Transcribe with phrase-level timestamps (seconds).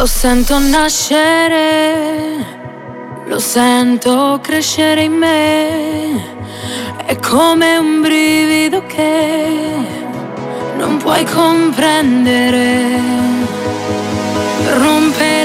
[0.00, 2.42] Lo sento nascere,
[3.26, 6.24] lo sento crescere in me.
[7.04, 9.46] È come un brivido che
[10.78, 12.98] non puoi comprendere.
[14.78, 15.39] Rompe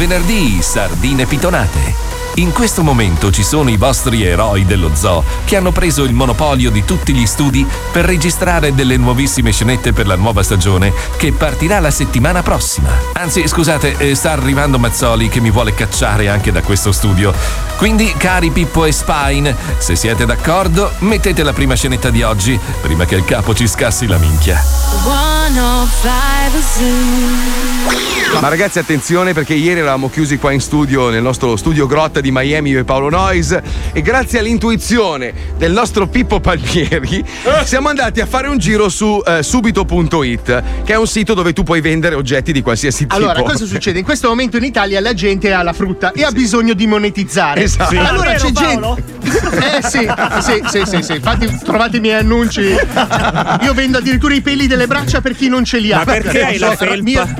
[0.00, 2.09] venerdì, sardine pitonate!
[2.40, 6.70] In questo momento ci sono i vostri eroi dello zoo che hanno preso il monopolio
[6.70, 11.80] di tutti gli studi per registrare delle nuovissime scenette per la nuova stagione che partirà
[11.80, 12.88] la settimana prossima.
[13.12, 17.34] Anzi, scusate, eh, sta arrivando Mazzoli che mi vuole cacciare anche da questo studio.
[17.76, 23.04] Quindi, cari Pippo e Spine, se siete d'accordo, mettete la prima scenetta di oggi prima
[23.04, 24.58] che il capo ci scassi la minchia.
[24.62, 28.40] 105 Zoo.
[28.40, 32.29] Ma ragazzi attenzione perché ieri eravamo chiusi qua in studio, nel nostro studio grotta di
[32.30, 33.58] Miami io e Paolo Noyes
[33.92, 37.24] e grazie all'intuizione del nostro Pippo Palmieri
[37.64, 41.62] siamo andati a fare un giro su eh, subito.it che è un sito dove tu
[41.62, 43.14] puoi vendere oggetti di qualsiasi tipo.
[43.14, 43.98] Allora, cosa succede?
[43.98, 47.62] In questo momento in Italia la gente ha la frutta e ha bisogno di monetizzare.
[47.62, 47.90] Esatto.
[47.90, 47.96] Sì.
[47.96, 48.94] Allora Vero, c'è Paolo?
[48.94, 49.18] gente.
[49.60, 50.08] Eh sì,
[50.40, 51.12] sì, sì, sì, sì.
[51.14, 52.60] Infatti trovate i miei annunci.
[52.60, 55.98] Io vendo addirittura i peli delle braccia per chi non ce li ha.
[55.98, 57.02] Ma perché hai la felpa?
[57.02, 57.34] Mia-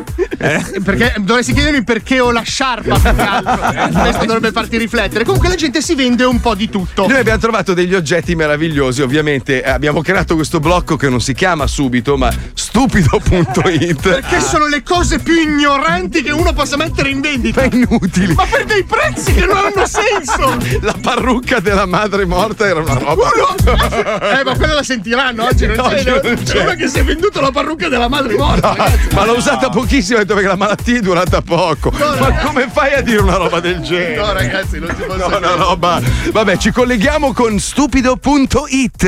[0.83, 4.01] Perché dovresti chiedermi perché ho la sciarpa più che altro.
[4.01, 5.25] Questo dovrebbe farti riflettere.
[5.25, 7.07] Comunque la gente si vende un po' di tutto.
[7.07, 11.35] Noi abbiamo trovato degli oggetti meravigliosi, ovviamente eh, abbiamo creato questo blocco che non si
[11.35, 14.01] chiama subito, ma stupido.it.
[14.01, 17.67] Perché sono le cose più ignoranti che uno possa mettere in vendita.
[17.67, 18.35] Ma inutili.
[18.35, 20.57] Ma per dei prezzi che non hanno senso.
[20.83, 23.29] La parrucca della madre morta era una roba.
[24.41, 25.67] Eh, ma quella la sentiranno oggi.
[25.67, 26.63] Non Oggi c'è, non c'è c'è.
[26.63, 28.75] uno che si è venduto la parrucca della madre morta.
[28.77, 31.91] No, ma l'ho usata pochissimo, ho detto perché la malattia è durata poco.
[31.97, 32.39] No, ma no.
[32.45, 34.17] come fai a dire una roba del genere?
[34.17, 36.01] No, ragazzi, non si può No, una roba.
[36.33, 38.99] Vabbè, ci colleghiamo con stupido.it.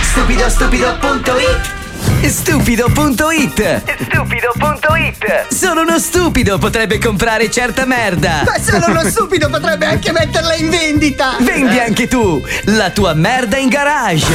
[0.00, 1.80] Stupido stupido.it
[2.24, 8.42] Stupido.it Stupido.it Sono uno stupido, potrebbe comprare certa merda.
[8.44, 11.36] Ma solo uno stupido potrebbe anche metterla in vendita!
[11.40, 14.34] Vendi anche tu la tua merda in garage.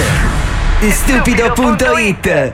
[0.90, 2.54] Stupido.it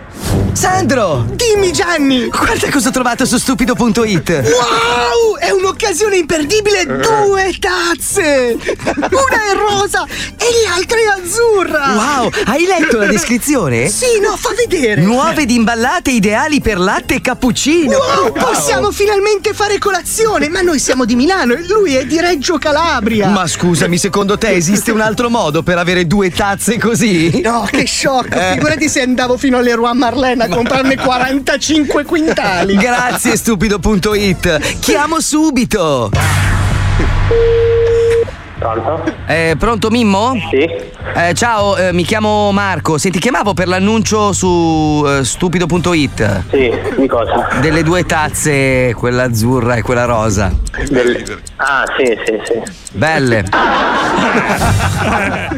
[0.53, 1.25] Sandro!
[1.31, 2.28] Dimmi Gianni!
[2.28, 5.38] Guarda cosa ho trovato su stupido.it Wow!
[5.39, 6.85] È un'occasione imperdibile!
[6.85, 8.57] Due tazze!
[8.85, 11.94] Una è rosa e l'altra è azzurra!
[11.94, 13.89] Wow, hai letto la descrizione?
[13.89, 15.01] Sì, no, fa vedere!
[15.01, 20.50] Nuove ed imballate ideali per latte e cappuccino Wow, possiamo finalmente fare colazione!
[20.50, 23.28] Ma noi siamo di Milano e lui è di Reggio Calabria!
[23.28, 27.41] Ma scusami, secondo te esiste un altro modo per avere due tazze così?
[27.41, 28.35] No, che sciocco!
[28.35, 28.53] Eh.
[28.53, 29.81] Figurati se andavo fino alle Roi
[30.13, 32.75] Marlene a comprarne 45 quintali!
[32.75, 34.79] Grazie, stupido.it.
[34.79, 36.12] Chiamo subito.
[38.63, 39.03] Pronto?
[39.28, 40.38] Eh, pronto Mimmo?
[40.50, 40.59] Sì.
[40.59, 42.97] Eh, ciao, eh, mi chiamo Marco.
[42.97, 46.44] Senti, chiamavo per l'annuncio su eh, stupido.it.
[46.50, 47.50] Sì, di cosa?
[47.60, 50.54] Delle due tazze, quella azzurra e quella rosa.
[50.89, 52.62] Del- Ah, sì, sì, sì.
[52.94, 53.44] Belle.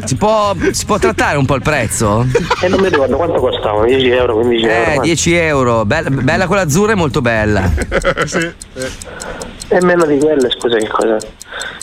[0.04, 2.24] Si può, si può trattare un po' il prezzo?
[2.62, 4.76] E non mi ricordo quanto costavano, 10 euro, 15 euro.
[4.78, 5.02] Eh, quanto?
[5.02, 5.84] 10 euro.
[5.84, 7.72] Bella, bella quella azzurra e molto bella.
[9.68, 11.16] E meno di quelle, scusa, che cosa?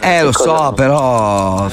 [0.01, 0.65] Eh, lo Che cosa?
[0.67, 1.67] so, però.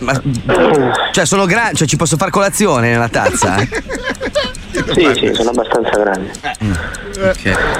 [0.00, 3.56] Ma- ma- cioè, sono grandi, cioè ci posso far colazione nella tazza?
[4.92, 6.30] Sì, sì, sono abbastanza grandi.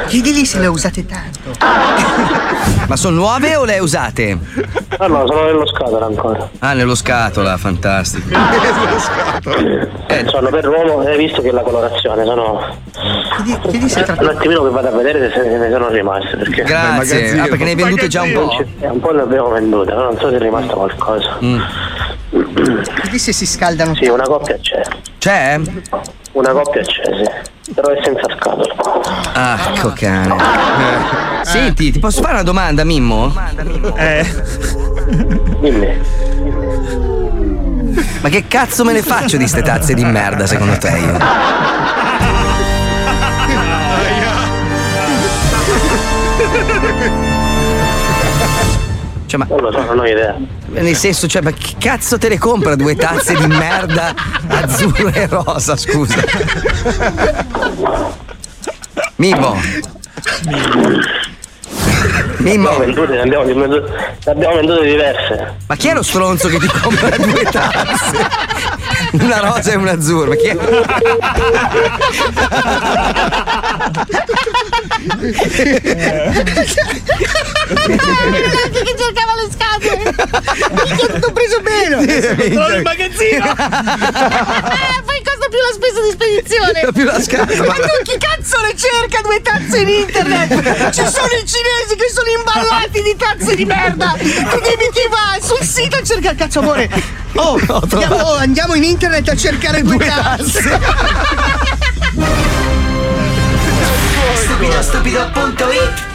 [0.06, 1.50] Chiedigli se le usate tanto.
[2.86, 4.38] Ma sono nuove o le usate?
[4.98, 6.48] Ah no, sono nello scatola ancora.
[6.58, 8.28] Ah, nello scatola, fantastico.
[10.06, 12.76] Eh, sono per l'uomo, hai visto che la colorazione sono.
[13.68, 16.36] Chiedi se Un attimino che vado a vedere se ne sono rimaste.
[16.36, 17.38] Perché Grazie.
[17.40, 18.64] Ah, perché ne hai vendute già un po'.
[18.80, 21.38] Eh, un po' ne abbiamo vendute, però non so se è rimasto qualcosa.
[22.30, 23.94] Chiedi se si scaldano.
[23.94, 24.80] Sì, una coppia c'è.
[25.18, 25.60] C'è?
[26.32, 27.72] Una coppia c'è, sì.
[27.74, 28.74] Però è senza scatola.
[29.32, 30.34] Ah, ecco cane.
[31.42, 33.34] Senti, ti posso fare una domanda, Mimmo?
[33.96, 34.26] Eh.
[35.60, 35.98] Dimmi.
[38.20, 41.18] Ma che cazzo me ne faccio di ste tazze di merda, secondo te io?
[49.30, 49.46] Cioè, ma.
[49.48, 50.34] Non lo so, non ho idea.
[50.70, 54.12] Nel senso, cioè, ma che cazzo te le compra due tazze di merda
[54.48, 56.16] azzurro e rosa, scusa?
[59.14, 59.56] Mimmo.
[62.38, 62.70] Mimmo.
[62.78, 63.86] Ne abbiamo, vendute-
[64.24, 65.56] ne abbiamo vendute diverse.
[65.68, 68.28] Ma chi è lo stronzo che ti compra due tazze?
[69.12, 70.56] Una rosa e una azzurra, ma chi è?
[77.70, 80.02] Neanche che cercava le scatole.
[80.84, 82.04] Minchia, tutto preso meno.
[82.04, 83.44] Trovo il magazzino.
[83.50, 86.92] Eh, poi costa più la spesa di spedizione.
[86.92, 87.66] Più la scatola.
[87.66, 90.90] Ma tu chi cazzo le cerca due tazze in internet?
[90.90, 94.16] Ci sono i cinesi che sono imballati di tazze di merda.
[94.18, 96.88] Tu dimmi chi va sul sito a cercare cazzo amore.
[97.34, 100.78] Oh, andiamo, oh, andiamo in internet a cercare due tazze.
[104.34, 106.09] Stupido, stupido.it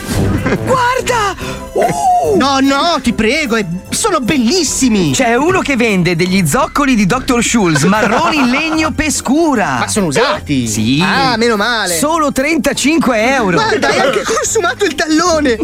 [0.63, 1.35] Guarda!
[1.73, 2.37] Uh!
[2.37, 3.57] No, no, ti prego,
[3.89, 5.11] sono bellissimi.
[5.11, 7.43] C'è uno che vende degli zoccoli di Dr.
[7.43, 9.79] Schulz marroni in legno pescura.
[9.79, 10.67] Ma sono usati?
[10.67, 11.01] Sì.
[11.03, 11.97] Ah, meno male.
[11.97, 13.57] Solo 35 euro.
[13.57, 15.57] Guarda, hai anche consumato il tallone!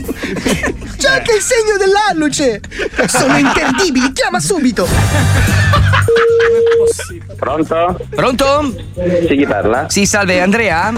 [0.97, 2.61] C'è anche il segno dell'alluce!
[3.07, 4.87] Sono imperdibili, chiama subito!
[7.37, 7.99] Pronto?
[8.09, 8.73] Pronto?
[9.27, 9.89] Sì, chi parla?
[9.89, 10.93] Sì, salve, Andrea?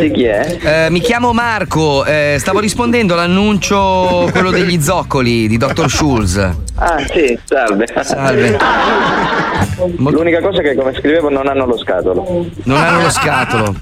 [0.00, 0.58] Sì, chi è?
[0.86, 5.88] Eh, mi chiamo Marco, eh, stavo rispondendo all'annuncio, quello degli zoccoli di Dr.
[5.88, 6.36] Schulz.
[6.78, 7.86] Ah, sì, salve.
[8.02, 8.58] Salve.
[9.96, 12.46] L'unica cosa è che come scrivevo non hanno lo scatolo.
[12.64, 13.74] Non hanno lo scatolo.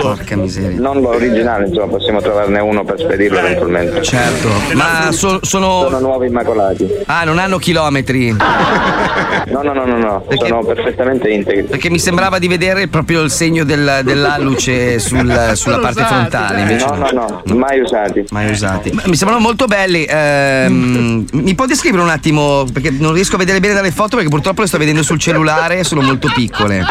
[0.00, 0.80] Porca miseria.
[0.80, 4.02] Non l'originale, insomma, possiamo trovarne uno per spedirlo eventualmente.
[4.02, 5.82] Certo, ma so- sono...
[5.82, 6.88] Sono nuovi immacolati.
[7.06, 8.30] Ah, non hanno chilometri.
[8.32, 10.24] No, no, no, no, no.
[10.38, 11.64] sono perfettamente integri.
[11.64, 16.60] Perché mi sembrava di vedere proprio il segno del- dell'alluce sul- sulla parte frontale.
[16.60, 18.24] Invece No, no, no, mai usati.
[18.30, 18.90] Mai usati.
[18.92, 20.04] Ma Mi sembrano molto belli.
[20.08, 22.64] ehm, mi può descrivere un attimo?
[22.72, 25.84] Perché non riesco a vedere bene dalle foto perché purtroppo le sto vedendo sul cellulare,
[25.84, 26.82] sono molto piccole.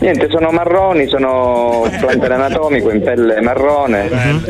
[0.00, 4.08] Niente, sono marroni, sono plantere anatomico in pelle marrone,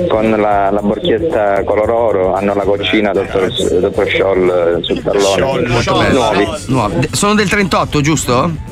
[0.08, 5.68] con la, la borchietta color oro, hanno la goccina dottor, dottor Scholl eh, sul tallone.
[5.68, 6.14] Molto belli.
[6.14, 6.46] Nuovi.
[6.66, 7.08] Nuovi.
[7.12, 8.68] Sono del 38, giusto?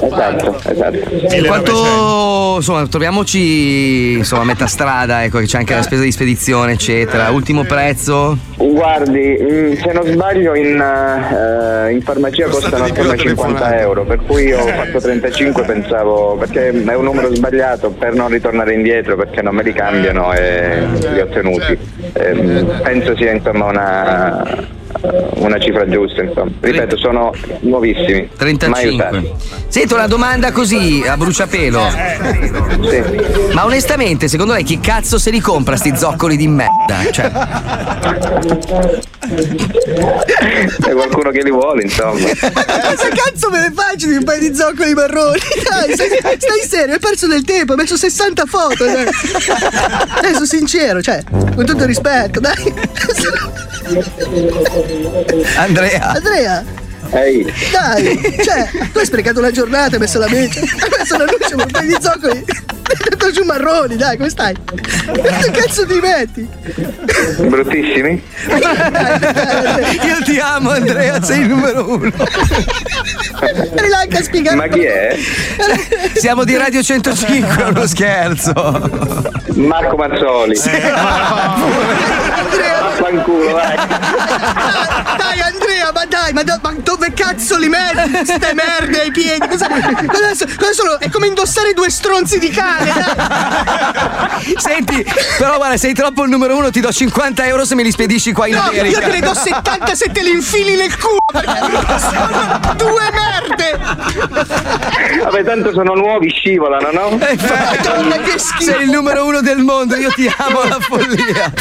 [0.00, 1.46] Esatto, esatto.
[1.46, 6.72] Quanto insomma, troviamoci insomma a metà strada, ecco, che c'è anche la spesa di spedizione,
[6.72, 7.30] eccetera.
[7.30, 8.36] Ultimo prezzo?
[8.56, 14.20] Guardi, mm, se non sbaglio in, eh, in farmacia costano attorno ai 50 euro, per
[14.24, 15.97] cui ho fatto 35 pensavo,
[16.38, 20.84] perché è un numero sbagliato per non ritornare indietro perché non me li cambiano e
[21.12, 21.78] li ho tenuti.
[22.12, 24.42] Ehm, penso sia insomma una,
[25.36, 26.50] una cifra giusta, insomma.
[26.60, 28.20] Ripeto, sono nuovissimi.
[28.20, 28.90] Mai 35.
[28.90, 29.32] usati.
[29.68, 31.90] Sento una domanda così a bruciapelo.
[32.88, 33.02] Sì.
[33.52, 37.10] Ma onestamente, secondo lei chi cazzo se li compra sti zoccoli di merda?
[37.10, 37.30] Cioè,
[40.80, 42.12] C'è qualcuno che li vuole, insomma.
[42.12, 45.38] Cosa cazzo me ne faccio di un paio di zoccoli marroni?
[45.68, 48.84] Dai, stai, stai serio, hai perso del tempo, hai messo 60 foto.
[48.84, 49.06] Dai.
[50.16, 52.74] Adesso sincero, cioè, con tutto il rispetto, dai.
[55.58, 56.12] Andrea.
[56.14, 56.64] Andrea,
[57.10, 61.56] Ehi, dai, cioè, tu hai sprecato una giornata, hai messo la mente, hai messo l'annuncio
[61.56, 62.44] per un paio di zoccoli.
[62.88, 64.54] Hai detto giù marroni, dai, come stai?
[64.54, 66.48] Che cazzo ti metti?
[67.46, 68.22] bruttissimi?
[70.06, 72.10] Io ti amo Andrea, sei il numero uno.
[73.74, 74.56] Rilanca a spiegare.
[74.56, 75.16] Ma chi è?
[76.14, 78.52] Siamo di Radio 105, è uno scherzo.
[79.54, 80.54] Marco Mazzoli.
[82.80, 83.76] Vaffanculo, vai.
[83.76, 88.24] Dai Andrea, ma dai, ma, do- ma dove cazzo li metti?
[88.24, 89.46] Ste merde ai piedi.
[89.46, 90.98] Cosa, cosa, cosa sono?
[90.98, 92.92] È come indossare due stronzi di cane.
[92.92, 94.54] dai.
[94.56, 95.04] Senti,
[95.36, 98.32] però guarda, sei troppo il numero uno, ti do 50 euro se me li spedisci
[98.32, 99.00] qua in No, io America.
[99.00, 101.16] te ne do 70 se te li infili nel culo.
[101.30, 103.78] Perché sono due merde.
[105.24, 107.10] Vabbè, tanto sono nuovi, scivolano, no?
[107.18, 108.72] Madonna, che schifo.
[108.72, 111.52] Sei il numero uno del mondo, io ti amo la follia.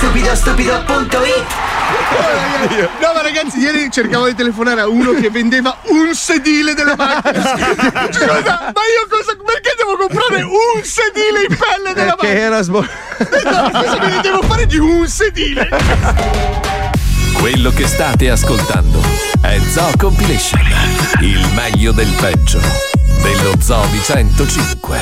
[0.00, 1.44] Stupido stupido.it
[3.00, 7.42] No, ma ragazzi, ieri cercavo di telefonare a uno che vendeva un sedile della macchina.
[8.10, 9.36] Scusa, ma io cosa.
[9.44, 12.32] Perché devo comprare un sedile in pelle della Che macchina?
[12.32, 15.68] era sbo- No, cosa me ne devo fare di un sedile?
[17.34, 19.00] Quello che state ascoltando
[19.42, 20.60] è Zoo Compilation,
[21.20, 22.60] il meglio del peggio
[23.22, 24.98] dello Zoo di 105.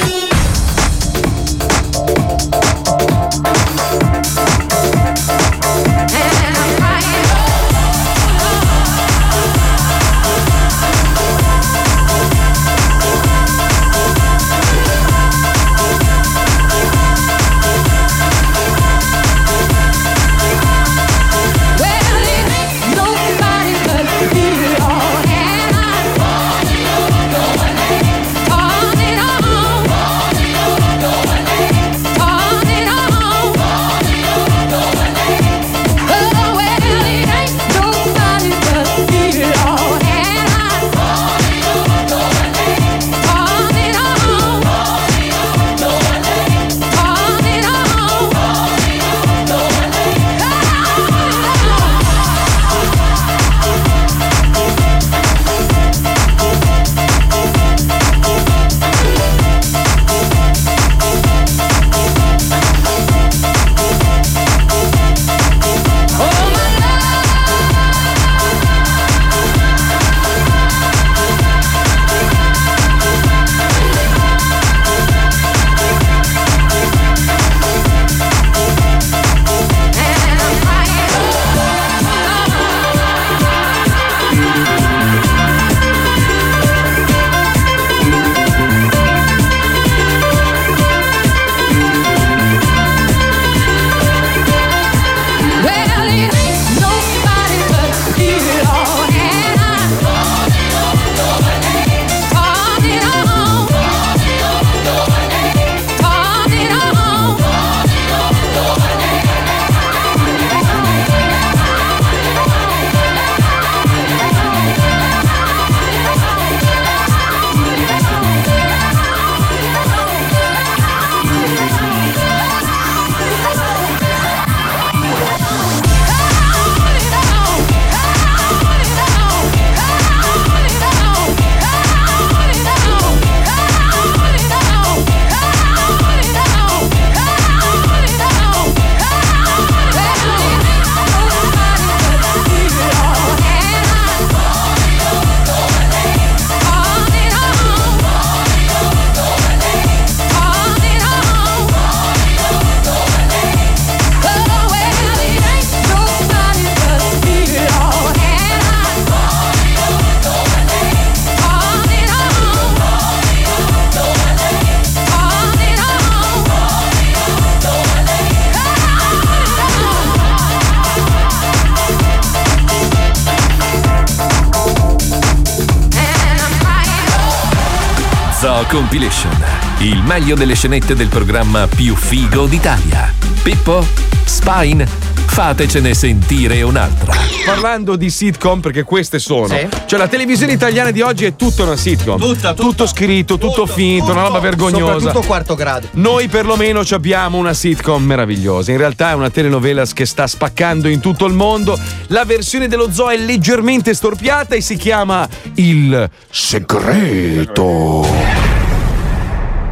[178.68, 179.32] Compilation,
[179.78, 183.12] il meglio delle scenette del programma più figo d'Italia.
[183.42, 183.82] Pippo,
[184.24, 184.86] Spine,
[185.24, 187.14] fatecene sentire un'altra.
[187.46, 189.56] Parlando di sitcom, perché queste sono.
[189.86, 192.20] Cioè, la televisione italiana di oggi è tutta una sitcom.
[192.20, 192.62] Tutta, tutta.
[192.62, 194.98] Tutto scritto, tutto, finto, una roba vergognosa.
[194.98, 195.88] Soprattutto quarto grado.
[195.92, 198.70] Noi perlomeno ci abbiamo una sitcom meravigliosa.
[198.70, 201.78] In realtà è una telenovelas che sta spaccando in tutto il mondo.
[202.08, 208.06] La versione dello zoo è leggermente storpiata e si chiama Il segreto.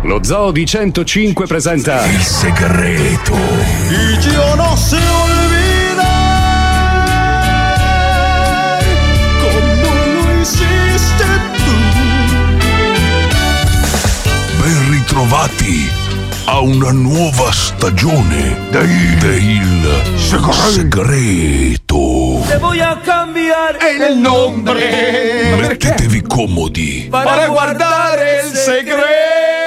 [0.07, 3.35] Lo Zoo di 105 presenta Il segreto.
[3.91, 6.05] Y yo no sé olvidar
[9.41, 11.25] como lo hiciste
[14.61, 15.91] Ben ritrovati
[16.45, 21.97] a una nuova stagione del segreto.
[22.47, 29.66] Te voy a cambiar el nombre Mettetevi comodi para guardare il segreto.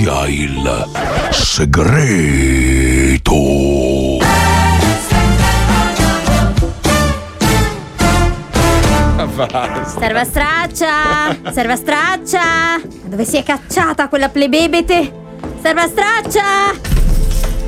[0.00, 0.88] Benvenuti a Il
[1.30, 2.18] segreto.
[9.98, 11.50] Serva straccia!
[11.50, 12.80] Serva straccia!
[13.04, 15.12] Dove si è cacciata quella plebebete?
[15.60, 16.72] Serva straccia!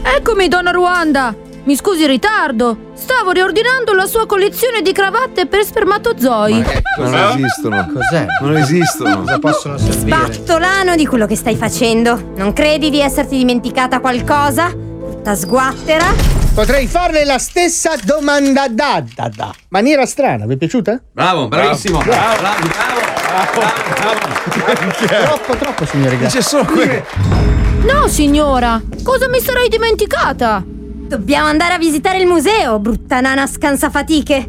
[0.02, 1.34] Eccomi, donna Ruanda!
[1.64, 2.91] Mi scusi il ritardo.
[3.02, 6.64] Stavo riordinando la sua collezione di cravatte per spermatozoi.
[6.98, 7.90] Non esistono.
[7.92, 8.26] Cos'è?
[8.40, 9.18] Non esistono.
[9.20, 10.16] Cosa possono servire?
[10.16, 12.32] Battolano di quello che stai facendo.
[12.36, 14.90] Non credi di esserti dimenticata qualcosa?
[15.22, 16.04] brutta sguattera.
[16.54, 19.54] Potrei farle la stessa domanda da da da.
[19.68, 21.00] Maniera strana, vi è piaciuta?
[21.12, 21.98] Bravo, bravissimo.
[22.02, 22.40] Bravo.
[22.40, 23.60] Bravo,
[25.24, 26.18] Troppo, troppo, signore.
[26.18, 27.04] C'è solo quello.
[27.84, 30.62] No, signora, cosa mi sarei dimenticata?
[31.12, 34.48] Dobbiamo andare a visitare il museo, brutta nana scansafatiche.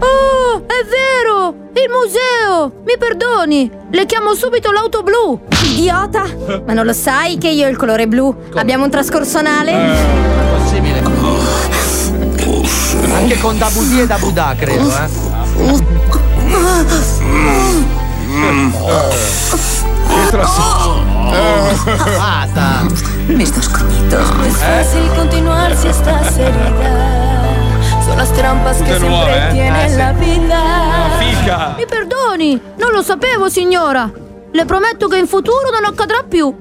[0.00, 1.70] Oh, è vero!
[1.72, 2.82] Il museo!
[2.84, 5.40] Mi perdoni, le chiamo subito l'auto blu.
[5.74, 6.24] Idiota!
[6.66, 8.36] Ma non lo sai che io ho il colore blu?
[8.52, 9.96] Abbiamo un trascorso anale?
[10.58, 11.02] Possibile.
[13.14, 15.08] Anche con Dabudi e Dabuda, credo, eh.
[22.18, 22.82] Basta.
[23.28, 24.18] Me estás crudito.
[24.18, 27.52] No es fácil continuar si estás herida.
[28.06, 29.52] Son las trampas que Tutte siempre nuove, eh?
[29.52, 29.96] tiene Eh, sì.
[29.96, 30.60] la vida.
[31.18, 31.74] Fica.
[31.76, 34.10] Mi perdoni, non lo sapevo, signora.
[34.52, 36.54] Le prometto che in futuro non accadrà più.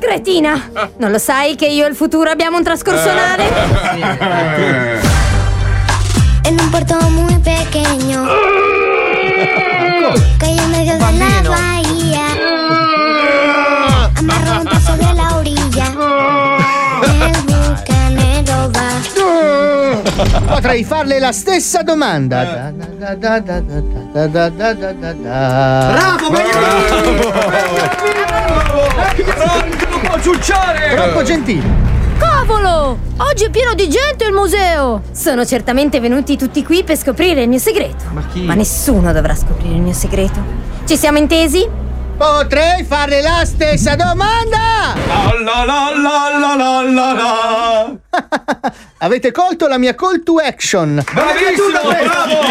[0.00, 0.70] Cretina!
[0.96, 3.10] Non lo sai che io e il futuro abbiamo un trascorso Eh.
[3.10, 3.44] anale?
[6.44, 8.24] En un puerto muy pequeño
[10.38, 11.79] que hay en medio de la.
[20.60, 22.70] Potrei farle la stessa domanda.
[22.70, 23.42] Bravo,
[26.28, 26.30] Bravo!
[28.20, 30.20] Bravo!
[30.20, 30.94] ciucciare!
[30.94, 31.66] Troppo gentile.
[32.18, 32.98] Cavolo!
[33.16, 35.00] Oggi è pieno di gente il museo!
[35.12, 38.04] Sono certamente venuti tutti qui per scoprire il mio segreto.
[38.12, 38.42] Ma chi?
[38.42, 40.42] Ma nessuno dovrà scoprire il mio segreto.
[40.84, 41.66] Ci siamo intesi?
[42.20, 44.92] Potrei farle la stessa domanda.
[45.06, 45.90] La la la
[46.36, 47.96] la la la la.
[48.98, 51.02] Avete colto la mia call to action.
[51.14, 52.42] Bravissimo, bravo!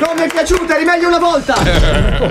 [0.00, 1.54] Non mi è piaciuta, rimeglio una volta!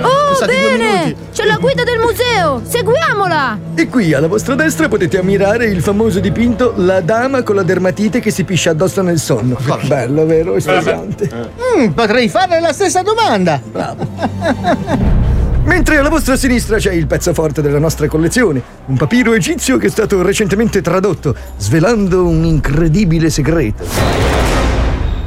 [0.02, 1.16] Oh, bene!
[1.32, 2.64] C'è la guida del museo!
[2.68, 3.60] Seguiamola!
[3.76, 8.20] E qui alla vostra destra potete ammirare il famoso dipinto La dama con la dermatite
[8.20, 9.60] che si piscia addosso nel sonno.
[9.84, 10.56] Bello, vero?
[10.56, 11.30] Esfoliante.
[11.78, 13.62] Mm, potrei farle la stessa domanda.
[15.66, 19.88] Mentre alla vostra sinistra c'è il pezzo forte della nostra collezione, un papiro egizio che
[19.88, 23.86] è stato recentemente tradotto, svelando un incredibile segreto.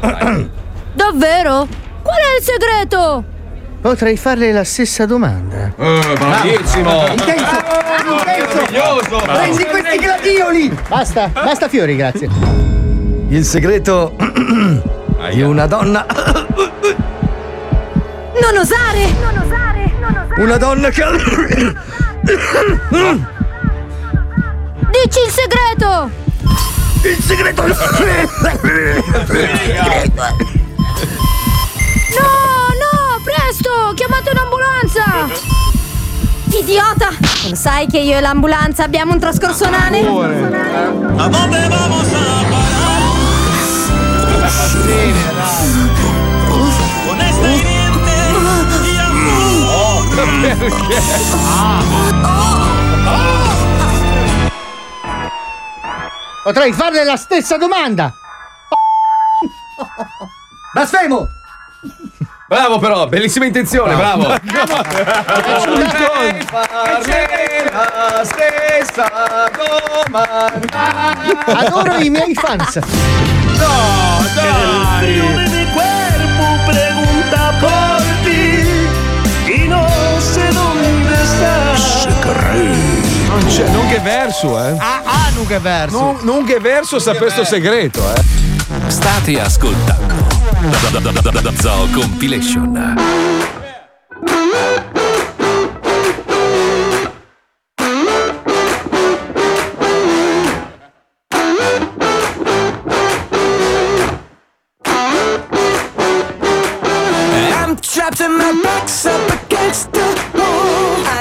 [0.93, 1.67] Davvero?
[2.03, 3.25] Qual è il segreto?
[3.81, 5.73] Potrei farle la stessa domanda.
[5.77, 7.07] bravissimo.
[7.09, 7.57] Intenso,
[8.09, 8.57] intenso.
[8.77, 9.19] Meraviglioso.
[9.25, 10.79] Prendi questi gladioli.
[10.89, 12.29] Basta, basta fiori, grazie.
[13.29, 14.17] Il segreto
[15.33, 16.07] di una donna.
[18.41, 19.13] Non osare!
[19.21, 19.46] Non osare!
[20.39, 21.03] Una donna che.
[24.91, 26.11] Dici il segreto!
[27.03, 27.63] Il segreto.
[27.63, 27.73] No,
[32.83, 33.93] no, presto!
[33.95, 35.05] Chiamate un'ambulanza!
[36.51, 37.09] Idiota!
[37.45, 40.01] Non sai che io e l'ambulanza abbiamo un trascorso anale?
[40.01, 42.45] ¿A dónde vamos a
[44.41, 45.26] parar?
[51.45, 52.15] Amor.
[56.43, 58.13] Potrei farle la stessa domanda.
[60.73, 61.29] Blasfemo!
[62.49, 64.23] Bravo però, bellissima intenzione, bravo.
[64.23, 64.41] Potrei
[66.45, 71.35] farle la stessa domanda.
[71.47, 72.77] Adoro i miei fans.
[72.77, 75.46] No, dai.
[83.57, 84.77] Non c'è, non che verso, eh.
[84.79, 85.99] Ah, ah, non che verso.
[85.99, 88.23] Non, non che verso sa questo segreto, eh.
[88.91, 90.15] State ascoltando
[90.83, 92.95] Da- da- da- da- da- da- Zoo Compilation.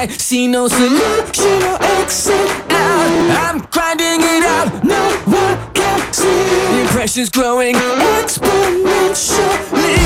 [0.06, 2.36] I see no solution or exit
[2.70, 3.50] out.
[3.50, 6.28] I'm grinding it out, no one can see.
[6.28, 9.98] The impression's growing exponentially.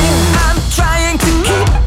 [0.47, 1.78] I'm trying to keep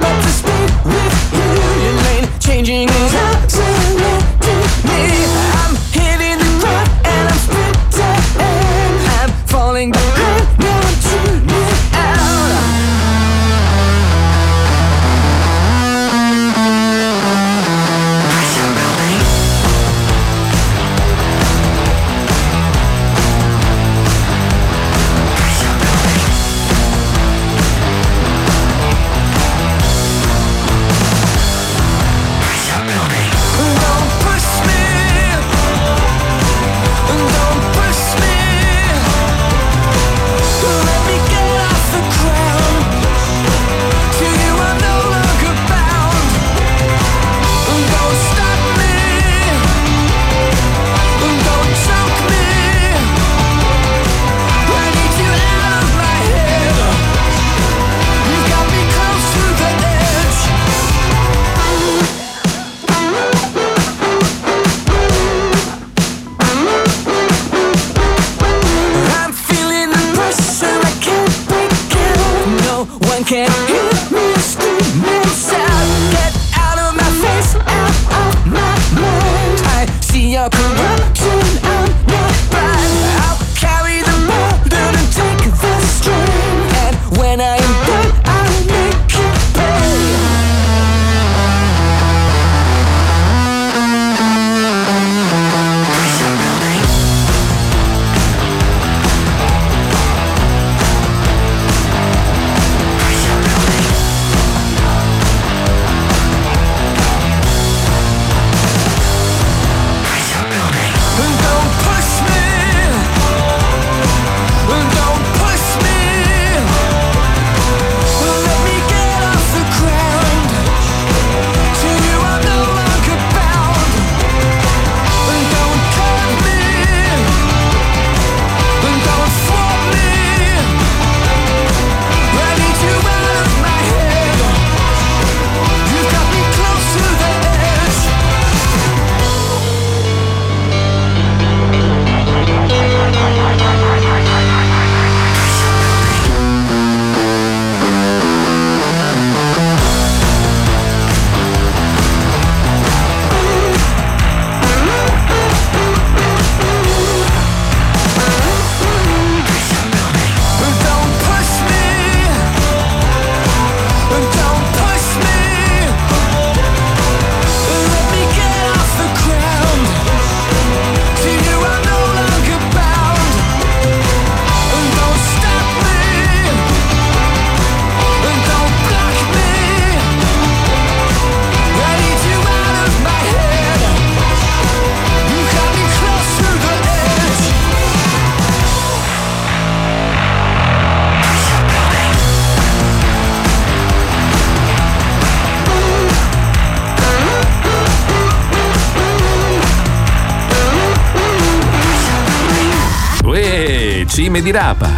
[204.32, 204.88] cime di rapa.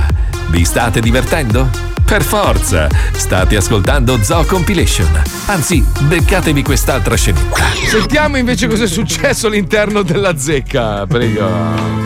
[0.50, 1.68] Vi state divertendo?
[2.04, 2.86] Per forza!
[3.12, 5.08] State ascoltando Zoo Compilation.
[5.46, 7.64] Anzi, beccatevi quest'altra scenetta.
[7.88, 11.48] Sentiamo invece cosa è successo all'interno della zecca, prego.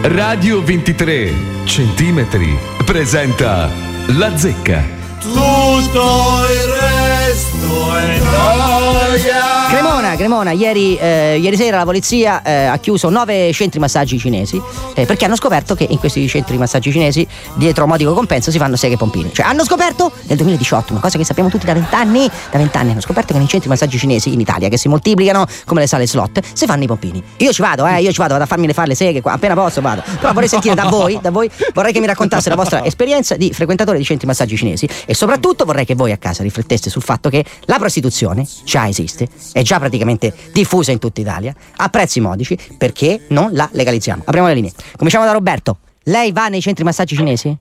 [0.03, 1.33] Radio 23
[1.65, 3.69] centimetri presenta
[4.17, 4.83] La zecca.
[5.21, 6.98] Tutto il
[7.29, 9.67] resto è noia.
[9.69, 14.61] Cremona, Cremona, ieri, eh, ieri sera la polizia eh, ha chiuso nove centri massaggi cinesi
[14.95, 18.57] eh, perché hanno scoperto che in questi centri massaggi cinesi, dietro a modico compenso, si
[18.57, 19.31] fanno seghe e pompini.
[19.33, 23.01] Cioè, hanno scoperto nel 2018, una cosa che sappiamo tutti da vent'anni, da vent'anni hanno
[23.03, 26.41] scoperto che nei centri massaggi cinesi in Italia, che si moltiplicano come le sale slot,
[26.55, 27.23] si fanno i pompini.
[27.39, 29.33] Io ci vado, eh, io ci vado, vado a farmi le fare le seghe qua,
[29.33, 30.03] appena posso vado.
[30.19, 33.53] Però vorrei sentire da voi, da voi, vorrei che mi raccontasse la vostra esperienza di
[33.53, 37.18] frequentatore di centri massaggi cinesi e soprattutto vorrei che voi a casa rifletteste sul fatto
[37.21, 42.57] che la prostituzione già esiste, è già praticamente diffusa in tutta Italia, a prezzi modici,
[42.79, 44.23] perché non la legalizziamo?
[44.25, 44.73] Apriamo le linee.
[44.97, 45.79] Cominciamo da Roberto.
[46.05, 47.55] Lei va nei centri massaggi cinesi?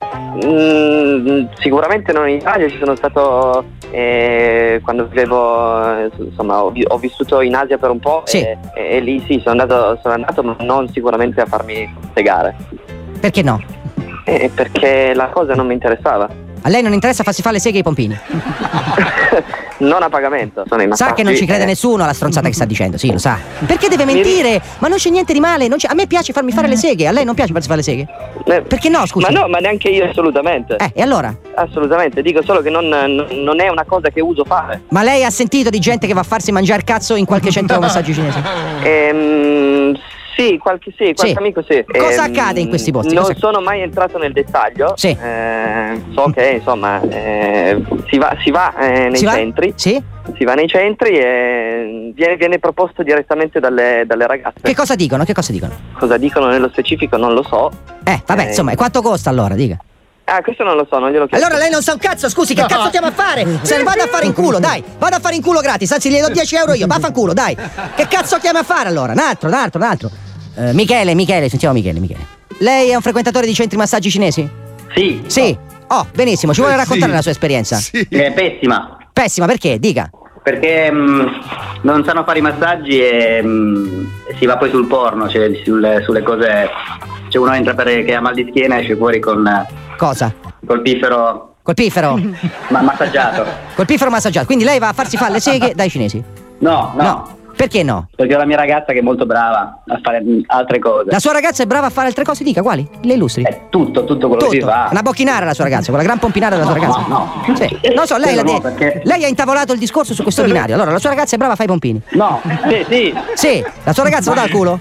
[0.44, 7.40] Mm, sicuramente non in Italia, ci sono stato eh, quando vivevo, insomma, ho, ho vissuto
[7.40, 10.88] in Asia per un po' e, e lì sì, sono andato, sono andato, ma non
[10.92, 12.56] sicuramente a farmi segare,
[13.20, 13.60] Perché no?
[14.24, 16.28] Eh, perché la cosa non mi interessava,
[16.62, 18.18] A lei non interessa farsi fare le seghe e i pompini?
[19.78, 20.64] non a pagamento.
[20.68, 23.18] Sono i Sa che non ci crede nessuno alla stronzata che sta dicendo, sì, lo
[23.18, 23.38] sa.
[23.66, 24.60] Perché deve mentire?
[24.78, 25.66] Ma non c'è niente di male.
[25.66, 28.06] A me piace farmi fare le seghe, a lei non piace farsi fare le seghe?
[28.46, 29.30] eh, Perché no, scusi?
[29.32, 30.76] Ma no, ma neanche io assolutamente.
[30.76, 31.34] Eh, e allora?
[31.54, 34.82] Assolutamente, dico solo che non, non- non è una cosa che uso fare.
[34.88, 37.78] Ma lei ha sentito di gente che va a farsi mangiare cazzo in qualche centro
[37.80, 38.42] massaggi cinese?
[38.82, 39.96] Ehm,
[40.38, 41.36] sì, qualche, sì, qualche Sì.
[41.36, 41.84] amico sì.
[41.86, 43.12] Cosa Ehm, accade in questi posti?
[43.14, 44.92] Non Cosa- sono mai entrato nel dettaglio.
[44.96, 45.08] Sì.
[45.08, 49.32] Eh, so che insomma eh, si va, si va eh, nei Si va?
[49.32, 49.72] centri.
[49.76, 50.02] Sì.
[50.36, 54.60] Si va nei centri e viene, viene proposto direttamente dalle, dalle ragazze.
[54.62, 55.24] Che cosa dicono?
[55.24, 55.72] Che cosa dicono?
[55.98, 57.70] Cosa dicono nello specifico non lo so.
[58.04, 59.54] Eh, vabbè, Eh, insomma, quanto costa allora?
[59.54, 59.76] Dica.
[60.30, 61.42] Ah, questo non lo so, non glielo chiedo.
[61.42, 63.46] Allora lei non sa un cazzo, scusi, che cazzo chiama a fare?
[63.64, 66.10] Se ne vada a fare in culo, dai, vada a fare in culo gratis, anzi
[66.10, 67.56] gli do 10 euro io, vaffanculo, dai.
[67.96, 69.12] Che cazzo chiama a fare allora?
[69.12, 70.10] Un altro, un altro, un altro.
[70.58, 72.26] Eh, Michele, Michele, sentiamo Michele, Michele.
[72.58, 74.48] Lei è un frequentatore di centri massaggi cinesi?
[74.94, 75.22] Sì.
[75.26, 75.56] Sì.
[75.88, 77.16] Oh, benissimo, ci vuole Eh, raccontare sì.
[77.16, 77.78] la sua esperienza?
[77.92, 78.96] È pessima.
[79.12, 79.78] Pessima, perché?
[79.78, 80.10] Dica.
[80.42, 81.26] Perché mm,
[81.82, 84.04] non sanno fare i massaggi e mm,
[84.38, 86.68] si va poi sul porno, cioè sulle, sulle cose.
[87.28, 89.66] Cioè uno entra perché ha mal di schiena e esce fuori con eh,
[89.98, 90.34] Cosa?
[90.66, 92.18] col piffero Col piffero?
[92.68, 93.44] ma massaggiato.
[93.74, 94.46] Col piffero massaggiato.
[94.46, 96.22] Quindi lei va a farsi fare le seghe dai cinesi?
[96.60, 97.36] No, no.
[97.58, 98.06] Perché no?
[98.14, 101.10] Perché ho la mia ragazza che è molto brava a fare mm, altre cose.
[101.10, 102.44] La sua ragazza è brava a fare altre cose?
[102.44, 102.88] Dica, quali?
[103.02, 103.44] Le illustri.
[103.68, 104.70] tutto, tutto quello che si Tutto.
[104.70, 104.86] fa.
[104.92, 107.04] Una bocchinara la sua ragazza, quella gran pompinara della sua No, ragazza.
[107.08, 107.80] no, Sì.
[107.96, 110.76] Non so, lei, no, perché- lei ha intavolato il discorso su questo binario.
[110.76, 112.00] Allora, la sua ragazza è brava a fare i pompini.
[112.10, 113.14] No, sì, sì.
[113.34, 114.78] Sì, la sua ragazza lo dà al culo?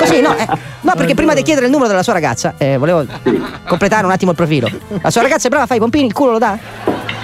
[0.00, 0.46] Così, no, eh,
[0.80, 3.04] no, perché prima di chiedere il numero della sua ragazza, eh, volevo
[3.68, 4.68] completare un attimo il profilo.
[5.00, 6.58] La sua ragazza è brava a fare i pompini, il culo lo dà?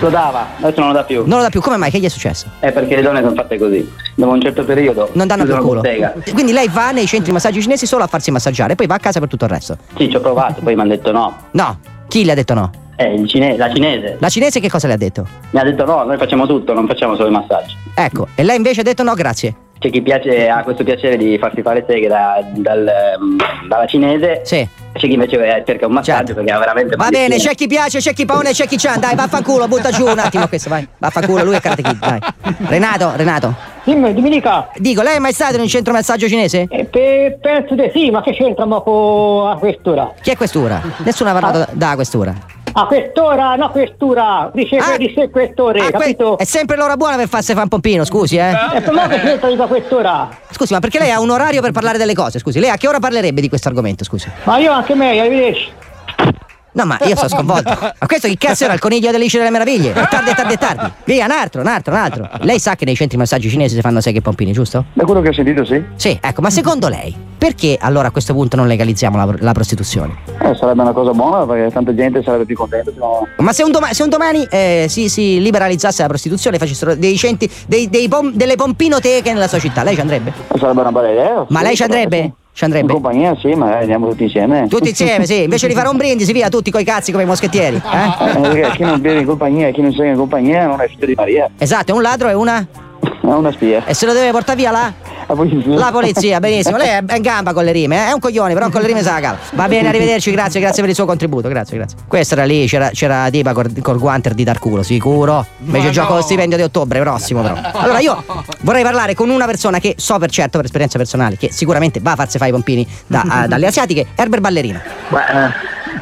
[0.01, 1.23] Lo dava, adesso non lo dà più.
[1.27, 1.91] Non lo dà più, come mai?
[1.91, 2.47] Che gli è successo?
[2.59, 3.89] È perché le donne sono fatte così.
[4.17, 5.11] Dopo un certo periodo.
[5.13, 5.81] Non danno più culo.
[5.81, 6.15] bottega.
[6.33, 9.21] Quindi lei va nei centri massaggi cinesi solo a farsi massaggiare, poi va a casa
[9.21, 9.77] per tutto il resto.
[9.97, 11.37] Sì, ci ho provato, poi mi hanno detto no.
[11.53, 11.79] No,
[12.09, 12.71] chi le ha detto no?
[12.97, 14.17] Eh, cine- la cinese.
[14.19, 15.27] La cinese che cosa le ha detto?
[15.51, 17.77] Mi ha detto no, noi facciamo tutto, non facciamo solo i massaggi.
[17.95, 19.55] Ecco, e lei invece ha detto no, grazie.
[19.83, 24.43] C'è chi piace, ha questo piacere di farsi fare seghe da- dal, ehm, dalla cinese.
[24.45, 24.65] Sì.
[24.93, 27.99] C'è chi invece eh, cerca un massaggio perché ha veramente Va bene, c'è chi piace,
[27.99, 28.97] c'è chi paone, c'è chi c'ha.
[28.97, 30.87] Dai, vaffanculo, butta giù un attimo questo, vai.
[30.99, 32.21] Vaffanculo, lui è Karate Kid, dai.
[32.69, 33.53] Renato, Renato.
[33.83, 34.69] Dimmi, dimmi dica.
[34.77, 36.69] Dico, lei è mai stato in un centro massaggio cinese?
[36.71, 40.13] Eh, pe- penso di sì, ma che c'entra mo con a quest'ora?
[40.23, 40.81] Chi è quest'ora?
[40.99, 42.33] Nessuno ha parlato da, da quest'ora.
[42.75, 44.97] A quest'ora, no quest'ora, dice Ah.
[44.97, 46.39] di sé quest'ore, Ah, que- capito?
[46.39, 48.51] è sempre l'ora buona per farsi fare un pompino, scusi, eh.
[48.75, 50.29] E per me che c'entra di quest'ora?
[50.51, 52.39] Scusi, ma perché lei ha un orario per parlare delle cose?
[52.39, 54.31] Scusi, lei a che ora parlerebbe di questo argomento, scusi?
[54.45, 55.71] Ma io anche me, arrivederci.
[56.75, 57.69] No, ma io sono sconvolto.
[57.69, 59.93] Ma questo chi cazzo era il coniglio dell'Isola delle Meraviglie?
[59.93, 60.93] È tardi, è tardi, è tardi.
[61.05, 62.29] Via, un altro, un altro, un altro.
[62.41, 64.87] Lei sa che nei centri massaggi cinesi si fanno seghe e pompini, giusto?
[64.95, 65.83] Da quello che ho sentito sì.
[65.97, 70.17] Sì, ecco, ma secondo lei, perché allora a questo punto non legalizziamo la, la prostituzione?
[70.41, 72.91] Eh, sarebbe una cosa buona perché tanta gente sarebbe più contenta.
[72.97, 76.95] no- Ma se un, doma- se un domani eh, si, si liberalizzasse la prostituzione, facessero
[76.95, 80.33] dei centri, dei, dei pom- delle pompinoteche nella sua città, lei ci andrebbe?
[80.59, 81.45] Sarebbe una bella idea.
[81.49, 82.33] Ma sì, lei ci andrebbe?
[82.55, 82.93] Ci andrebbe?
[82.93, 84.67] In compagnia sì, ma andiamo tutti insieme.
[84.69, 85.45] Tutti insieme, sì.
[85.45, 87.81] Invece di fare un brindisi, via, tutti coi cazzi come i moschettieri.
[87.93, 88.61] Eh?
[88.61, 91.15] Eh, chi non beve in compagnia chi non segue in compagnia non è figlio di
[91.15, 91.51] Maria.
[91.59, 92.67] Esatto, è un ladro e una.
[93.01, 93.85] È una spia.
[93.85, 94.93] E se lo deve portare via là?
[95.27, 95.75] La polizia.
[95.75, 96.77] La polizia, benissimo.
[96.77, 98.09] Lei è in gamba con le rime, eh?
[98.09, 99.39] è un coglione, però con le rime sa la cava.
[99.53, 101.99] Va bene, arrivederci, grazie, grazie per il suo contributo, grazie, grazie.
[102.07, 105.47] Questa era lì, c'era, c'era Dipa col, col guanter di dar culo, sicuro.
[105.65, 106.17] Invece Ma gioco no.
[106.17, 107.55] lo stipendio di ottobre prossimo, però.
[107.73, 108.23] Allora io
[108.61, 112.13] vorrei parlare con una persona che so per certo, per esperienza personale, che sicuramente va
[112.13, 114.81] a farsi fare i pompini da- a- dalle asiatiche, Herbert Ballerino.
[115.09, 115.53] Ma, eh,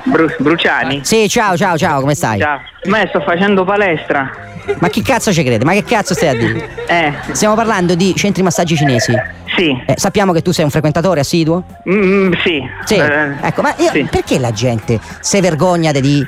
[0.05, 1.01] Bru- Bruciani?
[1.03, 2.39] Sì, ciao, ciao, ciao, come stai?
[2.41, 2.61] Ciao.
[2.87, 4.31] Ma sto facendo palestra.
[4.79, 5.65] Ma chi cazzo ci crede?
[5.65, 6.69] Ma che cazzo stai a dire?
[6.87, 7.13] Eh.
[7.33, 9.13] Stiamo parlando di centri massaggi cinesi.
[9.57, 9.77] Sì.
[9.87, 11.65] Eh, sappiamo che tu sei un frequentatore assiduo?
[11.89, 12.61] Mm, sì.
[12.85, 12.95] Sì.
[12.95, 14.07] Eh, ecco, ma io- sì.
[14.11, 16.25] perché la gente si vergogna di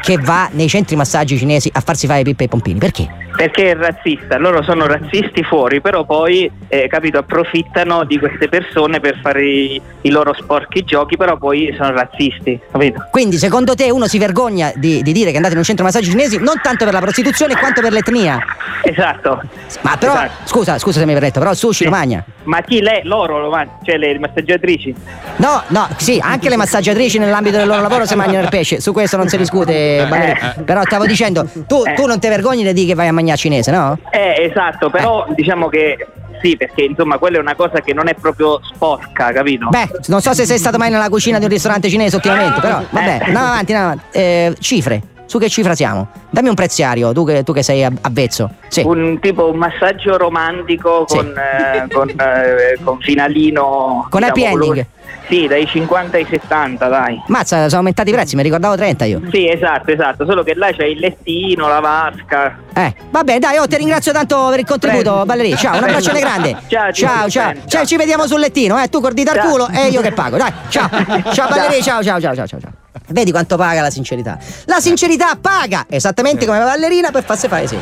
[0.00, 2.78] che va nei centri massaggi cinesi a farsi fare pippe e pompini?
[2.78, 3.08] Perché?
[3.36, 9.00] Perché è razzista, loro sono razzisti fuori, però poi, eh, capito, approfittano di queste persone
[9.00, 13.08] per fare i, i loro sporchi giochi, però poi sono razzisti, capito?
[13.10, 16.10] Quindi secondo te uno si vergogna di, di dire che andate in un centro massaggi
[16.10, 18.38] cinesi non tanto per la prostituzione quanto per l'etnia?
[18.82, 19.42] Esatto.
[19.80, 22.22] Ma però, scusa, scusa se mi hai detto, però sushi lo mangia.
[22.44, 23.02] Ma chi lei?
[23.02, 24.94] Loro lo mangiano, cioè le massaggiatrici.
[25.36, 28.92] No, no, sì, anche le massaggiatrici nell'ambito del loro lavoro si mangiano il pesce, su
[28.92, 30.54] questo non si discute, Valeria.
[30.64, 33.70] Però stavo dicendo, tu, tu non ti vergogni di dire che vai a mangiare cinese,
[33.70, 33.98] no?
[34.10, 36.06] Eh, esatto, però diciamo che
[36.42, 39.68] sì, perché insomma quella è una cosa che non è proprio sporca, capito?
[39.70, 42.82] Beh, non so se sei stato mai nella cucina di un ristorante cinese ultimamente, però
[42.90, 44.04] vabbè, andiamo avanti, andiamo avanti.
[44.12, 45.02] Eh, cifre,
[45.34, 46.06] su che cifra siamo?
[46.30, 48.50] Dammi un preziario, tu che, tu che sei av- avvezzo.
[48.68, 48.82] Sì.
[48.86, 54.06] Un tipo un massaggio romantico con, eh, con, eh, con finalino.
[54.10, 54.86] Con happy diciamo, ending.
[55.26, 57.20] Sì, dai 50 ai 70, dai.
[57.26, 59.22] Mazza, sono aumentati i prezzi, mi ricordavo 30 io.
[59.32, 62.56] Sì, esatto, esatto, solo che là c'è il lettino, la vasca.
[62.72, 65.24] Eh, vabbè, dai, oh, ti ringrazio tanto per il contributo.
[65.26, 65.56] Valeria.
[65.56, 66.56] Ciao, un abbraccione grande.
[66.68, 67.52] Ciao, ciao, ciao.
[67.54, 68.88] bene, Cioè, ci vediamo sul lettino, eh.
[68.88, 69.50] Tu col dito al Ciao.
[69.50, 70.36] culo e io che pago.
[70.36, 70.88] Dai, ciao.
[71.34, 72.60] Ciao, Valeria, ciao, ciao, ciao, ciao, ciao.
[73.08, 74.38] Vedi quanto paga la sincerità?
[74.66, 77.76] La sincerità paga esattamente come la ballerina per farsi fare sì.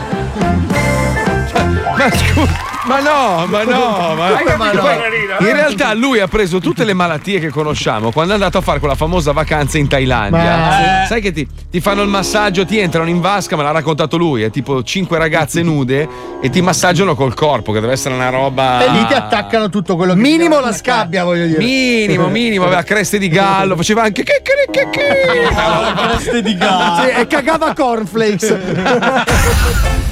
[1.96, 5.36] Ma scusa, ma no, ma no, ma, capito, Poi, ballerina?
[5.38, 8.78] In realtà lui ha preso tutte le malattie che conosciamo quando è andato a fare
[8.80, 10.56] quella famosa vacanza in Thailandia.
[10.56, 14.16] Ma- Sai che ti, ti fanno il massaggio, ti entrano in vasca, me l'ha raccontato
[14.16, 16.08] lui, è tipo cinque ragazze nude
[16.40, 18.84] e ti massaggiano col corpo, che deve essere una roba.
[18.84, 21.58] E lì ti attaccano tutto quello che Minimo la scabbia, voglio dire.
[21.58, 25.48] Minimo, minimo, aveva creste di gallo, faceva anche che che che che.
[26.12, 27.02] Creste di gallo.
[27.02, 28.56] Sì, e cagava cornflakes.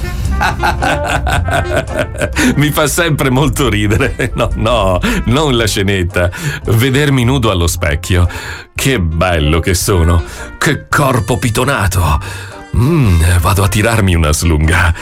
[2.55, 4.31] Mi fa sempre molto ridere.
[4.35, 6.29] No, no, non la scenetta.
[6.65, 8.27] Vedermi nudo allo specchio.
[8.73, 10.23] Che bello che sono.
[10.57, 12.19] Che corpo pitonato.
[12.75, 14.93] Mm, vado a tirarmi una slunga.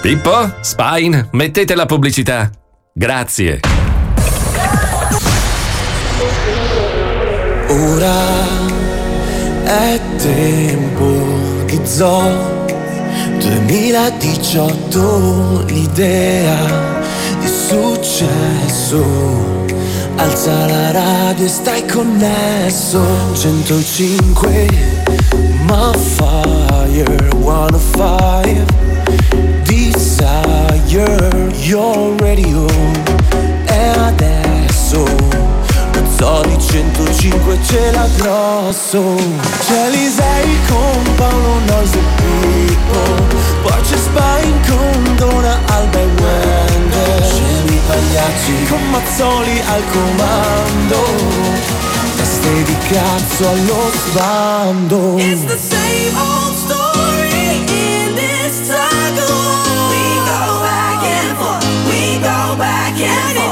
[0.00, 2.50] Pippo, Spine, mettete la pubblicità.
[2.92, 3.60] Grazie.
[7.68, 8.64] Ora
[9.64, 12.55] è tempo di zoo
[13.38, 16.56] 2018 l'idea
[17.40, 19.04] di successo.
[20.16, 23.00] Alza la radio e stai connesso.
[23.34, 24.96] 105
[25.66, 28.64] ma fire 105
[29.64, 32.66] Desire Your radio
[33.66, 34.45] E adesso
[36.16, 39.14] zoo di 105 ce l'ha grosso.
[39.60, 43.00] C'è Lisei con Paolo Nois e Pippo.
[43.62, 51.04] Poi c'è Spine con Dona Alba e Wender C'è i pagliacci con Mazzoli al comando.
[52.16, 55.18] Teste di cazzo allo sbando.
[55.18, 59.26] It's the same old story in this saga.
[59.90, 63.45] We go back and forth, we go back and forth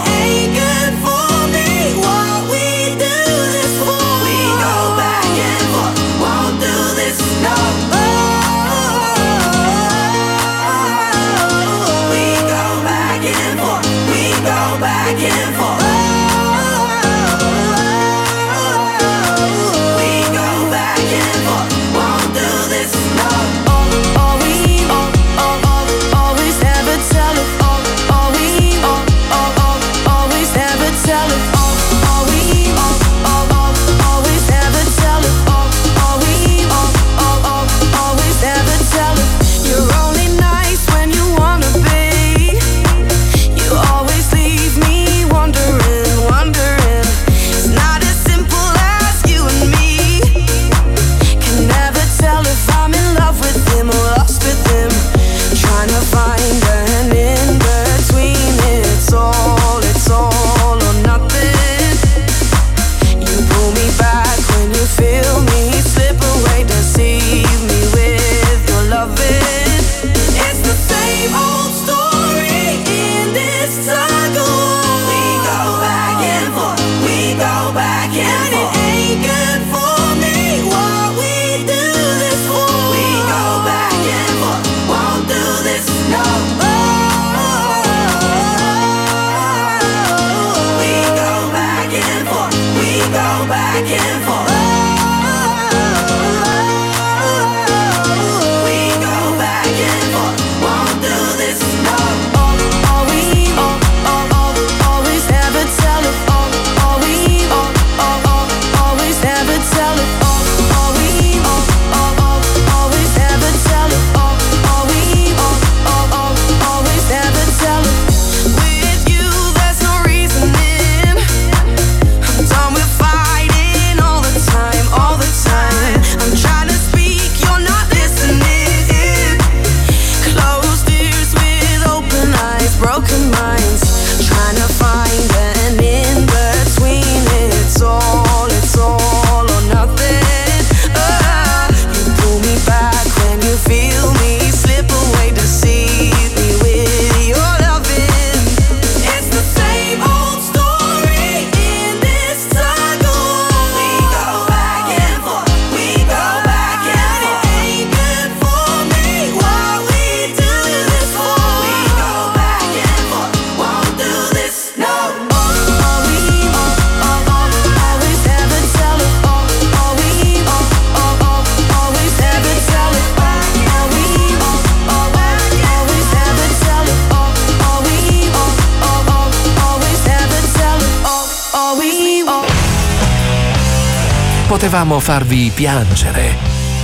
[185.35, 186.37] farvi piangere,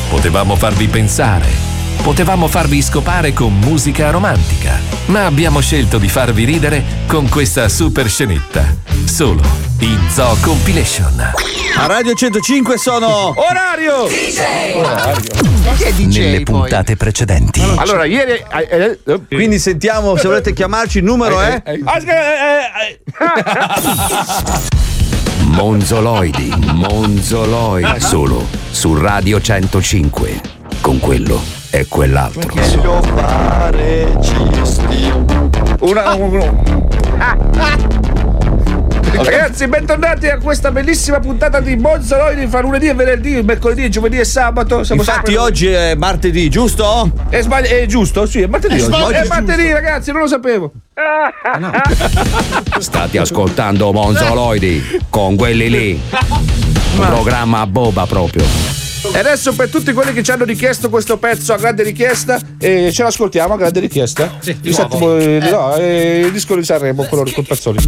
[0.09, 1.46] potevamo farvi pensare,
[2.03, 4.77] potevamo farvi scopare con musica romantica,
[5.07, 8.65] ma abbiamo scelto di farvi ridere con questa super scenetta,
[9.05, 9.40] solo
[9.79, 11.33] in Zoo Compilation.
[11.77, 14.09] A Radio 105 sono Orario!
[16.09, 17.63] Nelle puntate precedenti.
[17.77, 18.33] Allora, ieri.
[18.33, 21.63] eh, eh, quindi sentiamo se volete chiamarci, il numero è.
[25.61, 30.40] Monzoloidi, Monzoloidi, solo su Radio 105.
[30.81, 31.38] Con quello
[31.69, 32.50] e quell'altro.
[35.81, 36.17] Una.
[39.13, 44.25] Ragazzi, bentornati a questa bellissima puntata di Monzoloidi fra lunedì e venerdì, mercoledì, giovedì e
[44.25, 44.83] sabato.
[44.83, 47.11] Siamo Infatti, sempre- oggi è martedì, giusto?
[47.29, 48.25] È, sbagli- è giusto?
[48.25, 48.77] Sì, è martedì.
[48.77, 48.87] È oggi.
[48.87, 50.73] sbagli- è è martedì, ragazzi, non lo sapevo.
[52.81, 56.01] State ascoltando Monzoloidi con quelli lì.
[56.97, 58.45] Un programma boba proprio.
[59.13, 62.91] E adesso per tutti quelli che ci hanno richiesto questo pezzo a grande richiesta, eh,
[62.93, 64.38] ce l'ascoltiamo a grande richiesta.
[64.43, 67.79] il, settimo, eh, no, eh, il disco di Sanremo, quello con Pazzoli.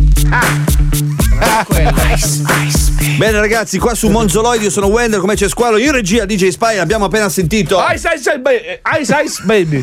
[3.16, 5.76] Bene, ragazzi, qua su Monzoloidi io sono Wender, come c'è squalo.
[5.76, 7.78] Io in regia DJ Spy abbiamo appena sentito.
[7.94, 8.80] Ice Ice Baby!
[9.00, 9.82] Ice Ice Baby!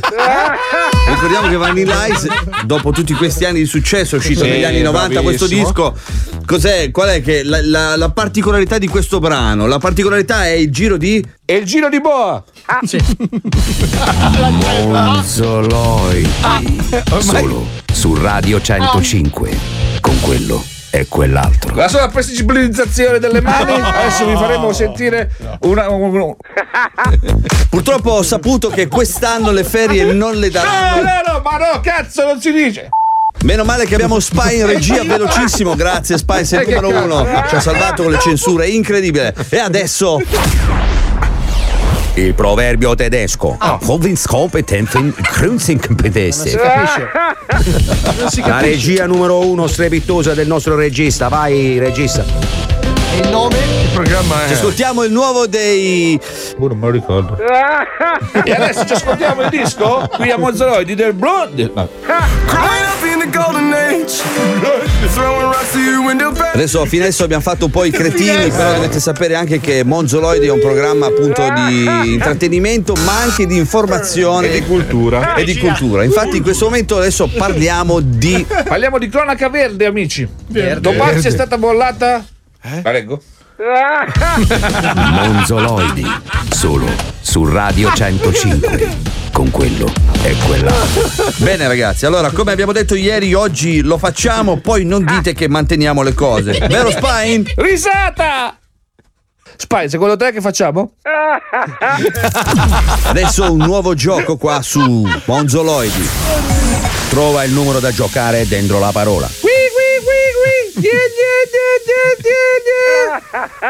[1.07, 2.27] Ricordiamo che Vanilla Ice,
[2.65, 5.91] dopo tutti questi anni di successo, è uscito Sì, negli anni 90 questo bravissimo.
[5.91, 5.95] disco.
[6.45, 6.89] Cos'è?
[6.91, 9.67] Qual è che la, la- la particolarità di questo brano?
[9.67, 11.23] La particolarità è il giro di.
[11.45, 12.43] È il giro di boa!
[12.65, 12.97] Ah, sì.
[14.87, 16.29] Monzoloidi.
[17.19, 19.57] Solo su Radio 105.
[20.01, 21.75] Con quello e quell'altro.
[21.75, 25.31] La sola prestigibilizzazione delle mani, adesso vi faremo sentire
[25.61, 25.89] una.
[25.89, 26.35] un-
[27.69, 31.01] Purtroppo ho saputo che quest'anno le ferie non le No, daranno.
[31.03, 32.89] no, no, ma no, cazzo, non si dice!
[33.43, 37.25] Meno male che abbiamo Spy in regia velocissimo, grazie Spy, sei il numero uno.
[37.47, 39.33] Ci ha salvato con le censure, incredibile.
[39.49, 40.19] E adesso
[42.15, 43.57] Il proverbio tedesco.
[43.79, 46.57] Provinzkompetenzen Krönzingpedesse.
[48.45, 51.27] La regia numero uno strepitosa del nostro regista.
[51.29, 52.78] Vai, regista.
[53.19, 53.57] Il nome?
[53.57, 56.19] Il programma Ci ascoltiamo il nuovo dei.
[56.57, 57.37] non me lo ricordo.
[58.43, 61.71] E adesso ci ascoltiamo il disco qui a Monzoloidi del Blood.
[61.73, 61.89] No.
[66.53, 70.47] Adesso fino adesso abbiamo fatto un po' i cretini, però dovete sapere anche che Monzoloidi
[70.47, 75.35] è un programma appunto di intrattenimento, ma anche di informazione E di cultura.
[75.35, 76.03] E di cultura.
[76.03, 78.45] Infatti, in questo momento adesso parliamo di.
[78.67, 80.27] Parliamo di cronaca verde, amici.
[80.47, 80.81] Verde.
[80.81, 81.27] Domani Verde.
[81.27, 82.25] è stata bollata.
[82.83, 83.21] La leggo.
[84.95, 86.05] Monzoloidi.
[86.49, 86.87] Solo
[87.19, 89.17] su Radio 105.
[89.33, 89.91] Con quello
[90.23, 91.33] e quell'altro.
[91.37, 96.01] Bene ragazzi, allora come abbiamo detto ieri, oggi lo facciamo, poi non dite che manteniamo
[96.01, 96.57] le cose.
[96.67, 97.43] Vero Spine?
[97.55, 98.55] Risata!
[99.57, 100.93] Spy, secondo te che facciamo?
[103.03, 106.09] Adesso un nuovo gioco qua su Monzoloidi.
[107.09, 109.27] Trova il numero da giocare dentro la parola.
[109.27, 109.49] Qui,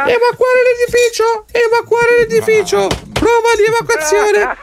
[0.05, 1.45] Evacuare l'edificio.
[1.51, 2.88] Evacuare l'edificio.
[3.14, 4.57] Prova di evacuazione.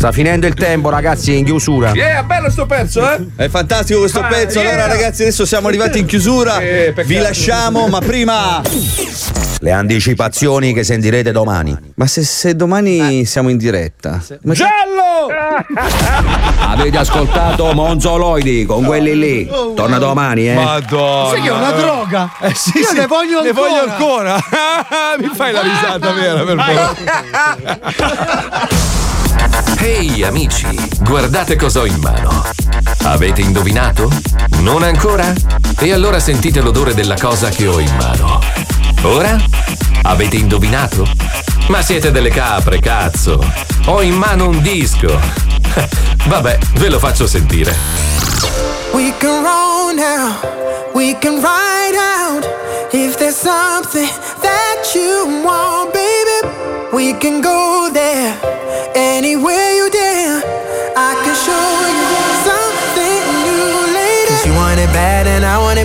[0.00, 1.90] Sta finendo il tempo, ragazzi, in chiusura.
[1.92, 3.18] Yeah, bello sto pezzo, eh?
[3.36, 4.58] È fantastico questo Ah, pezzo.
[4.60, 4.86] Allora yeah.
[4.86, 6.58] ragazzi, adesso siamo arrivati in chiusura.
[6.60, 6.94] Eh.
[7.04, 8.62] Vi lasciamo, ma prima.
[9.58, 11.76] Le anticipazioni che sentirete domani.
[11.96, 14.22] Ma se, se domani siamo in diretta.
[14.44, 15.28] Ma Giallo!
[16.66, 19.46] Avete ascoltato Monzoloidi con quelli lì.
[19.76, 20.54] Torna domani, eh.
[20.54, 21.28] Madonna.
[21.28, 22.30] Sai che è una droga?
[22.40, 22.94] Eh sì, Io sì.
[22.96, 23.68] ne voglio Ne ancora.
[23.68, 24.34] voglio ancora.
[25.20, 26.56] Mi fai la risata vera, per
[28.16, 28.88] favore.
[29.78, 30.66] Ehi amici,
[31.00, 32.44] guardate cosa ho in mano.
[33.04, 34.10] Avete indovinato?
[34.58, 35.32] Non ancora?
[35.78, 38.40] E allora sentite l'odore della cosa che ho in mano.
[39.02, 39.38] Ora?
[40.02, 41.06] Avete indovinato?
[41.68, 43.38] Ma siete delle capre, cazzo!
[43.86, 45.18] Ho in mano un disco!
[46.26, 47.74] Vabbè, ve lo faccio sentire.
[48.92, 50.36] We can roll now,
[50.94, 52.44] we can ride out.
[52.92, 54.08] If there's something
[54.42, 56.48] that you want, baby,
[56.92, 58.36] we can go there.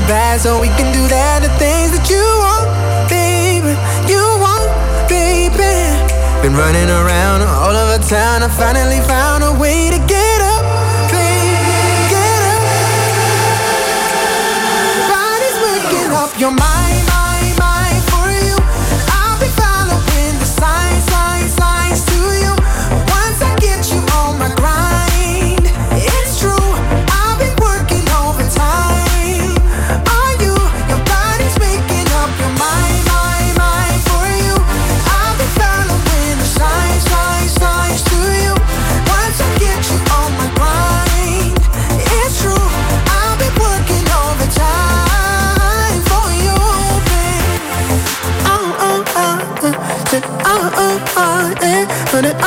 [0.08, 1.41] Bad, so we can do that.
[1.41, 2.66] The things that you want,
[3.10, 3.74] baby,
[4.06, 4.70] you want,
[5.10, 5.74] baby.
[6.41, 10.64] Been running around all over town, I finally found a way to get up,
[11.10, 11.82] baby,
[12.14, 12.62] get up.
[15.10, 16.85] Body's working up your mind,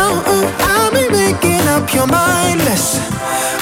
[0.00, 2.60] Oh, oh, I'll be making up your mind.
[2.60, 3.02] Listen,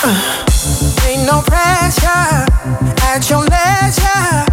[0.04, 2.46] uh, ain't no pressure
[3.02, 4.45] at your leisure.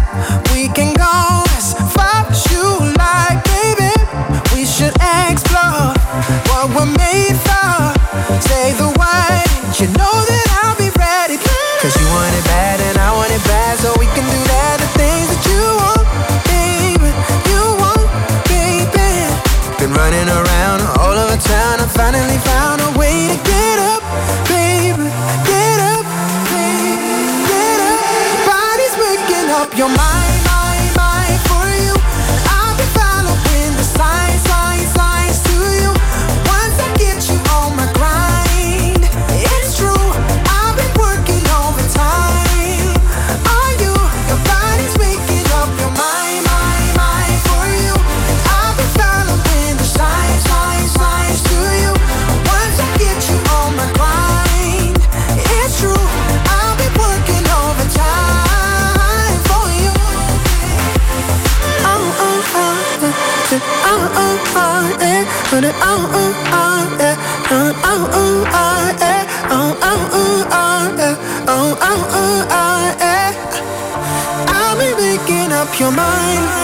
[75.78, 76.62] Your mind.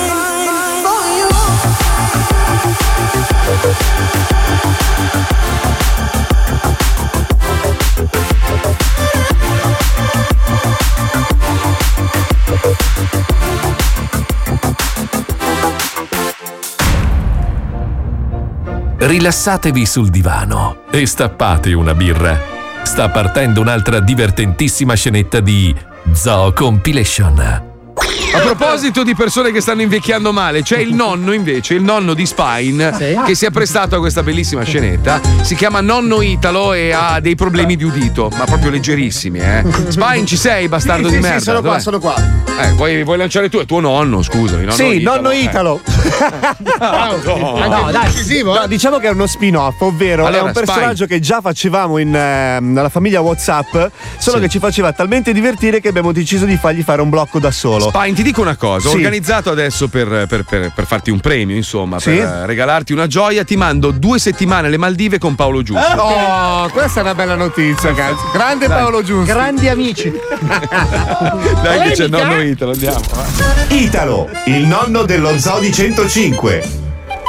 [18.99, 22.39] Rilassatevi sul divano e stappate una birra.
[22.83, 25.75] Sta partendo un'altra divertentissima scenetta di
[26.13, 27.70] Zoo Compilation.
[28.33, 32.27] A proposito di persone che stanno invecchiando male, c'è il nonno invece, il nonno di
[32.27, 35.21] Spine, che si è prestato a questa bellissima scenetta.
[35.43, 39.65] Si chiama Nonno Italo e ha dei problemi di udito, ma proprio leggerissimi, eh.
[39.89, 41.39] Spine, ci sei, bastardo Sì, di sì, merda?
[41.39, 41.81] Sì, sono qua, Dov'è?
[41.81, 42.15] sono qua.
[42.61, 43.59] Eh, vuoi, vuoi lanciare tu?
[43.59, 44.61] È tuo nonno, scusami.
[44.65, 45.41] Nonno sì, Italo, nonno eh.
[46.79, 48.43] No, no, dai.
[48.43, 51.09] No, diciamo che è uno spin-off, ovvero Allora, è un personaggio Spine.
[51.09, 53.71] che già facevamo in, ehm, nella famiglia WhatsApp,
[54.19, 54.43] solo Sì.
[54.43, 57.89] che ci faceva talmente divertire che abbiamo deciso di fargli fare un blocco da solo.
[57.89, 58.97] Spine, ti dico una cosa, ho Sì.
[58.97, 62.11] organizzato adesso per, per- per- per farti un premio, insomma, Sì.
[62.11, 66.01] per eh, regalarti una gioia, ti mando due settimane alle Maldive con Paolo Giusto.
[66.01, 68.31] Oh, questa è una bella notizia, cazzo.
[68.33, 68.79] Grande Dai.
[68.79, 69.33] Paolo Giusto.
[69.33, 70.13] Grandi amici.
[71.63, 73.01] Dai che c'è il nonno Italo, andiamo.
[73.69, 76.63] Italo, il nonno dello Zoo di 105.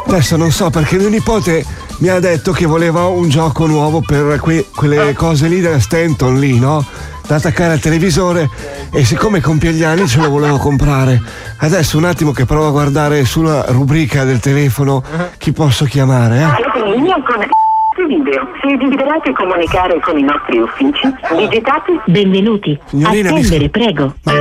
[0.07, 1.65] Adesso non so perché mio nipote
[1.99, 6.39] mi ha detto che voleva un gioco nuovo per que- quelle cose lì della Stanton
[6.39, 6.85] lì, no?
[7.25, 8.49] Da attaccare al televisore
[8.91, 11.21] e siccome compie gli anni ce lo volevo comprare.
[11.57, 15.03] Adesso un attimo che provo a guardare sulla rubrica del telefono
[15.37, 17.60] chi posso chiamare, eh?
[18.07, 18.47] Video.
[18.61, 22.77] Se desiderate comunicare con i nostri uffici, digitate benvenuti.
[22.85, 24.15] Signorina, mi Attendere, prego.
[24.23, 24.33] Ma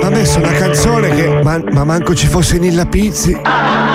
[0.00, 1.40] ha messo una canzone che.
[1.42, 3.38] Ma, ma manco ci fosse Nilla Pizzi.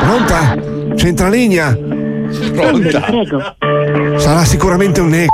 [0.01, 0.55] Pronta?
[0.95, 1.67] C'entra linea?
[1.67, 3.55] Attendere, prego.
[4.17, 5.25] Sarà sicuramente un ne.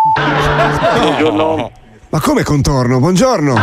[1.01, 1.71] Buongiorno.
[2.09, 2.99] Ma come contorno?
[2.99, 3.55] Buongiorno.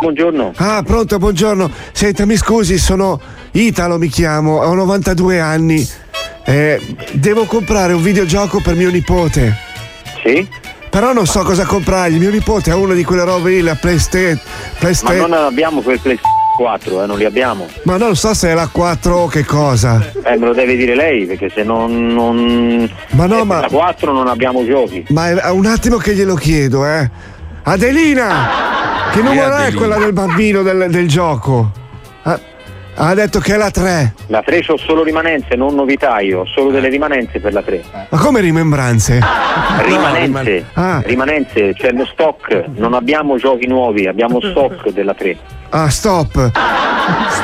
[0.00, 0.52] Buongiorno.
[0.56, 1.70] Ah, pronto, buongiorno.
[1.92, 3.20] Senta, mi scusi, sono
[3.52, 6.06] Italo, mi chiamo, ho 92 anni.
[6.48, 6.80] Eh,
[7.12, 9.54] devo comprare un videogioco per mio nipote.
[10.24, 10.48] Sì?
[10.88, 12.16] Però non so cosa comprargli.
[12.16, 14.40] Mio nipote ha una di quelle robe lì, la PlayStation.
[14.80, 17.66] Ma non abbiamo quel PlayStation 4, eh, non li abbiamo.
[17.82, 20.02] Ma non so se è la 4 o che cosa.
[20.24, 22.14] Eh, me lo deve dire lei, perché se non.
[22.14, 25.04] non Ma no, eh, ma- La 4 non abbiamo giochi.
[25.10, 27.10] Ma è un attimo che glielo chiedo, eh.
[27.64, 28.48] Adelina!
[29.12, 29.76] Che numero è Adelina?
[29.76, 31.87] quella del bambino del, del gioco?
[33.00, 34.14] Ah, ha detto che è la 3.
[34.26, 37.82] La 3 c'ho solo rimanenze, non novitaio, ho solo delle rimanenze per la 3.
[38.08, 39.20] Ma come rimembranze?
[39.84, 41.00] Rimanenze, Ah.
[41.04, 45.36] rimanenze, c'è lo stock, non abbiamo giochi nuovi, abbiamo stock della 3.
[45.70, 46.50] Ah, stop.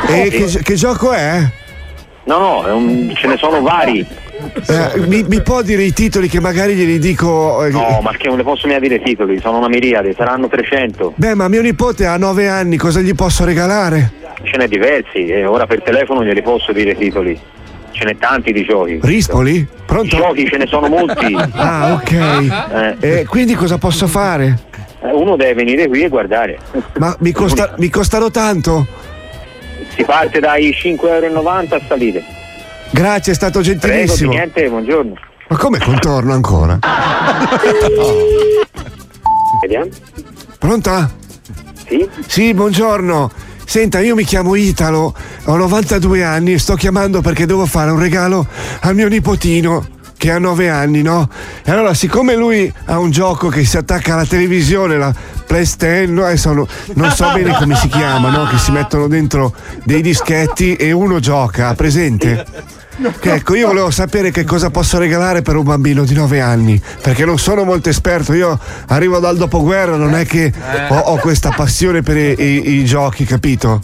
[0.08, 1.40] E che, che gioco è?
[2.24, 4.04] No, no, un- ce ne sono vari.
[4.66, 7.64] Eh, mi, mi può dire i titoli che magari glieli dico.
[7.64, 10.48] eh, No, ma che non le posso mica dire i titoli, sono una miriade, saranno
[10.48, 11.14] 300.
[11.16, 14.12] Beh, ma mio nipote ha 9 anni, cosa gli posso regalare?
[14.42, 17.38] Ce n'è diversi e ora per telefono glieli posso dire i titoli.
[17.92, 18.98] Ce n'è tanti di giochi.
[19.02, 19.64] Rispoli?
[19.86, 20.16] Pronto?
[20.16, 21.32] Giochi ce ne sono molti.
[21.54, 22.12] Ah, ok.
[23.00, 24.58] Eh, E quindi cosa posso fare?
[25.02, 26.58] eh, uno deve venire qui e guardare.
[26.98, 28.86] Ma mi, costa- mi costano tanto?
[29.96, 32.24] Si parte dai 5,90 euro a salire.
[32.94, 34.30] Grazie, è stato Prego, gentilissimo.
[34.30, 35.14] niente, buongiorno.
[35.48, 36.78] Ma come contorno ancora?
[39.60, 39.90] Vediamo.
[40.60, 41.10] Pronta?
[41.88, 42.08] Sì?
[42.28, 43.32] Sì, buongiorno.
[43.64, 45.12] Senta, io mi chiamo Italo,
[45.46, 48.46] ho 92 anni e sto chiamando perché devo fare un regalo
[48.82, 51.28] al mio nipotino che ha 9 anni, no?
[51.64, 55.12] E allora, siccome lui ha un gioco che si attacca alla televisione, la
[55.44, 56.64] PlayStation, no, adesso non,
[56.94, 58.46] non so bene come si chiama, no?
[58.46, 62.82] Che si mettono dentro dei dischetti e uno gioca, presente?
[63.18, 66.80] Che ecco, io volevo sapere che cosa posso regalare per un bambino di 9 anni,
[67.02, 70.52] perché non sono molto esperto, io arrivo dal dopoguerra, non è che
[70.88, 73.82] ho, ho questa passione per i, i- i giochi, capito?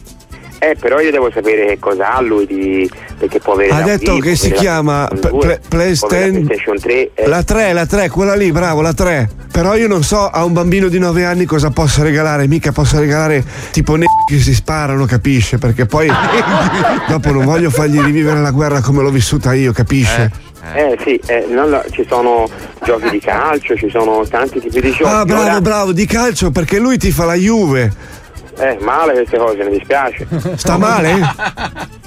[0.63, 2.91] Eh, però io devo sapere che cosa ha lui di.
[3.19, 3.71] perché può avere.
[3.73, 6.79] Ha detto Wii, che si chiama PlayStation Pla- 2, Pla- PlayStation- può avere la PlayStation
[6.79, 7.11] 3.
[7.15, 7.27] eh.
[7.29, 9.31] La 3, la 3, quella lì, bravo, la 3.
[9.51, 12.99] Però io non so a un bambino di 9 anni cosa posso regalare, mica posso
[13.01, 13.43] regalare
[13.73, 15.57] tipo ne che si sparano, capisce?
[15.59, 16.09] Perché poi
[17.09, 20.31] dopo non voglio fargli rivivere la guerra come l'ho vissuta io, capisce?
[20.75, 22.47] Eh sì, eh, la- ci sono
[22.85, 25.05] giochi di calcio, ci sono tanti tipi di giochi.
[25.05, 28.19] Ah, bravo, Ora- bravo, di calcio perché lui ti fa la Juve.
[28.61, 30.27] Eh, male queste cose, mi dispiace.
[30.57, 31.19] Sta male?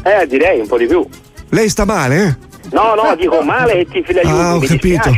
[0.04, 1.08] Eh, direi un po' di più.
[1.50, 2.38] Lei sta male?
[2.72, 5.12] No, no, dico male che ti fila Juve, Ah, ho mi capito.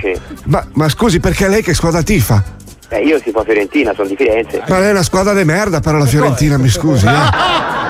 [0.45, 2.43] Ma, ma scusi, perché lei che squadra tifa?
[2.89, 4.61] Eh, io si fa Fiorentina, sono di Firenze.
[4.67, 7.05] Ma lei è una squadra di merda, però la Fiorentina, mi scusi.
[7.05, 7.11] Eh.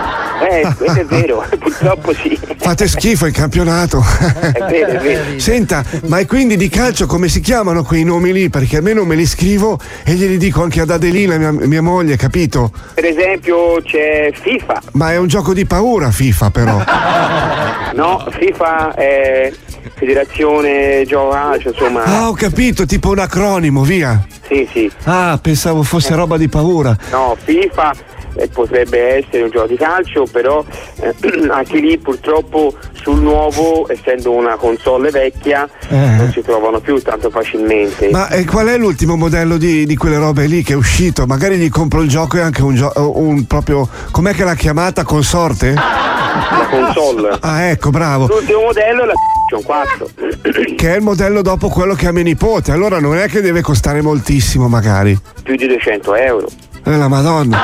[0.49, 2.37] Eh, questo è vero, purtroppo sì.
[2.57, 4.03] Fate schifo in campionato.
[4.19, 5.39] È vero, è vero.
[5.39, 8.49] Senta, ma e quindi di calcio come si chiamano quei nomi lì?
[8.49, 12.71] Perché almeno me li scrivo e glieli dico anche ad Adelina, mia, mia moglie, capito?
[12.93, 14.81] Per esempio c'è FIFA.
[14.93, 16.83] Ma è un gioco di paura, FIFA, però.
[17.95, 19.53] No, FIFA è
[19.93, 22.03] Federazione Gioco Calcio, insomma.
[22.03, 24.25] Ah, ho capito, tipo un acronimo, via.
[24.47, 24.91] Sì, sì.
[25.03, 26.95] Ah, pensavo fosse roba di paura.
[27.11, 27.93] No, FIFA
[28.35, 30.63] eh, potrebbe essere un gioco di calcio, però
[31.01, 31.13] eh,
[31.49, 35.95] anche lì purtroppo sul nuovo, essendo una console vecchia, Eh.
[35.95, 38.09] non si trovano più tanto facilmente.
[38.09, 41.25] Ma e qual è l'ultimo modello di, di quelle robe lì che è uscito?
[41.25, 43.87] Magari gli compro il gioco e anche un, gio- un proprio.
[44.11, 45.03] Com'è che l'ha chiamata?
[45.03, 45.73] Consorte?
[45.73, 47.37] La console.
[47.41, 48.27] Ah, ecco, bravo.
[48.27, 52.23] L'ultimo modello è la PlayStation 4, Che è il modello dopo quello che ha mio
[52.23, 52.71] nipote.
[52.71, 55.17] Allora non è che deve costare moltissimo, magari.
[55.43, 56.47] più di 200 euro.
[56.87, 57.57] Eh, la madonna.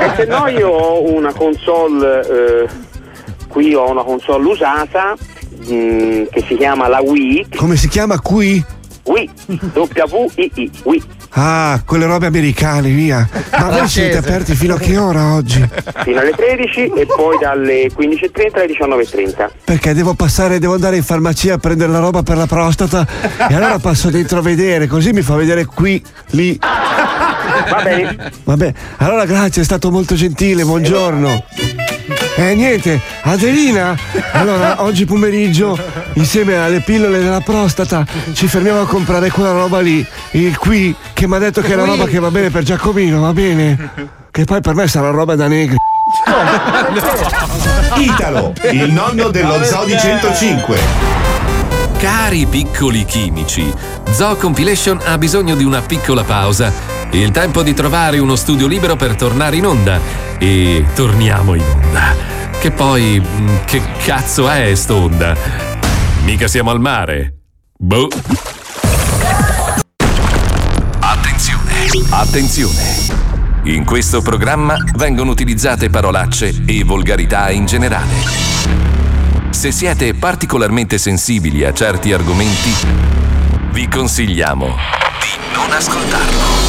[0.00, 2.68] E se no io ho una console, eh,
[3.46, 5.14] qui ho una console usata
[5.70, 8.64] mm, che si chiama la Wii, Come si chiama qui?
[9.04, 9.30] Wii,
[9.74, 11.02] W-I-I, Wii.
[11.30, 13.28] Ah, quelle robe americane, via.
[13.58, 15.66] Ma voi siete aperti fino a che ora oggi?
[16.04, 19.48] fino alle 13 e poi dalle 15.30 alle 19.30.
[19.64, 23.06] Perché devo passare, devo andare in farmacia a prendere la roba per la prostata
[23.48, 26.58] e allora passo dentro a vedere, così mi fa vedere qui, lì.
[26.60, 28.30] Va bene.
[28.44, 31.44] Vabbè, allora grazie, è stato molto gentile, buongiorno.
[32.36, 33.96] Eh niente, Adelina,
[34.32, 35.78] allora oggi pomeriggio
[36.14, 41.28] insieme alle pillole della prostata ci fermiamo a comprare quella roba lì, il qui, che
[41.28, 43.90] mi ha detto che è la roba che va bene per Giacomino, va bene?
[44.30, 45.76] Che poi per me sarà roba da negri.
[47.98, 50.78] Italo, il nonno dello Zoo di 105.
[51.98, 53.72] Cari piccoli chimici,
[54.10, 56.91] Zoo Compilation ha bisogno di una piccola pausa.
[57.12, 60.00] Il tempo di trovare uno studio libero per tornare in onda.
[60.38, 62.14] E torniamo in onda.
[62.58, 65.36] Che poi, mm, che cazzo è st'onda?
[66.24, 67.34] Mica siamo al mare.
[67.76, 68.08] Boh.
[71.00, 73.20] Attenzione, attenzione.
[73.64, 78.14] In questo programma vengono utilizzate parolacce e volgarità in generale.
[79.50, 82.72] Se siete particolarmente sensibili a certi argomenti,
[83.70, 86.61] vi consigliamo di non ascoltarlo.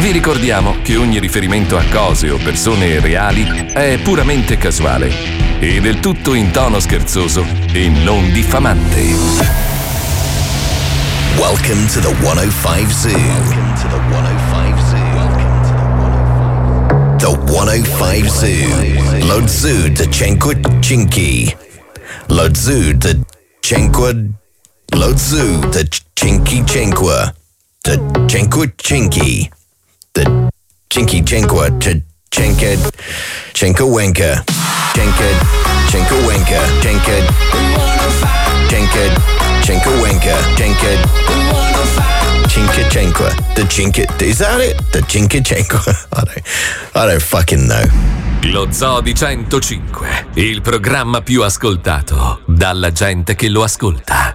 [0.00, 5.12] Vi ricordiamo che ogni riferimento a cose o persone reali è puramente casuale
[5.60, 9.02] e del tutto in tono scherzoso e non diffamante.
[11.36, 13.10] Welcome to the 105 Zoo.
[13.12, 15.18] Welcome to the 105 Zoo.
[17.18, 19.26] The 105 Zoo.
[19.26, 21.56] Lo Zoo de Cinque Cinque.
[22.28, 23.20] Lo Zoo de
[23.60, 24.30] Cinque.
[24.96, 27.34] Lo Zoo de Cinque Cinque.
[27.82, 29.50] De Cinque Cinque.
[30.12, 30.24] The
[30.88, 31.70] Cinque Cinque.
[31.78, 32.02] Ch-.
[33.54, 34.44] Cinque Winka.
[34.94, 35.28] Cinque.
[35.90, 36.60] Cinque Winka.
[36.82, 37.24] Cinque.
[38.68, 39.12] Cinque.
[39.62, 40.36] Cinque Winka.
[40.56, 40.98] Cinque.
[42.48, 43.34] Cinque Cinque.
[43.54, 44.06] The Cinque.
[44.20, 44.76] Is that it?
[44.92, 45.74] The Cinque Cinque.
[46.12, 46.42] I don't,
[46.94, 47.84] I don't fucking know.
[48.44, 54.32] Lo Zoo di 105, il programma più ascoltato dalla gente che lo ascolta.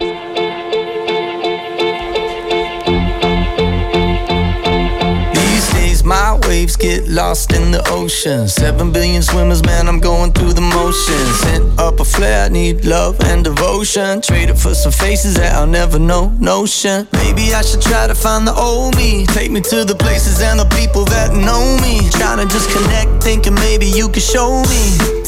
[6.55, 8.47] Waves get lost in the ocean.
[8.47, 11.31] Seven billion swimmers, man, I'm going through the motions.
[11.43, 14.21] Sent up a flare, need love and devotion.
[14.21, 16.23] Trade it for some faces that I'll never know.
[16.39, 17.07] Notion.
[17.23, 19.25] Maybe I should try to find the old me.
[19.37, 21.93] Take me to the places and the people that know me.
[22.19, 24.83] Trying to just connect, thinking maybe you could show me.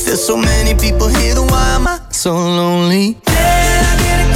[0.06, 3.18] There's so many people here, then why am I so lonely?
[3.28, 4.27] Yeah,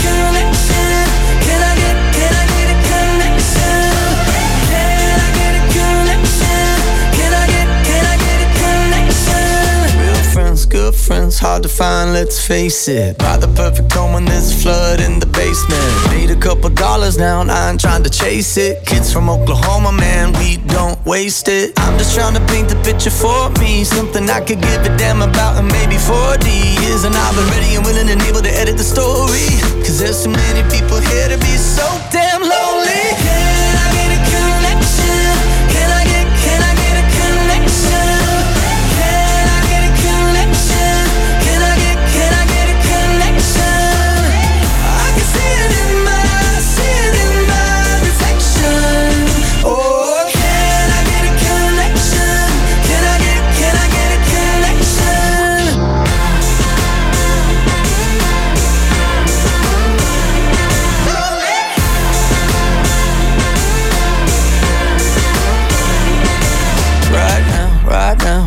[10.71, 13.17] diamonds hard to find, let's face it.
[13.17, 15.83] Buy the perfect home when there's a flood in the basement.
[16.09, 18.85] Made a couple dollars now, and I ain't trying to chase it.
[18.85, 21.73] Kids from Oklahoma, man, we don't waste it.
[21.77, 23.83] I'm just trying to paint the picture for me.
[23.83, 27.03] Something I could give a damn about in maybe 40 years.
[27.03, 29.47] And I've been ready and willing and able to edit the story.
[29.85, 32.70] Cause there's so many people here to be so damn lonely.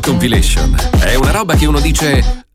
[0.00, 0.74] Compilation.
[0.98, 2.46] È una roba che uno dice.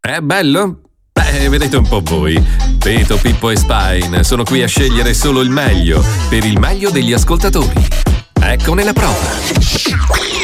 [0.00, 0.80] È bello?
[1.12, 2.42] Beh, vedete un po' voi.
[2.78, 7.12] Peto, Pippo e Spine sono qui a scegliere solo il meglio, per il meglio degli
[7.12, 8.03] ascoltatori.
[8.46, 9.42] Eccone la prova.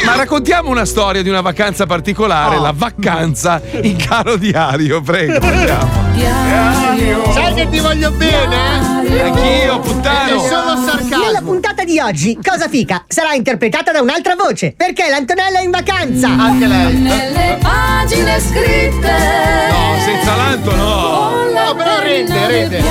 [0.04, 5.38] Ma raccontiamo una storia di una vacanza particolare, la vacanza in caro diario, prego.
[5.46, 7.32] andiamo.
[7.32, 8.56] Sai che ti voglio bene?
[9.06, 9.20] eh?
[9.22, 10.42] Anch'io, puttano.
[10.42, 11.24] È solo sarcasmo.
[11.24, 15.70] Nella puntata di oggi, Cosa Fica sarà interpretata da un'altra voce, perché l'Antonella è in
[15.70, 16.28] vacanza.
[16.28, 16.94] Anche lei.
[16.96, 19.12] Nelle pagine scritte.
[19.70, 21.30] No, senza l'Anto no.
[21.52, 22.82] No, però rende, rende.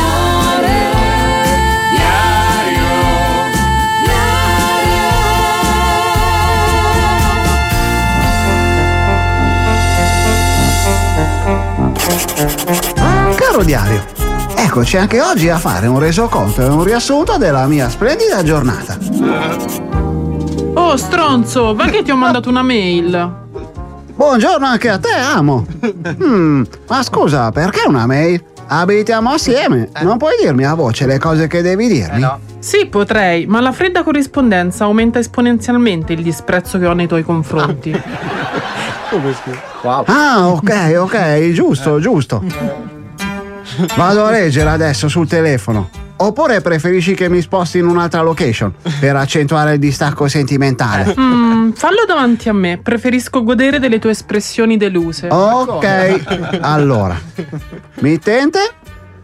[13.36, 14.04] Caro diario,
[14.56, 18.98] eccoci anche oggi a fare un resoconto e un riassunto della mia splendida giornata.
[20.74, 23.34] Oh, stronzo, va che ti ho mandato una mail.
[24.16, 25.68] Buongiorno anche a te, amo.
[26.18, 28.44] Hmm, ma scusa, perché una mail?
[28.68, 29.90] Abitiamo assieme.
[30.02, 32.28] Non puoi dirmi a voce le cose che devi dirmi?
[32.58, 37.92] Sì, potrei, ma la fredda corrispondenza aumenta esponenzialmente il disprezzo che ho nei tuoi confronti.
[40.06, 42.44] Ah, ok, ok, giusto, giusto.
[43.96, 45.90] Vado a leggere adesso sul telefono.
[46.22, 51.16] Oppure preferisci che mi sposti in un'altra location per accentuare il distacco sentimentale?
[51.18, 55.28] Mm, fallo davanti a me, preferisco godere delle tue espressioni deluse.
[55.30, 57.18] Ok, allora.
[58.00, 58.60] Mittente?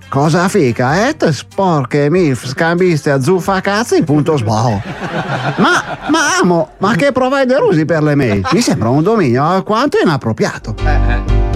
[0.08, 4.82] Cosa fica, et sporche milf scambiste a zuffacazzi punto sboho.
[5.58, 8.48] Ma, ma amo, ma che provider usi per le mail?
[8.52, 10.76] Mi sembra un dominio alquanto inappropriato.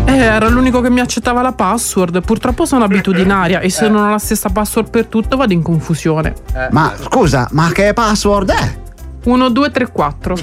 [0.06, 2.22] Eh, era l'unico che mi accettava la password.
[2.22, 6.34] Purtroppo sono abitudinaria e se non ho la stessa password per tutto vado in confusione.
[6.72, 8.78] Ma scusa, ma che password è?
[9.24, 10.36] 1, 2, 3, 4.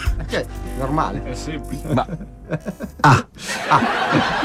[0.79, 1.23] Normale.
[1.25, 2.35] È semplice.
[3.01, 3.27] Ah.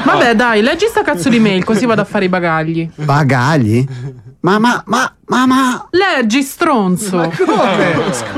[0.04, 2.90] Vabbè, dai, leggi sta cazzo di mail così vado a fare i bagagli.
[2.96, 3.86] Bagagli?
[4.42, 5.86] Ma, ma, ma, ma, ma.
[5.90, 7.30] Leggi, stronzo.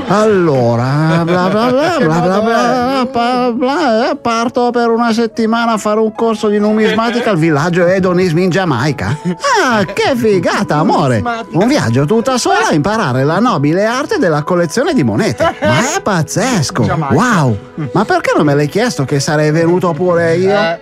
[0.07, 5.77] Allora, bla bla bla bla bla bla, bla, bla, eh, parto per una settimana a
[5.77, 9.17] fare un corso di numismatica al villaggio Edonism in Giamaica.
[9.63, 11.23] Ah, che figata, amore!
[11.53, 15.55] Un viaggio tutta sola a imparare la nobile arte della collezione di monete.
[15.59, 16.83] Ma è pazzesco!
[17.09, 17.57] Wow!
[17.93, 20.79] Ma perché non me l'hai chiesto che sarei venuto pure io?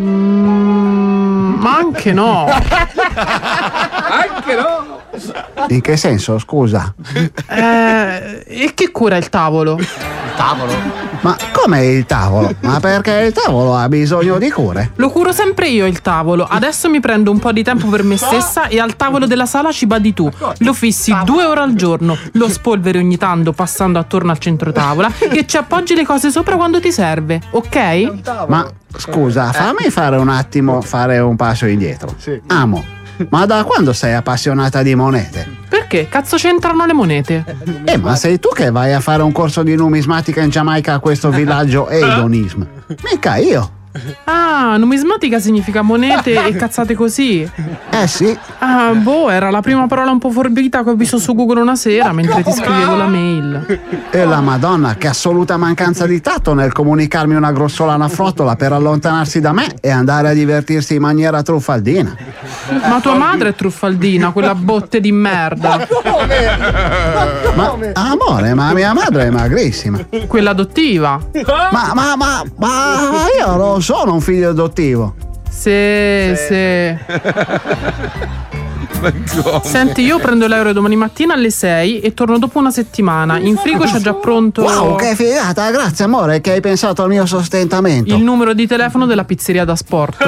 [0.00, 1.29] Mm,
[1.60, 2.46] ma anche no.
[4.10, 5.02] Anche no.
[5.68, 6.92] In che senso, scusa?
[7.48, 9.78] Eh, e che cura il tavolo?
[10.36, 10.72] Tavolo.
[11.22, 12.54] Ma com'è il tavolo?
[12.60, 14.92] Ma perché il tavolo ha bisogno di cure?
[14.96, 16.46] Lo curo sempre io il tavolo.
[16.48, 19.70] Adesso mi prendo un po' di tempo per me stessa e al tavolo della sala
[19.70, 20.30] ci badi tu.
[20.58, 25.12] Lo fissi due ore al giorno, lo spolveri ogni tanto passando attorno al centro tavola
[25.30, 28.46] e ci appoggi le cose sopra quando ti serve, ok?
[28.48, 32.14] Ma scusa, fammi fare un attimo, fare un passo indietro.
[32.46, 32.98] Amo.
[33.28, 35.46] Ma da quando sei appassionata di monete?
[35.68, 36.08] Perché?
[36.08, 37.44] Cazzo c'entrano le monete?
[37.84, 40.98] Eh, ma sei tu che vai a fare un corso di numismatica in Giamaica a
[40.98, 42.62] questo villaggio Edonism?
[43.10, 43.78] Mica io.
[44.24, 47.48] Ah, numismatica significa monete e cazzate così.
[47.90, 48.36] Eh sì.
[48.58, 51.76] Ah, boh, era la prima parola un po' forbita che ho visto su Google una
[51.76, 53.80] sera mentre ti scrivevo la mail.
[54.10, 59.40] E la Madonna, che assoluta mancanza di tatto nel comunicarmi una grossolana frottola per allontanarsi
[59.40, 62.16] da me e andare a divertirsi in maniera truffaldina.
[62.88, 65.86] Ma tua madre è truffaldina, quella botte di merda.
[67.54, 69.98] Ma amore, ma mia madre è magrissima.
[70.26, 71.18] Quella adottiva.
[71.70, 75.14] Ma, ma, ma, ma io non sono un figlio adottivo.
[75.48, 76.94] Sì, sì.
[79.62, 83.38] Senti, io prendo l'aereo domani mattina alle 6 e torno dopo una settimana.
[83.38, 84.62] In frigo c'è già pronto.
[84.62, 88.14] Wow, che figata, grazie amore che hai pensato al mio sostentamento.
[88.14, 90.22] Il numero di telefono della pizzeria da sport.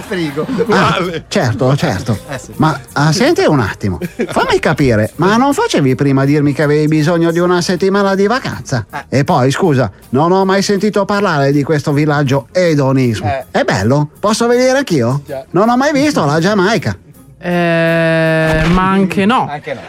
[0.00, 0.46] frigo.
[0.70, 2.18] Ah, certo, certo.
[2.56, 7.30] Ma ah, senti un attimo, fammi capire, ma non facevi prima dirmi che avevi bisogno
[7.30, 8.86] di una settimana di vacanza?
[9.08, 13.44] E poi, scusa, non ho mai sentito parlare di questo villaggio edonismo.
[13.50, 14.10] È bello?
[14.18, 15.22] Posso venire anch'io?
[15.50, 16.96] Non ho mai visto la Giamaica.
[17.44, 19.48] Eh, ma anche no.
[19.50, 19.80] Anche no.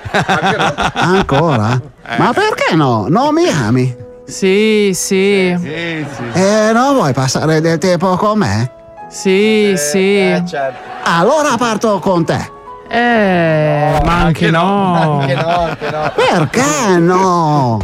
[0.94, 1.80] Ancora?
[2.18, 3.06] Ma perché no?
[3.10, 3.96] Non mi ami?
[4.26, 5.50] Sì, sì.
[5.50, 8.72] E non vuoi passare del tempo con me?
[9.08, 10.44] Sì, sì.
[11.04, 12.50] Allora parto con te.
[12.90, 15.24] Eh, ma anche no.
[16.16, 17.80] Perché no?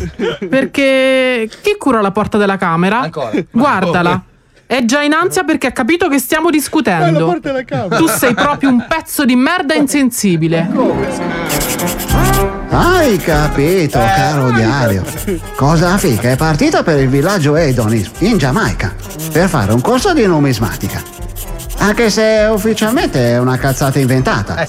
[0.49, 3.07] Perché chi cura la porta della camera?
[3.51, 4.24] Guardala.
[4.72, 7.39] È già in ansia perché ha capito che stiamo discutendo.
[7.89, 10.70] Tu sei proprio un pezzo di merda insensibile.
[12.70, 15.03] Hai capito, caro diario.
[15.55, 18.93] Cosa fica è partita per il villaggio Edonis in Giamaica
[19.32, 21.01] per fare un corso di numismatica.
[21.80, 24.67] Anche se ufficialmente è una cazzata inventata.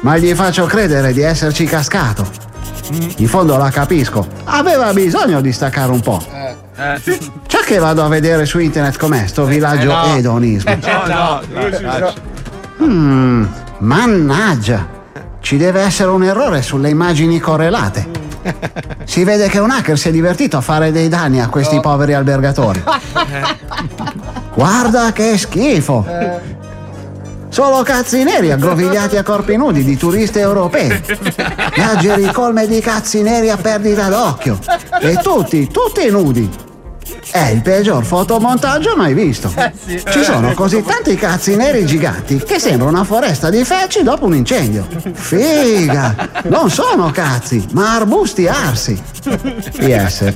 [0.00, 2.28] Ma gli faccio credere di esserci cascato.
[3.16, 4.28] In fondo la capisco.
[4.44, 6.67] Aveva bisogno di staccare un po'.
[7.46, 10.14] Ciò che vado a vedere su internet com'è sto villaggio no.
[10.14, 10.70] edonismo.
[10.70, 11.40] Eh, no,
[11.98, 12.12] no,
[12.80, 13.44] Mm,
[13.78, 14.96] mannaggia!
[15.40, 18.06] Ci deve essere un errore sulle immagini correlate.
[19.04, 22.14] Si vede che un hacker si è divertito a fare dei danni a questi poveri
[22.14, 22.82] albergatori.
[24.54, 26.06] Guarda che schifo!
[27.48, 31.02] Solo cazzi neri aggrovigliati a corpi nudi di turisti europei.
[31.74, 34.58] Viaggi colme di cazzi neri a perdita d'occhio.
[35.00, 36.66] E tutti, tutti nudi.
[37.30, 39.52] È il peggior fotomontaggio mai visto.
[39.86, 44.34] Ci sono così tanti cazzi neri giganti che sembra una foresta di feci dopo un
[44.34, 44.86] incendio.
[45.12, 46.42] Figa!
[46.44, 49.00] Non sono cazzi, ma arbusti arsi.
[49.76, 50.32] PS.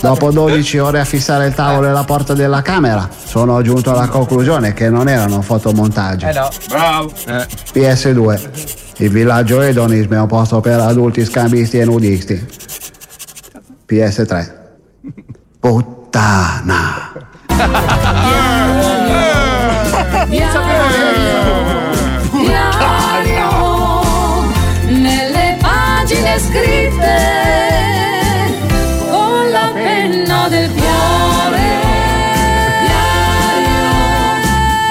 [0.00, 4.08] Dopo 12 ore a fissare il tavolo e la porta della camera, sono giunto alla
[4.08, 6.26] conclusione che non erano fotomontaggi.
[6.26, 6.48] Eh no.
[6.68, 7.12] Bravo.
[7.72, 8.74] PS2.
[8.98, 12.46] Il villaggio Edonismo è un posto per adulti scambisti e nudisti.
[13.88, 14.54] PS3.
[15.66, 17.10] Puttana.
[22.30, 23.50] Diario,
[24.86, 27.16] nelle pagine scritte
[29.10, 31.82] con la penna del cuore.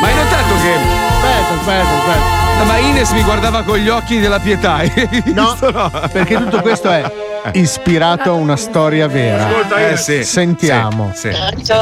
[0.02, 0.74] Ma hai notato che.
[1.08, 2.58] Aspetta, aspetta, aspetta.
[2.58, 4.80] No, ma Ines mi guardava con gli occhi della pietà.
[5.10, 5.72] Visto?
[5.72, 9.48] No, Perché tutto questo è ispirato a una storia vera.
[9.48, 10.24] Ascolta, Eh, sì.
[10.24, 11.12] Sentiamo.
[11.14, 11.74] Sì, sì.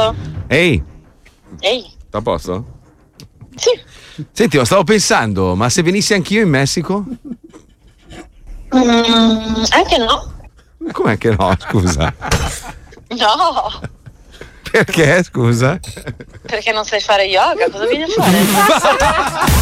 [0.46, 0.82] Ehi,
[1.60, 2.64] Ehi, sta a posto?
[3.54, 3.70] Sì.
[4.32, 7.04] Senti, ma stavo pensando, ma se venissi anch'io in Messico?
[8.74, 10.32] mm, anche no.
[10.92, 12.12] Com'è che no, scusa?
[13.08, 13.70] No,
[14.74, 15.78] Perché, scusa?
[16.44, 19.52] perché non sai fare yoga, cosa vieni a fare?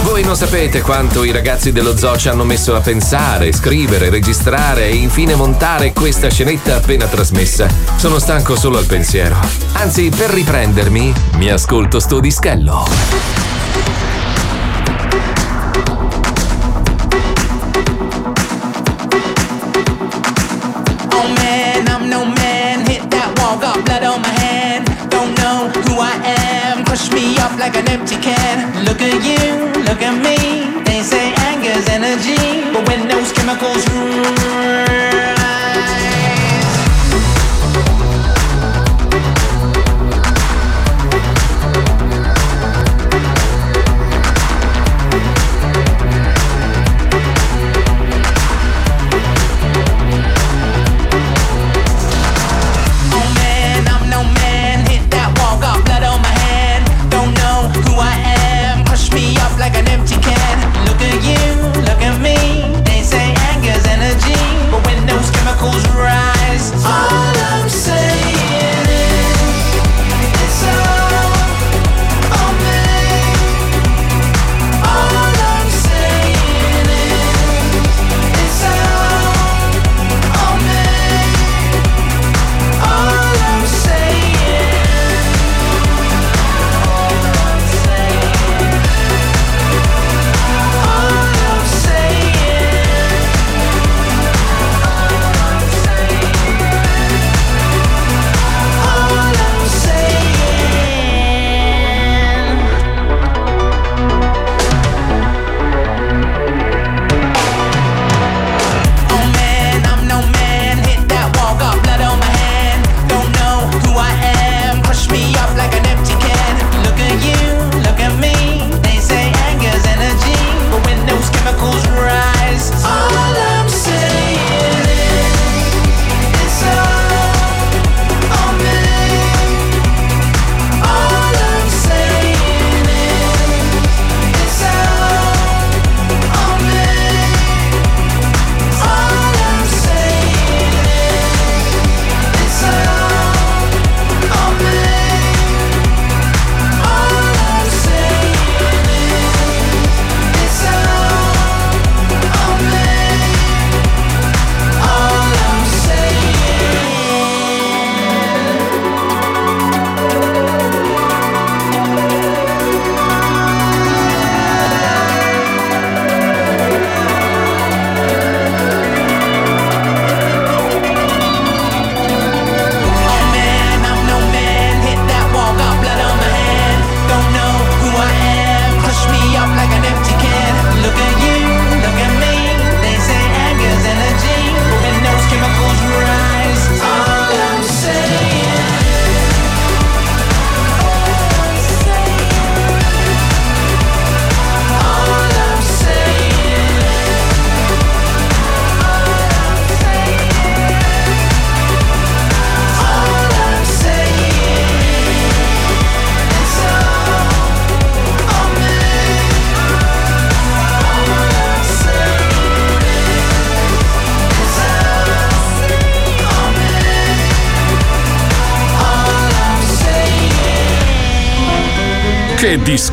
[0.04, 4.86] Voi non sapete quanto i ragazzi dello zoo ci hanno messo a pensare, scrivere, registrare
[4.86, 7.68] e infine montare questa scenetta appena trasmessa.
[7.96, 9.36] Sono stanco solo al pensiero.
[9.74, 12.86] Anzi, per riprendermi, mi ascolto sto dischello.
[26.94, 28.84] Push me up like an empty can.
[28.84, 30.80] Look at you, look at me.
[30.84, 35.13] They say anger's energy, but when those chemicals rise.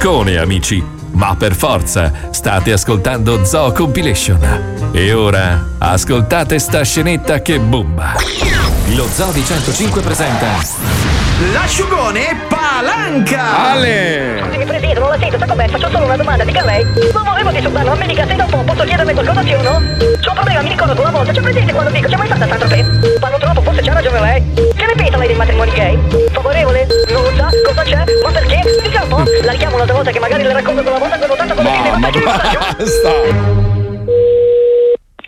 [0.02, 0.84] Discone, amici!
[1.12, 4.89] Ma per forza, state ascoltando Zoo Compilation.
[4.91, 8.16] E ora, ascoltate sta scenetta che bomba.
[8.95, 10.47] Lo Zoo di 105 presenta
[11.54, 13.74] L'asciugone palanca!
[13.74, 14.41] Ale!
[14.43, 15.68] Scusi, mi presento, non la sento, sta com'è?
[15.70, 16.84] Faccio solo una domanda, dica lei.
[17.14, 19.62] Non volevo disturbarlo, ma mi dica se da un po' posso chiederle qualcosa sì o
[19.62, 19.82] no?
[20.20, 22.68] C'ho un problema, mi ricordo una volta, c'è presente quando dico, c'è mai stata Sandra
[22.68, 22.86] Pe?
[23.20, 24.70] Parlo troppo, forse c'ha ragione lei.
[25.22, 26.30] Che lei dei matrimoni gay?
[26.32, 26.88] Favorevole?
[27.11, 27.49] Non lo sa?
[27.63, 28.03] Cosa c'è?
[28.24, 28.59] Ma perché?
[28.82, 29.24] Dica un po'.
[29.45, 32.09] La richiamo un'altra volta che magari le racconto quella volta quando tanto come Ma, ma
[32.09, 33.09] basta!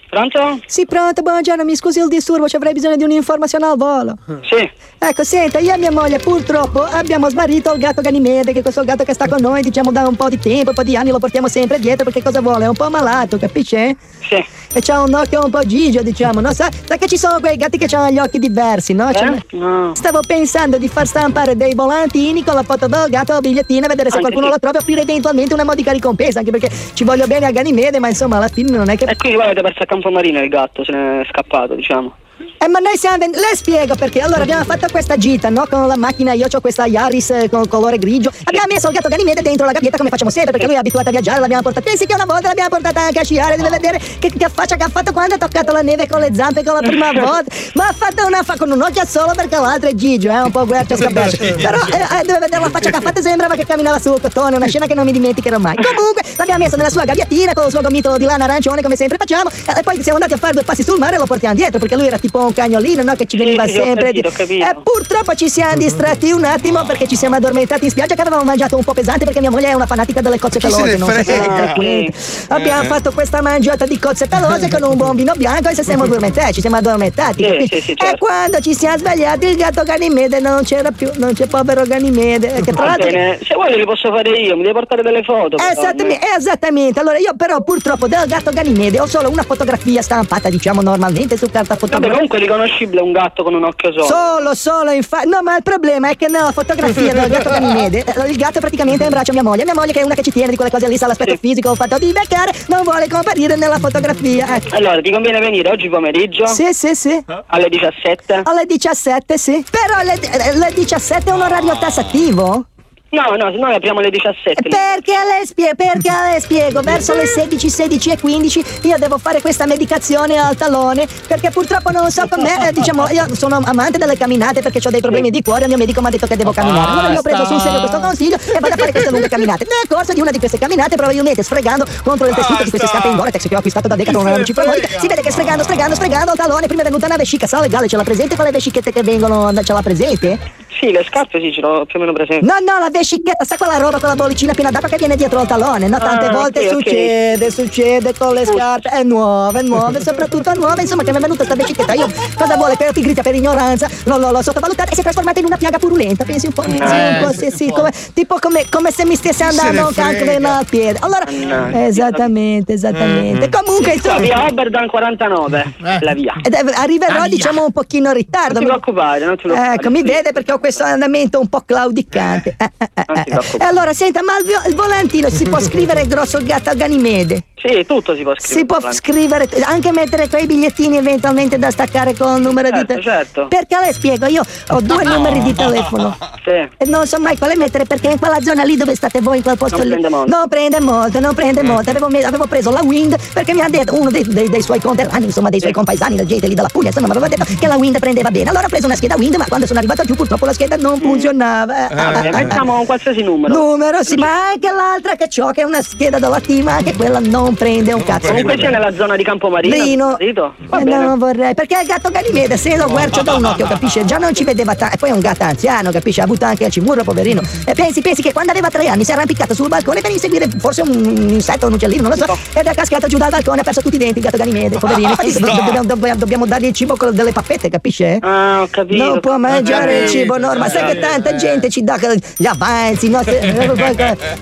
[0.10, 0.60] Pronto?
[0.66, 4.16] Sì, pronto, buongiorno, mi scusi il disturbo, ci avrei bisogno di un'informazione al volo.
[4.42, 4.68] Sì.
[4.98, 8.84] Ecco, senta, io e mia moglie purtroppo abbiamo smarrito il gatto Ganimede, che è questo
[8.84, 11.12] gatto che sta con noi, diciamo, da un po' di tempo, un po' di anni
[11.12, 12.66] lo portiamo sempre dietro perché cosa vuole?
[12.66, 13.96] È un po' malato, capisce?
[14.22, 14.43] Sì.
[14.76, 16.52] E c'ha un occhio un po' gigio, diciamo, no?
[16.52, 19.12] Sa, sa che ci sono quei gatti che hanno gli occhi diversi, no?
[19.14, 19.58] Cioè, Eh?
[19.58, 19.94] No.
[19.94, 24.18] Stavo pensando di far stampare dei volantini con la foto del gatto, bigliettino, vedere se
[24.18, 24.52] Anche qualcuno sì.
[24.54, 28.00] lo trova e offrire eventualmente una modica ricompensa, anche perché ci voglio bene a Ganimede,
[28.00, 29.06] ma insomma alla fine non è che...
[29.06, 32.16] E quindi voi avete perso a Campomarino il gatto, se ne è scappato, diciamo.
[32.64, 33.40] Eh, ma noi siamo venuti.
[33.40, 34.22] Le spiego perché.
[34.22, 35.66] Allora abbiamo fatto questa gita, no?
[35.70, 38.32] Con la macchina, io ho questa Yaris eh, con colore grigio.
[38.46, 41.10] Abbiamo messo il gatto Ganimede dentro la gabbietta come facciamo sempre, perché lui è abituato
[41.10, 41.86] a viaggiare, l'abbiamo portato.
[41.86, 44.84] Pensi che una volta l'abbiamo portata anche a sciare, deve vedere che, che faccia che
[44.84, 47.54] ha fatto quando ha toccato la neve con le zampe con la prima volta.
[47.74, 50.52] Ma ha fatto una fa con un occhio solo perché l'altro è Gigio, eh, un
[50.52, 51.36] po' guercio scappato.
[51.38, 54.56] Però eh, eh, deve vedere la faccia che ha fatto, sembrava che camminava sul cotone,
[54.56, 55.76] una scena che non mi dimenticherò mai.
[55.76, 59.18] Comunque l'abbiamo messo nella sua gabbiettina con il suo gomitolo di lana arancione come sempre
[59.18, 59.50] facciamo.
[59.50, 61.80] eh, E poi siamo andati a fare due passi sul mare e lo portiamo dietro
[61.80, 63.16] perché lui era tipo un cagnolino, no?
[63.16, 64.06] Che ci veniva sì, ho sempre.
[64.06, 64.66] capito, ho capito.
[64.66, 68.44] E purtroppo ci siamo distratti un attimo perché ci siamo addormentati in spiaggia che avevamo
[68.44, 70.92] mangiato un po' pesante perché mia moglie è una fanatica delle cozze Chi se pelose.
[70.92, 71.66] ne Non so se frega?
[71.66, 72.18] capito.
[72.50, 72.86] Abbiamo Eh.
[72.86, 76.54] fatto questa mangiata di cozze pelose con un buon vino bianco e se siamo addormentati,
[76.54, 77.44] ci siamo addormentati.
[77.44, 78.18] Sì, sì, sì, E certo.
[78.26, 82.62] quando ci siamo svegliati il gatto Ganimede non c'era più, non c'è povero Ganimede.
[82.62, 85.24] Che tra Va l'altro bene, se vuoi li posso fare io, mi devi portare delle
[85.24, 85.58] foto.
[85.58, 87.00] Esattamente, esattamente.
[87.00, 91.46] Allora io però purtroppo del gatto Ganimede ho solo una fotografia stampata, diciamo normalmente su
[91.50, 92.18] carta Vabbè, fotografica.
[92.44, 94.06] È riconoscibile un gatto con un occhio solo.
[94.06, 95.28] Solo, solo, infatti.
[95.28, 99.04] No, ma il problema è che nella fotografia del gatto Ganimede, eh, il gatto praticamente
[99.04, 99.64] è in braccio a mia moglie.
[99.64, 101.70] Mia moglie, che è una che ci tiene di quelle cose lì, sa l'aspetto fisico,
[101.70, 104.56] ho fatto di beccare, non vuole comparire nella fotografia.
[104.56, 104.76] Ecco.
[104.76, 106.46] Allora, ti conviene venire oggi pomeriggio?
[106.48, 107.24] Sì, sì, sì.
[107.48, 108.42] Alle 17?
[108.44, 109.64] Alle 17, sì.
[109.70, 112.66] Però le, eh, le 17 è un orario tassativo?
[113.14, 114.70] No, no, noi apriamo alle 17.
[114.70, 119.40] Perché le, spie- perché le spiego, verso le 16, 16 e 15 io devo fare
[119.40, 124.18] questa medicazione al talone perché purtroppo non so com'è, eh, diciamo, io sono amante delle
[124.18, 126.52] camminate perché ho dei problemi di cuore, il mio medico mi ha detto che devo
[126.54, 126.90] camminare.
[126.90, 129.68] Allora io ho preso sul serio questo consiglio e vado a fare queste lunghe camminate.
[129.70, 133.10] Nel corso di una di queste camminate, probabilmente sfregando contro il tessuto di queste scarpe
[133.10, 136.32] in Gore-Tex che ho acquistato da Decathlon nella reciproca, si vede che sfregando, sfregando, sfregando
[136.32, 138.92] il talone, prima è venuta una vescica, sa legale, ce l'ha presente con le vescichette
[138.92, 140.63] che vengono, ce l'ha presente?
[140.84, 142.46] Sì, le scarpe sì, ce l'ho più o meno presente.
[142.46, 145.40] No, no, la vescichetta, sa quella roba con la bollicina piena d'acqua che viene dietro
[145.40, 145.98] al talone, no?
[145.98, 146.72] Tante Ah, volte ok, ok.
[146.74, 151.46] succede, succede con le scarpe, è nuove, nuove, soprattutto nuove, insomma che mi è venuta
[151.46, 155.00] sta vescichetta, io cosa vuole per pigrita, per ignoranza, non l'ho, l'ho sottovalutata e si
[155.00, 157.92] è trasformata in una piaga purulenta, pensi un po', sì, un po', sì, sì, come,
[158.14, 161.00] tipo come, come se mi stesse andando un cancro al piede.
[161.02, 161.86] Allora, Mannaggia.
[161.86, 163.48] esattamente, esattamente.
[163.48, 166.34] Comunque, Qua, insomma, via Oberdan 49, la via.
[166.44, 168.54] ed- eh, arriverò diciamo un pochino in ritardo.
[168.60, 169.76] Non ti preoccupare, non ti preoccupare.
[169.76, 172.56] Ecco, mi vede perché ho questo andamento un po' claudicante.
[172.96, 174.34] Eh, allora, senta, ma
[174.68, 177.44] il, volantino si può scrivere grosso il gatto a Ganimede?
[177.56, 178.60] Sì, tutto si può scrivere.
[178.60, 182.94] Si può scrivere, anche mettere quei bigliettini eventualmente da staccare con il numero di Certo,
[182.94, 183.16] telefono.
[183.18, 183.48] certo.
[183.48, 186.18] Perché le spiego, io ho due numeri di telefono.
[186.44, 186.50] Sì.
[186.50, 189.44] E non so mai quale mettere perché in quella zona lì dove state voi, in
[189.44, 189.92] quel posto Non lì.
[189.92, 190.36] prende molto.
[190.36, 191.90] Non prende molto, non prende molto.
[191.90, 195.26] Avevo, avevo preso la Wind perché mi ha detto uno dei, dei- dei suoi conterranei,
[195.26, 197.76] insomma, dei suoi compaesani, la gente lì della Puglia, insomma, mi aveva detto che la
[197.76, 198.50] Wind prendeva bene.
[198.50, 201.00] Allora ho preso una scheda Wind, ma quando sono arrivato giù purtroppo la scheda non
[201.00, 201.90] funzionava.
[202.24, 203.54] Eh, mettiamo un qualsiasi numero.
[203.54, 207.20] Numero, sì, ma anche l'altra che ho, che è una scheda della team, anche quella
[207.20, 208.28] non prende un cazzo.
[208.28, 209.76] Comunque sia nella zona di Campomarino.
[209.76, 210.12] Rino.
[210.12, 210.54] capito?
[210.68, 214.06] Va Eh, non vorrei, perché il gatto Ganimede, se lo guercio da un occhio, capisce?
[214.06, 216.22] Già non ci vedeva tanto, e poi è un gatto anziano, capisce?
[216.22, 217.42] Ha avuto anche il cimurro, poverino.
[217.66, 220.48] E pensi, pensi che quando aveva tre anni si è arrampicato sul balcone per inseguire
[220.58, 223.64] forse un insetto, un uccellino, non lo so, ed è cascato giù dal balcone ha
[223.64, 225.10] perso tutti i denti il gatto Ganimede, poverino.
[225.10, 228.18] Infatti do- dobbiamo, dobbiamo- dobbiamo dargli il cibo con delle pappette, capisce?
[228.22, 229.04] Ah, ho capito.
[229.04, 231.98] Non può mangiare il cibo normale, sai che tanta gente ci dà
[232.38, 233.22] gli avanzi, no?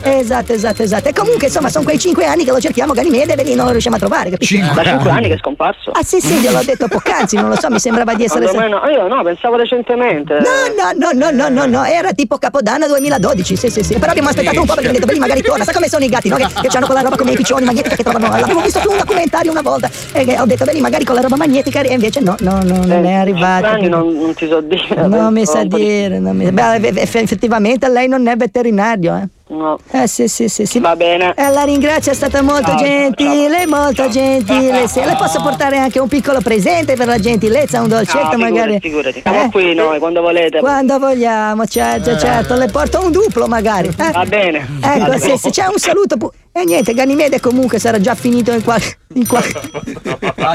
[0.02, 1.10] Esatto, esatto, esatto.
[1.10, 3.72] E comunque, insomma, sono quei cinque anni che lo cerchiamo Ganimede e lì non lo
[3.72, 4.60] riusciamo a trovare, capisci?
[4.60, 5.92] Da 5 anni che è scomparso.
[5.92, 8.46] Ah sì sì, gliel'ho detto poc'anzi, non lo so, mi sembrava di essere...
[8.48, 10.40] Quando me no, io no, pensavo recentemente.
[10.40, 13.98] No, no, no, no, no, no, era tipo Capodanno 2012, sì, sì, sì.
[13.98, 15.64] Però abbiamo aspettato un po' perché abbiamo detto, beh, magari torna.
[15.64, 16.36] Sai come sono i gatti, no?
[16.36, 18.28] Che, che hanno quella roba come i piccioni magnetica che trovano.
[18.28, 19.90] L'avevo visto su un documentario una volta.
[20.14, 21.82] E ho detto, beh, magari con la roba magnetica.
[21.82, 23.66] E invece no, no, no, non è arrivato.
[23.68, 25.08] Anni non, non ti so dire.
[25.08, 26.52] Non mi sa Un po' di- dire, non mi...
[26.52, 29.28] Beh, eff- effettivamente lei non è veterinario, eh.
[29.54, 29.78] No.
[29.92, 30.80] Eh sì, sì, sì, sì.
[30.80, 31.34] Va bene.
[31.36, 34.88] Eh, la ringrazio, è stata molto Ciao, gentile, molto gentile.
[34.88, 38.80] Sì, le posso portare anche un piccolo presente per la gentilezza, un dolcetto No, magari.
[38.80, 39.22] figurati, figurati.
[39.24, 39.50] Siamo Eh?
[39.52, 40.60] qui noi, quando volete.
[40.60, 43.90] Quando vogliamo, certo, certo, le porto un duplo magari.
[43.90, 44.12] eh?
[44.12, 44.66] Va bene.
[44.82, 45.38] Ecco, Va sì, bene.
[45.38, 46.16] sì, c'è un saluto.
[46.16, 48.98] pu- E niente, Ganimede comunque sarà già finito in qualche.
[49.14, 49.60] In, qualche-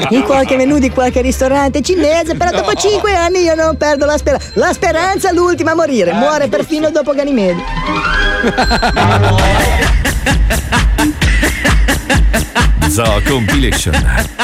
[0.09, 4.17] in qualche menù di qualche ristorante cinese, però dopo cinque anni io non perdo la
[4.17, 4.49] speranza.
[4.55, 7.61] La speranza è l'ultima a morire, muore perfino dopo Ganimede.
[12.89, 13.93] Zoo Compilation.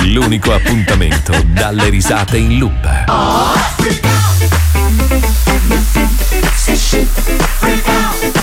[0.04, 2.88] L'unico appuntamento dalle risate in loop.
[7.86, 8.43] Now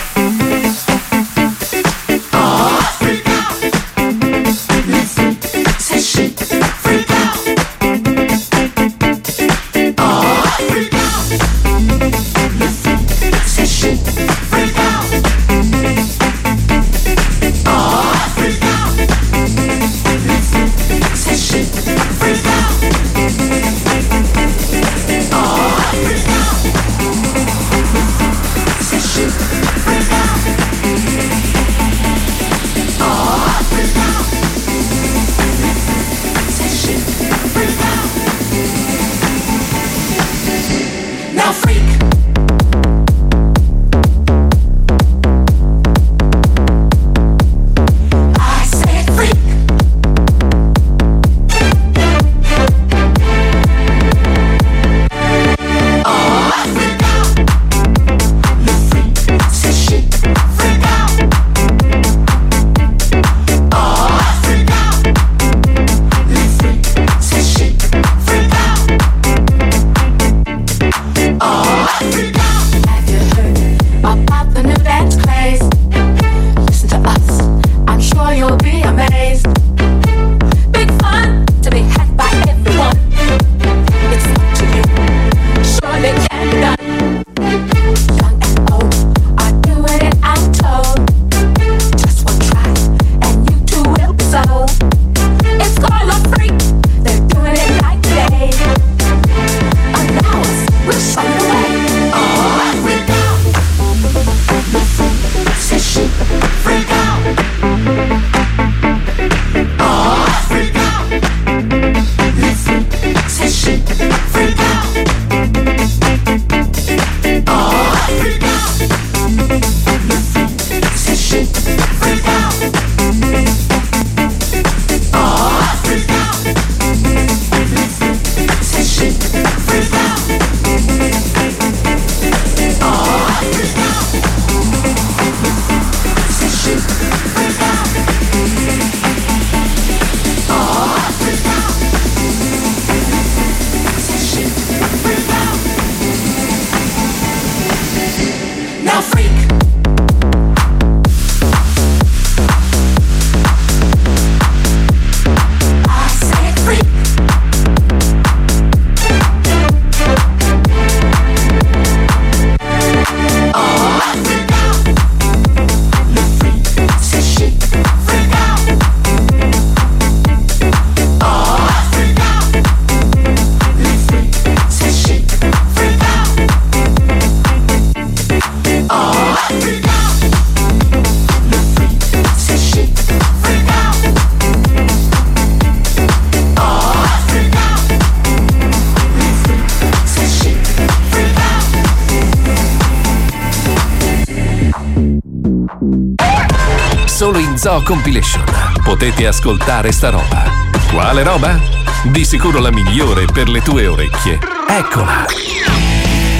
[197.61, 198.43] Zoo Compilation
[198.83, 200.45] potete ascoltare sta roba.
[200.91, 201.61] Quale roba?
[202.05, 204.39] Di sicuro la migliore per le tue orecchie.
[204.67, 205.27] Eccola!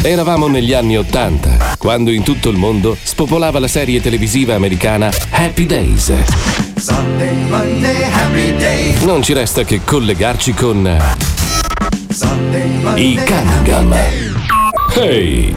[0.01, 5.67] Eravamo negli anni Ottanta, quando in tutto il mondo spopolava la serie televisiva americana Happy
[5.67, 6.11] Days.
[6.77, 9.05] Sunday, Monday, happy day.
[9.05, 10.99] Non ci resta che collegarci con
[12.09, 13.95] Sunday, i Cunningham.
[14.95, 15.55] Hey!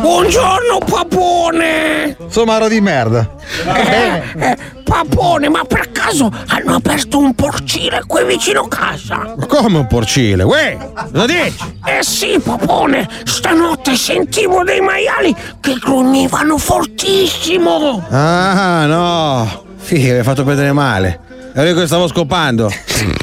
[0.00, 1.89] Buongiorno papone!
[2.30, 3.28] Somaro di merda.
[3.64, 9.34] Eh, eh, papone, ma per caso hanno aperto un porcile qui vicino casa?
[9.36, 10.44] Ma come un porcile?
[10.44, 10.78] Uè,
[11.12, 11.56] cosa dici?
[11.84, 18.06] Eh sì, papone, stanotte sentivo dei maiali che grugnivano fortissimo.
[18.10, 19.64] Ah, no.
[19.78, 21.20] Figa, mi hai fatto vedere male.
[21.52, 22.70] Ero io che stavo scopando.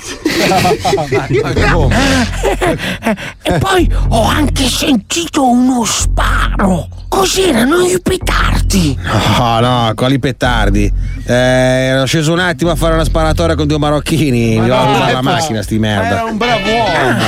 [3.42, 6.88] E poi ho anche sentito uno sparo.
[7.08, 8.98] Cos'erano i petardi?
[9.38, 10.92] No, no, quali petardi.
[11.26, 14.60] Eh, ero sceso un attimo a fare una sparatoria con due marocchini.
[14.60, 15.22] Mi no, va a rubare la ecco.
[15.22, 16.26] macchina, sti merda.
[16.26, 17.26] un bravo uomo.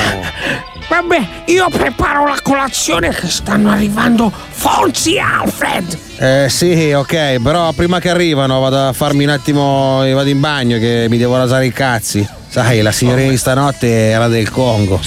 [0.89, 5.97] Vabbè, io preparo la colazione che stanno arrivando Fonzi e Alfred.
[6.17, 9.99] Eh sì, ok, però prima che arrivano vado a farmi un attimo.
[10.13, 12.27] vado in bagno che mi devo rasare i cazzi.
[12.47, 14.99] Sai, la signorina di stanotte era del Congo.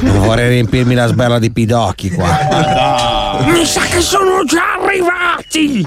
[0.00, 3.22] Non vorrei riempirmi la sberla di pidocchi qua.
[3.42, 5.86] Mi sa che sono già arrivati.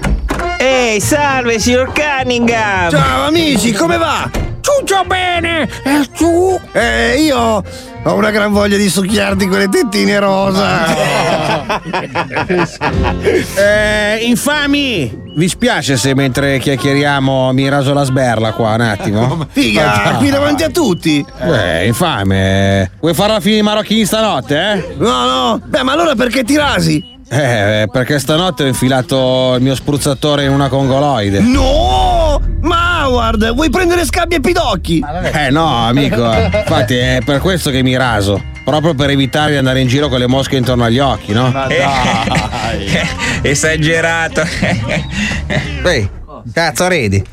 [0.58, 2.90] Ehi, salve, signor Cunningham!
[2.90, 4.30] Ciao amici, come va?
[4.62, 5.70] Tutto bene?
[5.84, 6.60] E tu?
[6.74, 7.64] Eh, io
[8.04, 10.86] ho una gran voglia di succhiarti quelle tettine rosa.
[13.58, 15.26] Eh, infami!
[15.36, 19.48] Vi spiace se mentre chiacchieriamo mi raso la sberla qua un attimo?
[19.52, 21.24] Figa, qui davanti a tutti.
[21.42, 22.92] Eh, infame.
[23.00, 24.96] Vuoi farla finire i marocchini stanotte, eh?
[24.98, 25.62] No, no.
[25.64, 27.16] Beh, ma allora perché ti rasi?
[27.30, 31.40] Eh, perché stanotte ho infilato il mio spruzzatore in una congoloide.
[31.42, 32.42] No!
[32.62, 35.04] Ma Howard, vuoi prendere scabbie e pidocchi?
[35.34, 36.32] Eh no, amico.
[36.34, 38.42] Infatti è per questo che mi raso.
[38.64, 41.54] Proprio per evitare di andare in giro con le mosche intorno agli occhi, no?
[43.42, 44.44] Esagerato.
[45.86, 46.10] Ehi,
[46.54, 47.24] cazzo ridi?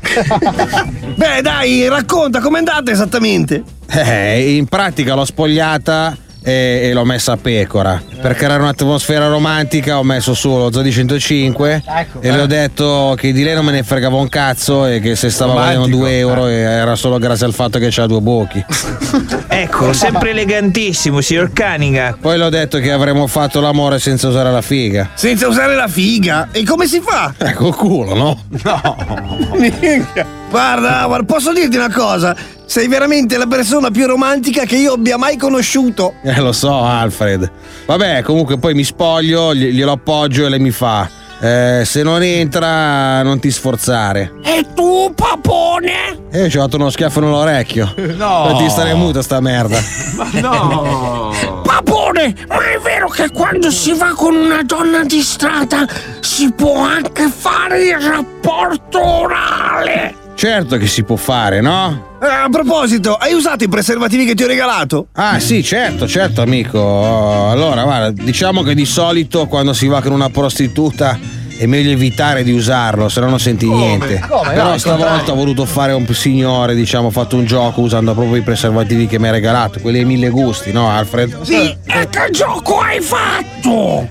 [1.15, 3.63] Beh, dai, racconta com'è andata esattamente.
[3.87, 6.15] Eh, in pratica l'ho spogliata
[6.45, 8.01] e, e l'ho messa a pecora.
[8.21, 11.83] Per creare un'atmosfera romantica ho messo su lo Zodi 105
[12.21, 15.15] e le ho detto che di lei non me ne fregava un cazzo e che
[15.15, 18.63] se stava valendo 2 euro era solo grazie al fatto che c'ha due buchi.
[19.47, 22.17] Ecco, sempre elegantissimo, signor Cunningham.
[22.19, 25.11] Poi le ho detto che avremmo fatto l'amore senza usare la figa.
[25.13, 26.49] Senza usare la figa?
[26.51, 27.33] E come si fa?
[27.37, 28.43] Eh, col culo, no?
[29.57, 30.43] Minchia.
[30.49, 32.35] Guarda, posso dirti una cosa?
[32.65, 36.13] Sei veramente la persona più romantica che io abbia mai conosciuto.
[36.23, 37.49] Eh, lo so, Alfred.
[37.85, 41.07] Vabbè, comunque poi mi spoglio, gli- glielo appoggio e lei mi fa.
[41.39, 44.33] "Eh, se non entra, non ti sforzare.
[44.43, 46.23] E tu, papone?
[46.31, 47.93] E io ci ho dato uno schiaffo nell'orecchio.
[48.17, 48.45] No.
[48.47, 49.77] Per ti stare muto, sta merda.
[51.63, 55.85] Papone, ma è vero che quando si va con una donna di strada
[56.21, 60.15] si può anche fare il rapporto orale?
[60.35, 62.17] Certo che si può fare, no?
[62.21, 65.07] Eh, a proposito, hai usato i preservativi che ti ho regalato?
[65.13, 66.77] Ah, sì, certo, certo, amico.
[66.77, 71.17] Oh, Allora, guarda, diciamo che di solito quando si va con una prostituta
[71.57, 74.19] è meglio evitare di usarlo, se no non senti niente.
[74.27, 74.43] Come?
[74.43, 78.13] No, Però al stavolta ho voluto fare un signore, diciamo, ho fatto un gioco usando
[78.13, 81.43] proprio i preservativi che mi hai regalato, quelli ai mille gusti, no, Alfred?
[81.43, 84.05] Sì, e che gioco hai fatto?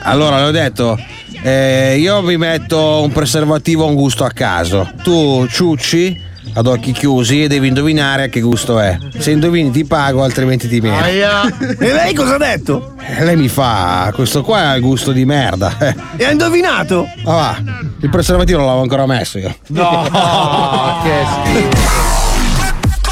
[0.00, 0.98] Allora le ho detto,
[1.42, 4.90] eh, io vi metto un preservativo a un gusto a caso.
[5.02, 8.96] Tu ciucci ad occhi chiusi e devi indovinare a che gusto è.
[9.18, 11.04] Se indovini ti pago, altrimenti ti meno.
[11.04, 12.94] E lei cosa ha detto?
[12.98, 15.76] E lei mi fa, questo qua ha il gusto di merda.
[15.78, 17.06] Eh, E ha indovinato?
[17.24, 17.62] Ma va,
[18.00, 19.54] il preservativo non l'avevo ancora messo io.
[19.68, 20.08] No,
[21.04, 22.19] che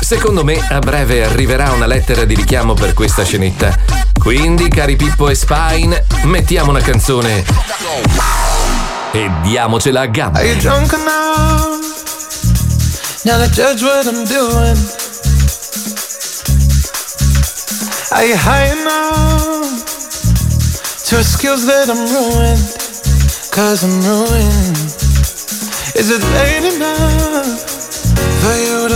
[0.09, 3.76] Secondo me a breve arriverà una lettera di richiamo per questa scenetta.
[4.18, 7.44] Quindi, cari Pippo e Spine, mettiamo una canzone
[9.12, 10.39] e diamocela a gambe.
[10.39, 11.78] Are you drunk enough
[13.24, 14.78] now to judge what I'm doing?
[18.12, 19.85] Are you high enough
[21.10, 22.76] to skills that I'm ruined?
[23.51, 24.78] Cause I'm ruined.
[25.94, 27.18] Is it late enough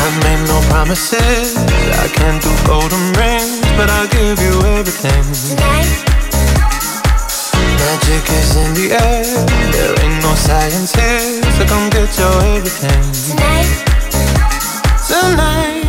[0.00, 1.56] I made no promises.
[2.04, 5.24] I can't do golden rings, but I'll give you everything.
[5.50, 5.90] Tonight.
[7.78, 9.24] Magic is in the air.
[9.72, 13.04] There ain't no science here, so come get your everything.
[13.28, 13.70] Tonight.
[15.08, 15.84] Tonight.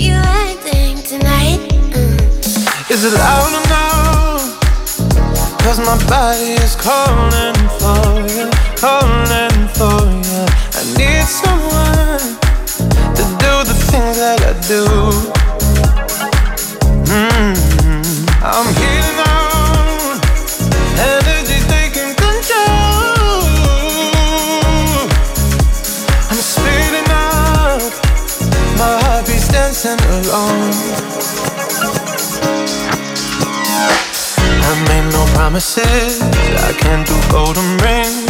[0.04, 1.60] you acting tonight?
[1.92, 2.90] Mm.
[2.90, 4.20] Is it loud enough?
[5.62, 9.49] Cause my body is calling for you, calling
[9.80, 10.44] for you.
[10.76, 12.20] I need someone
[13.16, 14.84] to do the things that I do.
[17.08, 18.04] Mm-hmm.
[18.44, 20.20] I'm here now,
[21.08, 22.68] energy's taking control.
[26.28, 26.40] I'm
[27.08, 27.92] out,
[28.76, 30.76] my heart beats dancing alone.
[34.68, 36.20] I made no promises,
[36.68, 38.29] I can't do golden rings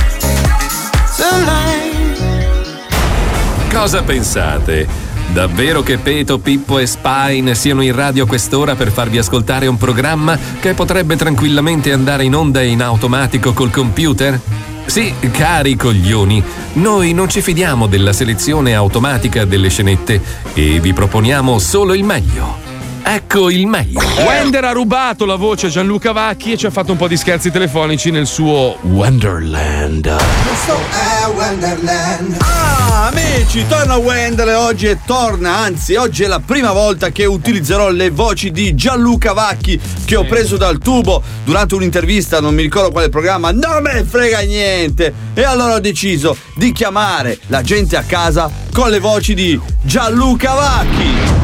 [3.71, 4.87] Cosa pensate?
[5.33, 9.77] Davvero che Peto, Pippo e Spine siano in radio a quest'ora per farvi ascoltare un
[9.77, 14.39] programma che potrebbe tranquillamente andare in onda in automatico col computer?
[14.85, 16.43] Sì, cari coglioni,
[16.73, 20.21] noi non ci fidiamo della selezione automatica delle scenette
[20.53, 22.70] e vi proponiamo solo il meglio.
[23.13, 23.99] Ecco il meglio.
[24.25, 27.17] Wender ha rubato la voce a Gianluca Vacchi e ci ha fatto un po' di
[27.17, 30.15] scherzi telefonici nel suo Wonderland.
[30.47, 32.37] Questo è Wonderland.
[32.39, 37.89] Ah, amici, torna Wendell oggi e torna, anzi, oggi è la prima volta che utilizzerò
[37.89, 42.91] le voci di Gianluca Vacchi che ho preso dal tubo durante un'intervista, non mi ricordo
[42.91, 45.13] quale programma, non me ne frega niente.
[45.33, 50.53] E allora ho deciso di chiamare la gente a casa con le voci di Gianluca
[50.53, 51.40] Vacchi.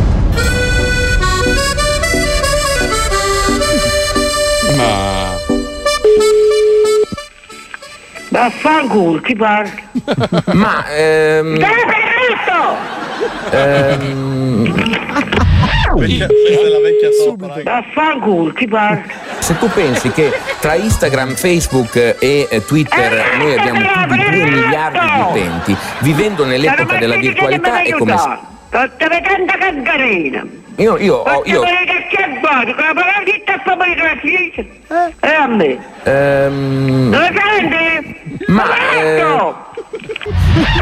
[8.38, 9.72] Vaffanculo, chi parla?
[10.54, 12.76] Ma ehm, Dai, Benedetto!
[13.50, 14.74] ehm,
[15.90, 17.56] Questa è la vecchia sopra.
[17.64, 19.02] Vaffanculo, chi parla?
[19.40, 24.50] se tu pensi che tra Instagram, Facebook e eh, Twitter noi abbiamo più di 2
[24.52, 28.38] miliardi di utenti, vivendo nell'epoca della virtualità è come se...
[30.80, 31.64] Io, io, ho- io,
[33.68, 34.68] State vedendo che c'è buono, con la parola ditta a favore della figlice!
[35.20, 35.78] E a me!
[36.04, 38.46] ehm, Dove senti?
[38.48, 39.66] ma Roberto!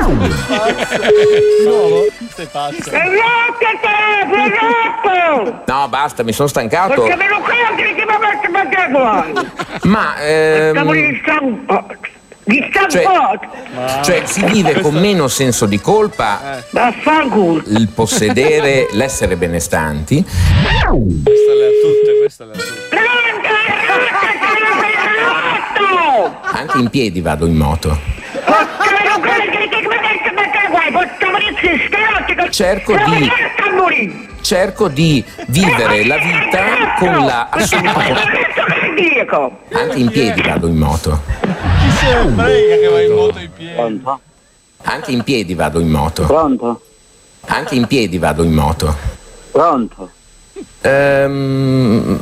[0.05, 2.05] Di nuovo?
[2.29, 2.89] Sei pazzo.
[2.91, 5.63] È rotto è rotto!
[5.65, 7.01] no, basta, mi sono stancato.
[7.01, 9.33] Perché me lo credo che ti va a mettere guai!
[9.83, 10.73] Ma ehm,
[12.87, 17.63] Cioè- cioè si vive con meno senso di colpa Vaffanculo!
[17.65, 20.23] il possedere, l'essere benestanti.
[20.23, 23.03] Questa le ha tutte, questa le ha tutte.
[26.57, 27.99] Anche in piedi vado in moto.
[32.51, 33.29] Cerco di,
[34.41, 36.63] cerco di vivere la vita
[36.97, 38.13] con la assoluta
[39.73, 41.21] Anche in piedi vado in moto.
[42.05, 44.01] Ne frega che va in moto in piedi?
[44.83, 46.25] Anche in piedi vado in moto.
[46.25, 46.81] Pronto?
[47.47, 48.95] Anche in piedi vado in moto.
[49.51, 50.11] Pronto?
[50.81, 52.19] Ehm,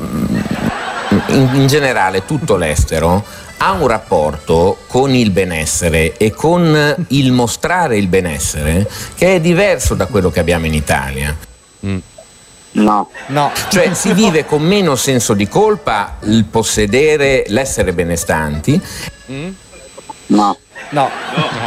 [1.27, 3.26] in, in generale tutto l'estero
[3.57, 9.95] ha un rapporto con il benessere e con il mostrare il benessere che è diverso
[9.95, 11.35] da quello che abbiamo in Italia.
[12.73, 13.10] No.
[13.27, 13.51] No.
[13.69, 18.81] Cioè si vive con meno senso di colpa il possedere, l'essere benestanti.
[20.27, 20.57] No.
[20.89, 21.09] No.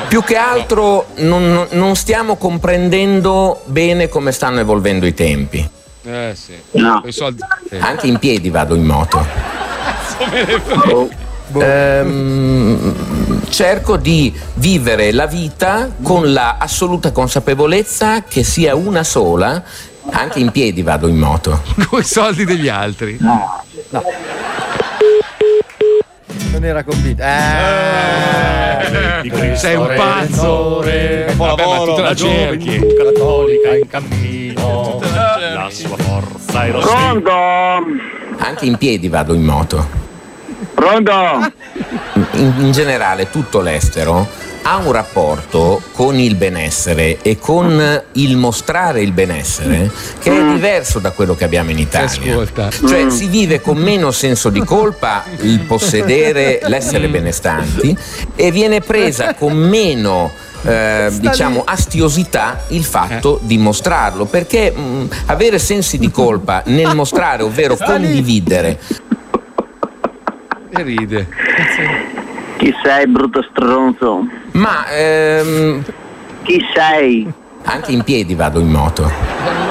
[0.09, 5.69] Più che altro non, non stiamo comprendendo bene come stanno evolvendo i tempi.
[6.05, 6.55] Eh sì.
[6.73, 7.03] No.
[7.05, 7.43] I soldi.
[7.69, 7.77] sì.
[7.77, 9.27] Anche in piedi vado in moto.
[11.59, 12.95] Ehm,
[13.49, 19.63] cerco di vivere la vita con la assoluta consapevolezza che sia una sola.
[20.09, 21.63] Anche in piedi vado in moto.
[21.89, 23.17] Con i soldi degli altri.
[23.21, 23.65] No.
[26.53, 27.23] Non era convinto.
[27.23, 27.27] Eh,
[29.57, 30.81] sei un pazzo.
[30.81, 32.79] Vabbè, ma tu te la cerchi.
[32.79, 35.01] Cattolica in cammino.
[35.55, 37.31] La sua forza e lo Pronto?
[38.39, 40.06] Anche in piedi vado in moto.
[40.77, 41.53] Pronto?
[42.33, 44.29] In, in generale tutto l'estero
[44.69, 49.91] ha un rapporto con il benessere e con il mostrare il benessere
[50.21, 52.33] che è diverso da quello che abbiamo in Italia.
[52.33, 52.71] Ascolta.
[52.71, 57.97] Cioè si vive con meno senso di colpa il possedere, l'essere benestanti
[58.35, 60.31] e viene presa con meno
[60.63, 67.45] eh, diciamo astiosità il fatto di mostrarlo perché mh, avere sensi di colpa nel mostrare
[67.45, 68.81] ovvero condividere
[70.71, 71.27] E ride.
[72.59, 74.27] Chi sei, brutto stronzo?
[74.53, 75.83] ma ehm,
[76.43, 77.31] Chi sei?
[77.69, 79.11] anche in piedi vado in moto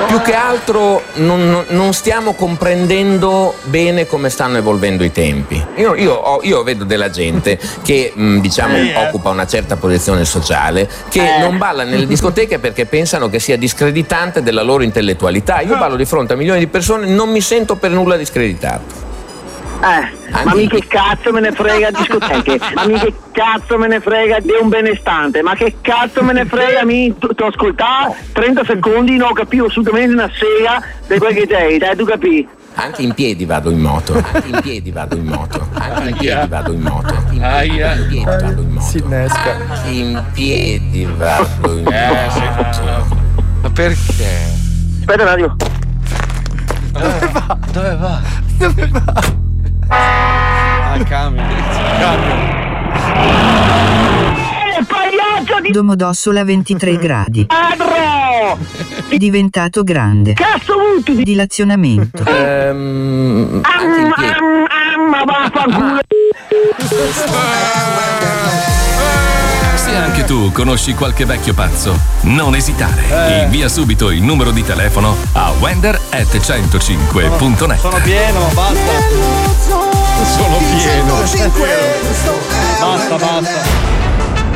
[0.08, 6.14] più che altro non, non- stiamo comprendendo bene come stanno evolvendo i tempi io, io
[6.14, 8.96] ho- io vedo della gente che mh, diciamo Eh, eh.
[9.08, 11.40] occupa una certa posizione sociale che Eh.
[11.40, 16.06] non balla nelle discoteche perché pensano che sia discreditante della loro intellettualità io ballo di
[16.06, 19.05] fronte a milioni di persone non mi sento per nulla discreditato
[19.82, 22.60] Eh, ma mi che cazzo me ne frega discoteche?
[22.74, 25.42] Ma mi che cazzo me ne frega di un benestante?
[25.44, 27.14] Ma che cazzo me ne frega mi?
[27.18, 31.96] Tu, tu ascolta 30 secondi non capivo assolutamente una sega di quel che sei, dai
[31.96, 32.48] tu capi?
[32.78, 36.48] anche in piedi vado in moto anche in piedi vado in moto anche in piedi
[36.50, 39.52] vado in moto anche in piedi vado in moto Si innesca.
[39.52, 42.28] anche in piedi vado in Eh,
[42.58, 43.08] moto
[43.62, 44.28] Ma perché?
[45.00, 45.56] Aspetta un attimo.
[46.92, 47.58] Dove va?
[47.72, 48.22] Dove va?
[48.58, 49.44] Dove va?
[51.04, 51.46] Camion.
[54.78, 57.46] Eh, pagliaccio di Domodossola 23 gradi.
[57.50, 58.58] ladro!
[59.18, 60.34] Diventato grande.
[60.34, 60.74] Cazzo
[61.04, 61.24] di...
[61.24, 62.24] Dilazionamento.
[62.28, 63.62] Ehm,
[65.10, 66.00] Ma vaffanculo!
[69.76, 73.42] Se anche tu conosci qualche vecchio pazzo, non esitare.
[73.44, 77.80] Invia subito il numero di telefono a wender at 105.net.
[77.80, 79.85] Sono pieno, basta.
[80.34, 81.16] Sono pieno.
[82.80, 83.94] Basta, basta.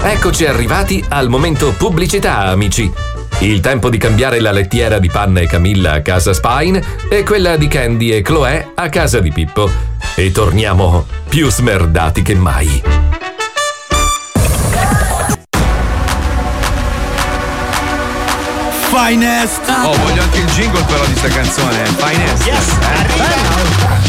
[0.02, 2.92] Eccoci arrivati al momento pubblicità, amici.
[3.40, 7.56] Il tempo di cambiare la lettiera di Panna e Camilla a casa Spine e quella
[7.58, 9.70] di Candy e Chloé a casa di Pippo.
[10.16, 12.82] E torniamo più smerdati che mai.
[18.92, 19.70] Finest.
[19.70, 21.86] Oh, voglio anche il jingle però di sta canzone.
[21.86, 22.78] Finest.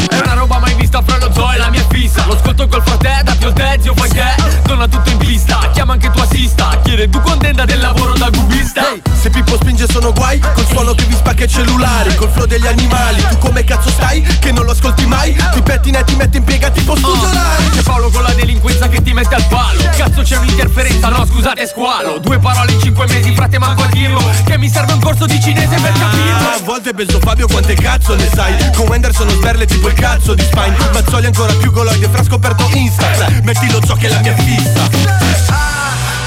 [0.09, 2.25] È una roba mai vista fra lo zoo e la mia fissa.
[2.25, 4.59] Lo ascolto col frate, da più te, zio fai che?
[4.63, 8.91] Donna tutto in pista, chiama anche tua assista Chiede tu contenta del lavoro da cubista
[8.91, 10.39] Ehi, se Pippo spinge sono guai.
[10.39, 12.15] Col suono che vi spacca i cellulari.
[12.15, 13.23] Col flow degli animali.
[13.29, 14.21] Tu come cazzo stai?
[14.21, 15.33] Che non lo ascolti mai?
[15.53, 19.01] Ti pettina e ti mette in piega tipo studiolari C'è Paolo con la delinquenza che
[19.01, 19.81] ti mette al palo.
[19.95, 22.19] Cazzo c'è un'interferenza, no scusate squalo.
[22.19, 24.21] Due parole in cinque mesi, frate manco a dirlo.
[24.43, 26.49] Che mi serve un corso di cinese per capirlo.
[26.49, 28.53] A volte penso Fabio quante cazzo ne sai.
[28.75, 30.75] Con Wender sono sberle tipo il cazzo di Spine.
[30.91, 33.07] Mazzoli ancora più goloide fra scoperto Insta
[33.43, 34.89] Metti lo zoo che è la mia fissa.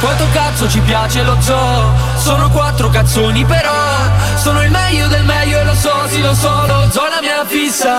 [0.01, 1.93] Quanto cazzo ci piace lo zoo?
[2.19, 3.73] Sono quattro cazzoni però
[4.37, 7.45] Sono il meglio del meglio e lo so, sì lo so Lo zoo la mia
[7.47, 7.97] fissa.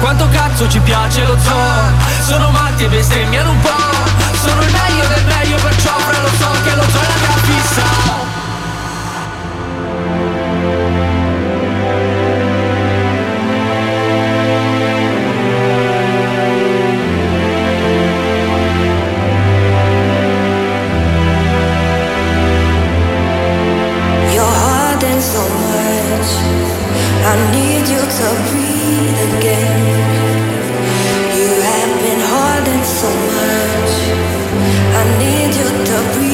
[0.00, 2.26] Quanto cazzo ci piace lo zoo?
[2.26, 6.50] Sono matti e bestemmiano un po' Sono il meglio del meglio perciò fra lo so
[6.64, 7.19] che lo zoo è la
[35.90, 36.29] to breathe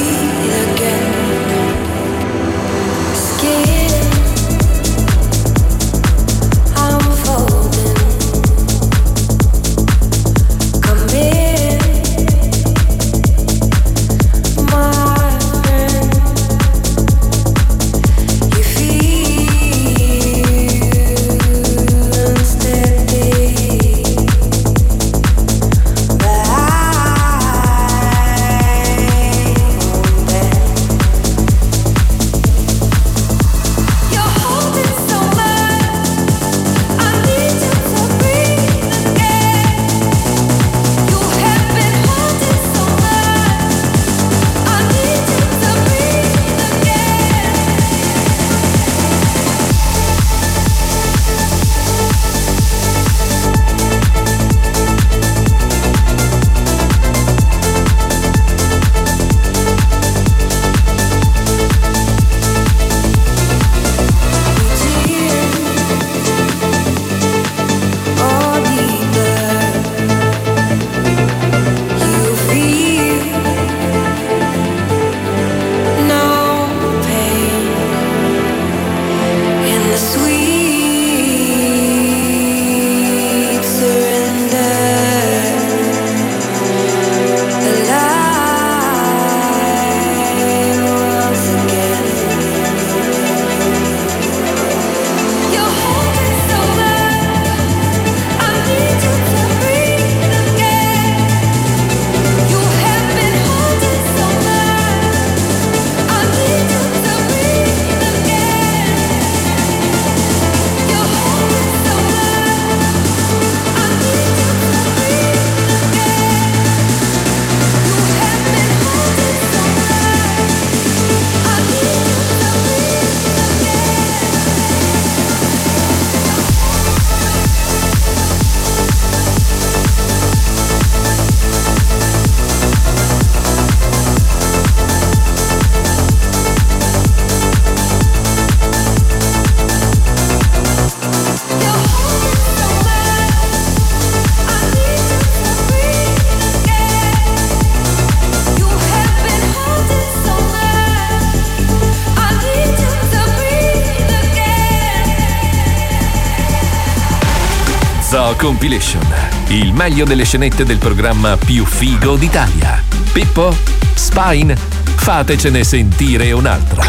[158.37, 159.01] Compilation.
[159.47, 162.81] Il meglio delle scenette del programma più figo d'Italia.
[163.11, 163.53] Pippo,
[163.95, 164.55] Spine,
[164.95, 166.83] fatecene sentire un'altra.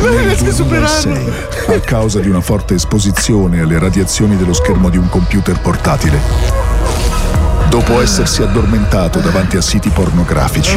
[0.00, 1.32] Nel 2006,
[1.68, 6.20] a causa di una forte esposizione alle radiazioni dello schermo di un computer portatile,
[7.68, 10.76] dopo essersi addormentato davanti a siti pornografici,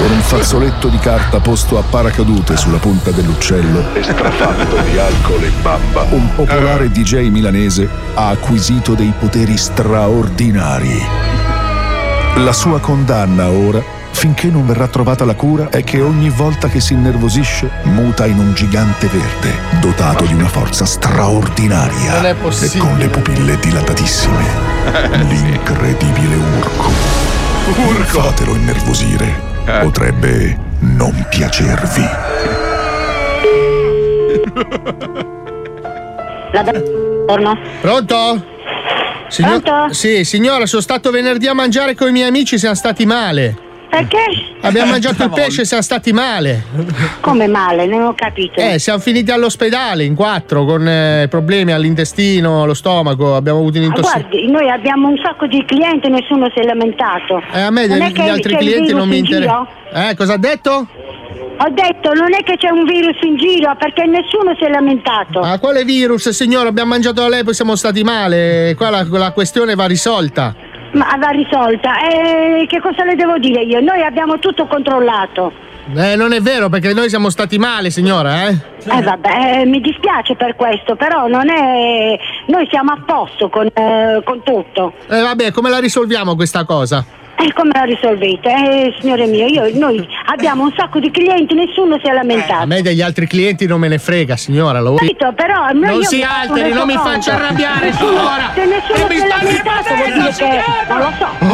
[0.00, 5.44] con un fazzoletto di carta posto a paracadute sulla punta dell'uccello e strafatto di alcol
[5.44, 11.04] e bamba, un popolare DJ milanese ha acquisito dei poteri straordinari.
[12.36, 13.82] La sua condanna ora,
[14.12, 18.38] finché non verrà trovata la cura, è che ogni volta che si innervosisce muta in
[18.38, 24.44] un gigante verde, dotato di una forza straordinaria Non è e con le pupille dilatatissime.
[25.28, 26.90] L'incredibile Urco.
[27.66, 28.20] Urco.
[28.22, 29.49] Fatelo innervosire.
[29.78, 32.04] Potrebbe non piacervi.
[37.80, 38.44] Pronto?
[39.28, 43.68] Signor- Sì, signora, sono stato venerdì a mangiare con i miei amici, siamo stati male.
[43.90, 44.18] Perché?
[44.60, 46.64] Abbiamo mangiato il pesce e siamo stati male.
[47.20, 47.86] Come male?
[47.86, 48.60] Non ho capito.
[48.60, 54.28] Eh, siamo finiti all'ospedale in quattro con eh, problemi all'intestino, allo stomaco, abbiamo avuto un'intossicazione.
[54.30, 57.42] guardi, noi abbiamo un sacco di clienti, nessuno si è lamentato.
[57.52, 59.66] Eh, a me Non degli, gli altri clienti non mi in interessano.
[59.90, 60.08] giro?
[60.08, 60.86] Eh, cosa ha detto?
[61.62, 65.40] Ho detto, non è che c'è un virus in giro, perché nessuno si è lamentato.
[65.40, 66.68] Ma quale virus, signore?
[66.68, 68.72] Abbiamo mangiato da lei, poi siamo stati male.
[68.76, 70.54] Qua la, la questione va risolta.
[70.92, 72.00] Ma va risolta.
[72.00, 73.80] E che cosa le devo dire io?
[73.80, 75.52] Noi abbiamo tutto controllato.
[75.94, 78.56] Eh, non è vero, perché noi siamo stati male, signora, eh?
[78.84, 82.18] Eh vabbè, eh, mi dispiace per questo, però non è.
[82.46, 84.92] Noi siamo a posto con, eh, con tutto.
[85.08, 87.04] Eh, vabbè, come la risolviamo questa cosa?
[87.42, 88.50] E come la risolvete?
[88.50, 92.66] Eh, signore mio, io- noi abbiamo un sacco di clienti, nessuno si è A lamentato.
[92.66, 94.80] me degli altri clienti non me ne frega, signora.
[94.80, 94.94] Lo...
[94.94, 98.52] Capito, però Non si alteri, non mi faccia arrabbiare, signora.
[98.54, 100.62] Se nessuno si è lamentato vuol dire che.
[100.88, 101.28] Non lo so.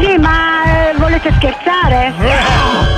[0.00, 2.96] Sì, ma eh, volete scherzare?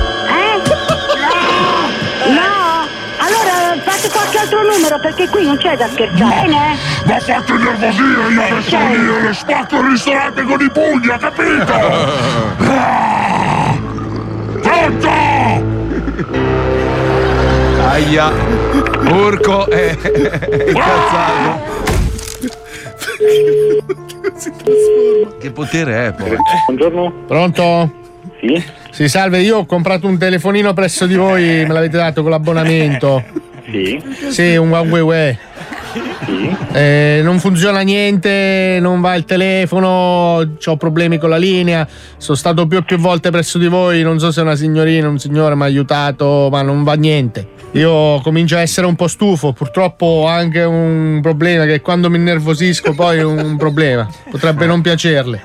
[4.71, 6.45] numero perché qui non c'è da scherzare.
[6.45, 6.77] Bene?
[7.05, 11.65] Ma fate nervosire io adesso io le spacco il ristorante con i pugni, ha capito?
[14.61, 15.09] Pronto!
[17.91, 18.31] Aia.
[19.11, 19.97] Urco è
[20.67, 21.79] incazzato.
[25.39, 26.35] Che potere è poi?
[26.65, 27.11] Buongiorno.
[27.27, 27.91] Pronto?
[28.39, 28.63] Sì.
[28.91, 33.23] Sì, salve, io ho comprato un telefonino presso di voi, me l'avete dato con l'abbonamento.
[33.69, 34.01] Sì.
[34.29, 35.37] Sì, un Huawei.
[36.25, 36.55] Sì.
[36.73, 41.87] Eh, non funziona niente, non va il telefono, ho problemi con la linea.
[42.17, 45.19] Sono stato più e più volte presso di voi, non so se una signorina, un
[45.19, 47.59] signore mi ha aiutato, ma non va niente.
[47.73, 52.17] Io comincio a essere un po' stufo, purtroppo ho anche un problema che quando mi
[52.17, 54.09] innervosisco poi è un problema.
[54.29, 55.41] Potrebbe non piacerle.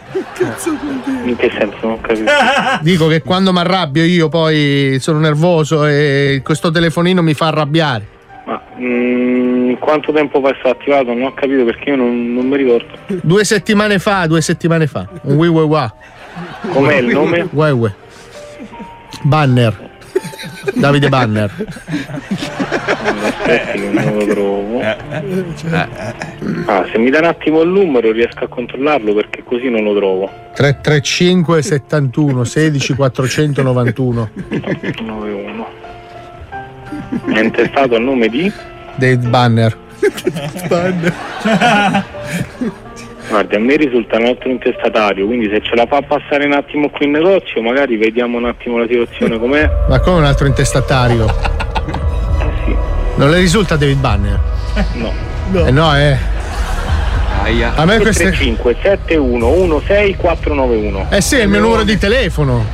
[1.27, 1.86] In che senso?
[1.86, 2.24] Non capisco.
[2.82, 8.15] Dico che quando mi arrabbio io poi sono nervoso e questo telefonino mi fa arrabbiare.
[8.47, 11.12] Ma mm, quanto tempo fa è stato attivato?
[11.12, 12.94] Non ho capito perché io non, non mi ricordo.
[13.07, 15.09] Due settimane fa, due settimane fa.
[15.23, 15.94] Un Wii Wii Wa.
[16.69, 17.48] Com'è il nome?
[17.51, 17.93] Wii Wii.
[19.23, 19.85] Banner.
[20.74, 21.51] Davide Banner.
[23.22, 24.80] Aspetti che non lo trovo.
[24.80, 24.97] Ah,
[26.90, 30.30] se mi dà un attimo il numero riesco a controllarlo perché così non lo trovo.
[30.55, 34.30] 335 71 16 491.
[35.02, 35.66] 91.
[37.26, 38.51] È intestato a nome di?
[38.97, 39.76] David Banner.
[43.28, 46.90] Guardi, a me risulta un altro intestatario, quindi se ce la fa passare un attimo
[46.90, 49.69] qui in negozio, magari vediamo un attimo la situazione com'è.
[49.89, 51.27] Ma come un altro intestatario?
[53.16, 54.39] Non le risulta David Banner?
[54.93, 55.11] No.
[55.66, 56.19] Eh no, eh.
[57.77, 58.24] A me queste.
[58.24, 61.07] 335 71 16 491.
[61.09, 62.65] Eh sì, è il mio numero di telefono.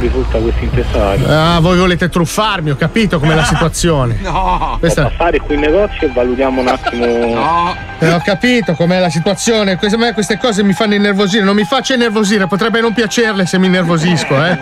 [0.00, 1.26] Risulta questo intestatario.
[1.28, 4.16] Ah, voi volete truffarmi, ho capito com'è la situazione.
[4.22, 4.76] No!
[4.80, 7.04] Questa- Può passare qui in negozio e valutiamo un attimo.
[7.06, 7.76] No!
[7.98, 9.76] Eh, ho capito com'è la situazione.
[9.76, 11.44] Queste, me queste cose mi fanno innervosire.
[11.44, 14.58] Non mi faccia innervosire, potrebbe non piacerle se mi innervosisco, eh.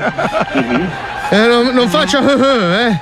[1.31, 2.19] Eh, non, non faccia.
[2.89, 2.98] eh.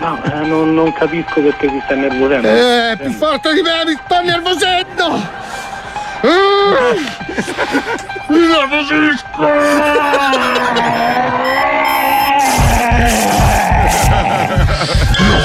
[0.00, 2.48] No, eh, non, non capisco perché si sta nervosendo.
[2.48, 5.28] Eh, più forte di me, mi sto nervosendo!
[6.22, 6.96] Eh,
[8.28, 8.68] Mi Lo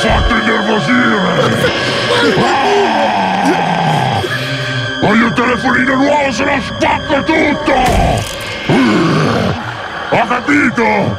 [0.01, 1.19] fate innervosire!
[5.01, 7.73] Voglio il telefonino nuovo, se lo spacco tutto!
[10.09, 11.17] Ho capito!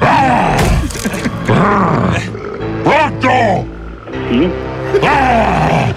[0.00, 0.56] Ah!
[2.82, 3.66] Pronto?
[4.28, 4.50] Sì?
[5.02, 5.92] Ah!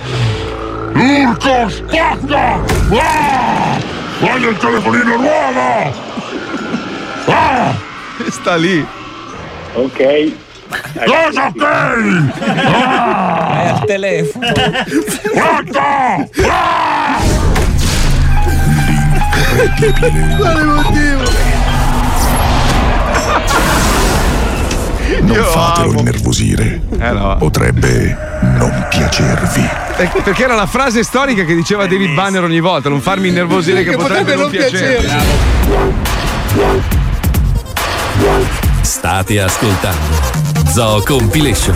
[1.00, 2.60] Urco, spacca!
[2.90, 3.78] Ah!
[4.20, 5.94] Voglio il telefonino nuovo!
[7.28, 7.76] Ah!
[8.30, 8.84] Sta lì.
[9.74, 10.32] Ok.
[11.06, 11.62] Cosa ok?
[11.64, 13.62] Ah!
[13.62, 14.52] È al telefono.
[15.34, 15.80] Pronto?
[15.80, 17.20] Ah!
[20.38, 21.24] Quale motivo?
[25.22, 26.82] Non fatelo innervosire.
[27.38, 29.70] Potrebbe non piacervi.
[30.00, 33.84] Eh, Perché era la frase storica che diceva David Banner ogni volta, non farmi innervosire
[33.84, 35.10] che, potrebbe, non piacere.
[38.82, 40.16] State ascoltando
[40.72, 41.76] Zoo Compilation.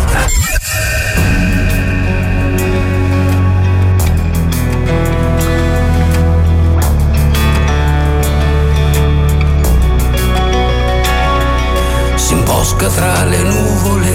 [12.16, 14.12] Si imbosca tra le nuvole,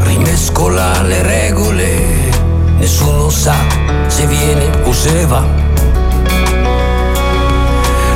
[0.00, 2.03] rimescola le regole,
[2.84, 3.54] nessuno sa
[4.08, 5.42] se viene o se va.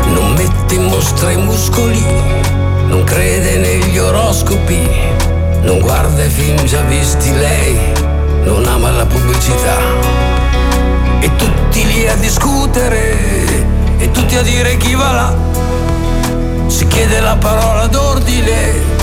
[0.05, 2.05] Non mette in mostra i muscoli,
[2.86, 4.86] non crede negli oroscopi,
[5.62, 7.78] non guarda i film già visti lei,
[8.45, 9.77] non ama la pubblicità.
[11.20, 13.16] E tutti lì a discutere,
[13.97, 15.36] e tutti a dire chi va là.
[16.66, 18.98] Si chiede la parola d'ordine,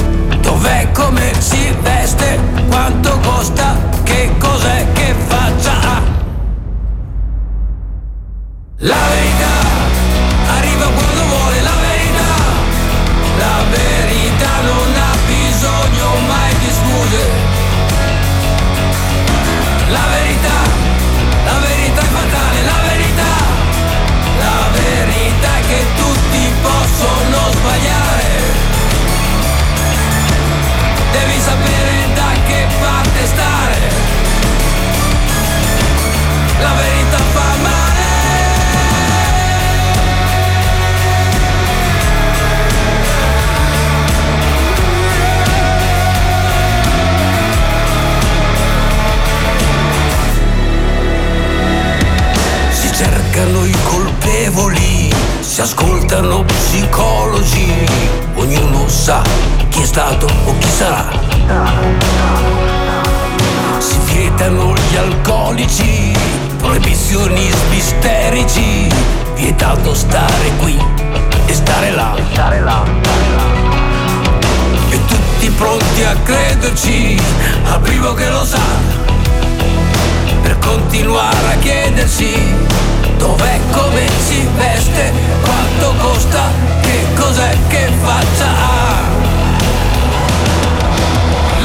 [0.46, 2.40] dov'è, come si veste,
[2.70, 5.72] quanto costa, che cos'è che faccia?
[5.82, 6.02] Ha.
[8.78, 9.55] La verità
[53.36, 57.86] Cercano i colpevoli, si ascoltano psicologi,
[58.36, 59.22] ognuno sa
[59.68, 61.10] chi è stato o chi sarà.
[63.78, 66.14] Si vietano gli alcolici,
[66.60, 68.88] proibizionismi isterici,
[69.34, 70.80] vietato stare qui
[71.46, 72.16] e stare là.
[74.88, 77.22] E tutti pronti a crederci,
[77.66, 78.64] al primo che lo sa
[80.42, 82.94] per continuare a chiedersi
[83.26, 85.12] dov'è, come si veste,
[85.42, 86.44] quanto costa,
[86.82, 88.48] che cos'è che faccia?
[88.48, 89.04] Ha.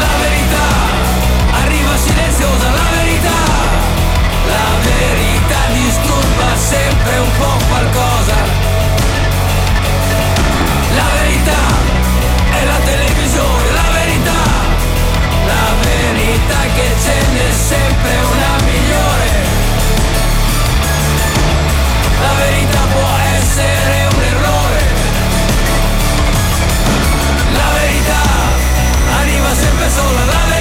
[0.03, 0.67] La verità.
[1.63, 3.41] Arriva silenziosa, la verità,
[4.57, 8.37] la verità disturba sempre un po' qualcosa.
[11.01, 11.63] La verità
[12.59, 14.41] è la televisione, la verità,
[15.53, 18.60] la verità che ce n'è sempre una
[30.01, 30.49] sola, la verità.
[30.49, 30.60] La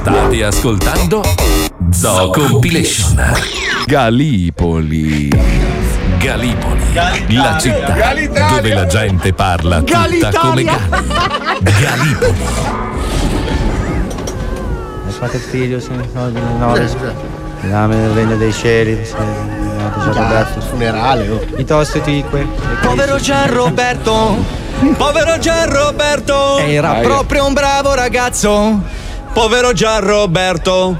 [0.00, 1.22] State ascoltando
[1.90, 3.22] Zoo Compilation.
[3.84, 5.28] Gallipoli.
[6.16, 6.80] Gallipoli,
[7.28, 8.56] la città Gallitalia.
[8.56, 10.88] dove la gente parla tutta come Gali.
[11.60, 12.34] Gallipoli.
[15.18, 16.74] Fate il figlio, se no, no,
[17.60, 19.16] Dame nel regno dei cieli, se
[20.12, 20.60] Roberto.
[20.62, 21.44] funerale, oh.
[21.58, 22.46] I tosti tique.
[22.80, 24.42] Povero Gian Roberto,
[24.96, 28.99] povero Gian Roberto, Era proprio un bravo ragazzo.
[29.32, 30.98] Povero Gian Roberto,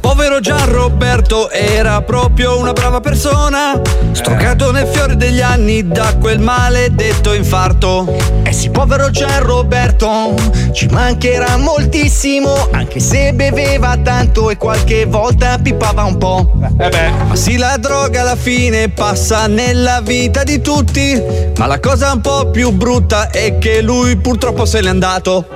[0.00, 3.80] Povero Gian Roberto era proprio una brava persona,
[4.12, 8.16] stroncato nel fiore degli anni da quel maledetto infarto.
[8.44, 10.34] Eh sì, povero Gian Roberto,
[10.72, 16.52] ci mancherà moltissimo, anche se beveva tanto e qualche volta pippava un po'.
[16.54, 21.20] Ma sì, la droga alla fine passa nella vita di tutti,
[21.58, 25.55] ma la cosa un po' più brutta è che lui purtroppo se n'è andato.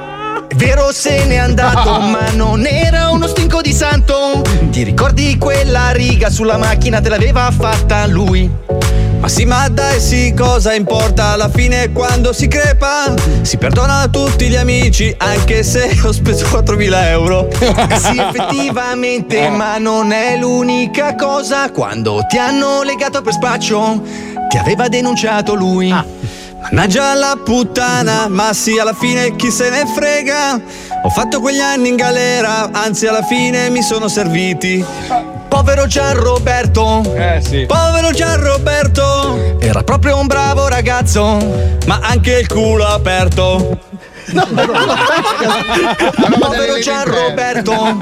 [0.51, 4.43] È vero se n'è andato, ma non era uno stinco di santo.
[4.71, 8.51] Ti ricordi quella riga sulla macchina te l'aveva fatta lui?
[9.21, 11.27] Ma sì, ma dai sì, cosa importa?
[11.35, 16.47] Alla fine quando si crepa si perdona a tutti gli amici, anche se ho speso
[16.47, 17.49] 4.000 euro.
[17.49, 21.71] Eh sì, effettivamente, ma non è l'unica cosa.
[21.71, 24.03] Quando ti hanno legato per spaccio,
[24.49, 25.95] ti aveva denunciato lui.
[26.63, 30.61] Mannaggia la puttana, ma sì, alla fine chi se ne frega.
[31.03, 34.85] Ho fatto quegli anni in galera, anzi alla fine mi sono serviti.
[35.49, 37.65] Povero Gian Roberto, Eh sì.
[37.67, 41.39] Povero Gian Roberto, era proprio un bravo ragazzo.
[41.87, 43.79] ma anche il culo aperto.
[46.39, 47.99] Povero Gian Roberto,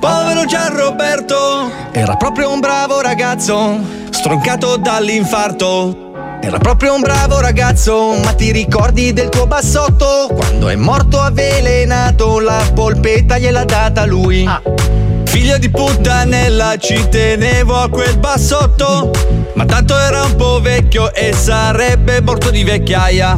[0.00, 3.80] Povero Gian Roberto, era proprio un bravo ragazzo.
[4.10, 6.10] stroncato dall'infarto.
[6.44, 10.28] Era proprio un bravo ragazzo, ma ti ricordi del tuo bassotto?
[10.34, 14.44] Quando è morto avvelenato, la polpetta gliel'ha data lui.
[15.24, 19.12] Figlio di puttanella, ci tenevo a quel bassotto.
[19.54, 23.36] Ma tanto era un po' vecchio e sarebbe morto di vecchiaia.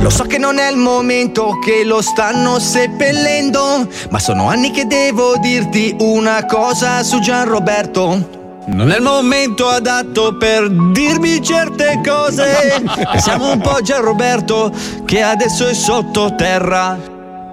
[0.00, 4.86] Lo so che non è il momento che lo stanno seppellendo, ma sono anni che
[4.86, 8.40] devo dirti una cosa su Gian Roberto.
[8.64, 12.80] Non è il momento adatto per dirmi certe cose.
[13.18, 14.72] Siamo un po' Gian Roberto
[15.04, 16.96] che adesso è sottoterra.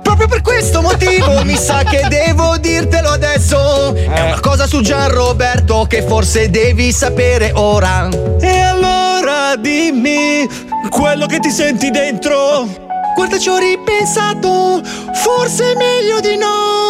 [0.04, 3.94] Proprio per questo motivo mi sa che devo dirtelo adesso.
[3.96, 8.08] È una cosa su Gian Roberto che forse devi sapere ora.
[8.40, 10.48] E allora dimmi
[10.90, 12.68] quello che ti senti dentro.
[13.16, 14.82] Guarda, ci ho ripensato,
[15.14, 16.89] forse è meglio di no.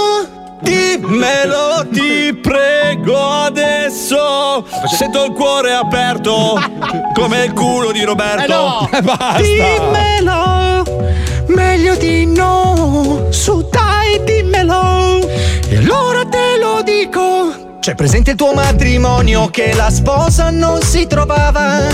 [0.61, 4.65] Dimmelo, ti prego adesso.
[4.98, 6.60] Sento il cuore aperto
[7.14, 8.44] come il culo di Roberto.
[8.44, 8.90] Eh no.
[9.03, 9.38] basta.
[9.41, 10.84] Dimmelo,
[11.48, 13.27] meglio di no.
[13.30, 15.19] Su dai, dimmelo.
[15.69, 17.77] E allora te lo dico.
[17.80, 21.88] C'è presente il tuo matrimonio che la sposa non si trovava?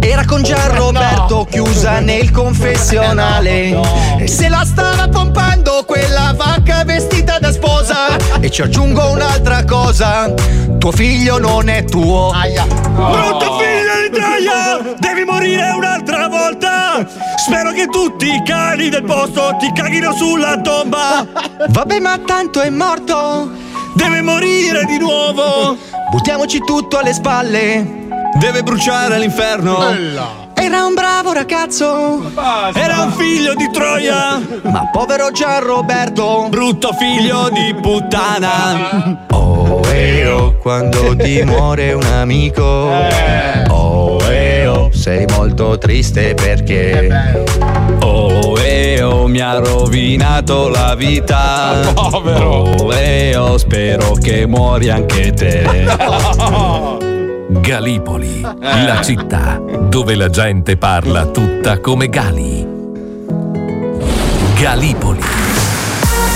[0.00, 3.78] Era con Gian Roberto chiusa nel confessionale.
[4.18, 7.75] E se la stava pompando quella vacca vestita da sposa.
[8.46, 10.32] E ci aggiungo un'altra cosa:
[10.78, 12.30] tuo figlio non è tuo.
[12.94, 17.04] Brutto figlio di troia, devi morire un'altra volta.
[17.44, 21.26] Spero che tutti i cani del posto ti caghino sulla tomba.
[21.70, 23.50] Vabbè, ma tanto è morto.
[23.96, 25.76] Deve morire di nuovo.
[26.12, 28.06] Buttiamoci tutto alle spalle.
[28.38, 30.45] Deve bruciare all'inferno.
[30.66, 32.28] Era un bravo ragazzo.
[32.74, 34.42] Era un figlio di Troia.
[34.62, 36.48] Ma povero Gian Roberto.
[36.50, 39.26] Brutto figlio di puttana.
[39.30, 42.64] Oh, eh, oh, quando ti muore un amico.
[43.68, 47.44] Oh, eh, oh, sei molto triste perché.
[48.00, 51.92] Oh, eh, oh, mi ha rovinato la vita.
[51.94, 57.04] Oh, eh, oh, spero che muori anche te.
[57.60, 62.66] Galipoli, la città dove la gente parla tutta come Gali.
[64.58, 65.20] Galipoli.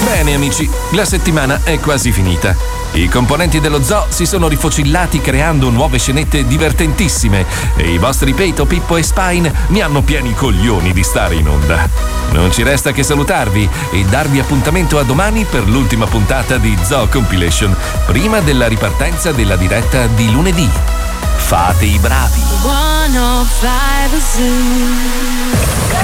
[0.04, 2.54] Bene amici, la settimana è quasi finita.
[2.92, 7.44] I componenti dello zoo si sono rifocillati creando nuove scenette divertentissime
[7.76, 11.88] e i vostri Peito, Pippo e Spine mi hanno pieni coglioni di stare in onda.
[12.32, 17.06] Non ci resta che salutarvi e darvi appuntamento a domani per l'ultima puntata di Zoo
[17.08, 17.76] Compilation,
[18.06, 20.68] prima della ripartenza della diretta di lunedì.
[21.46, 22.42] Fate i bravi!
[22.62, 26.00] 105 Zoo.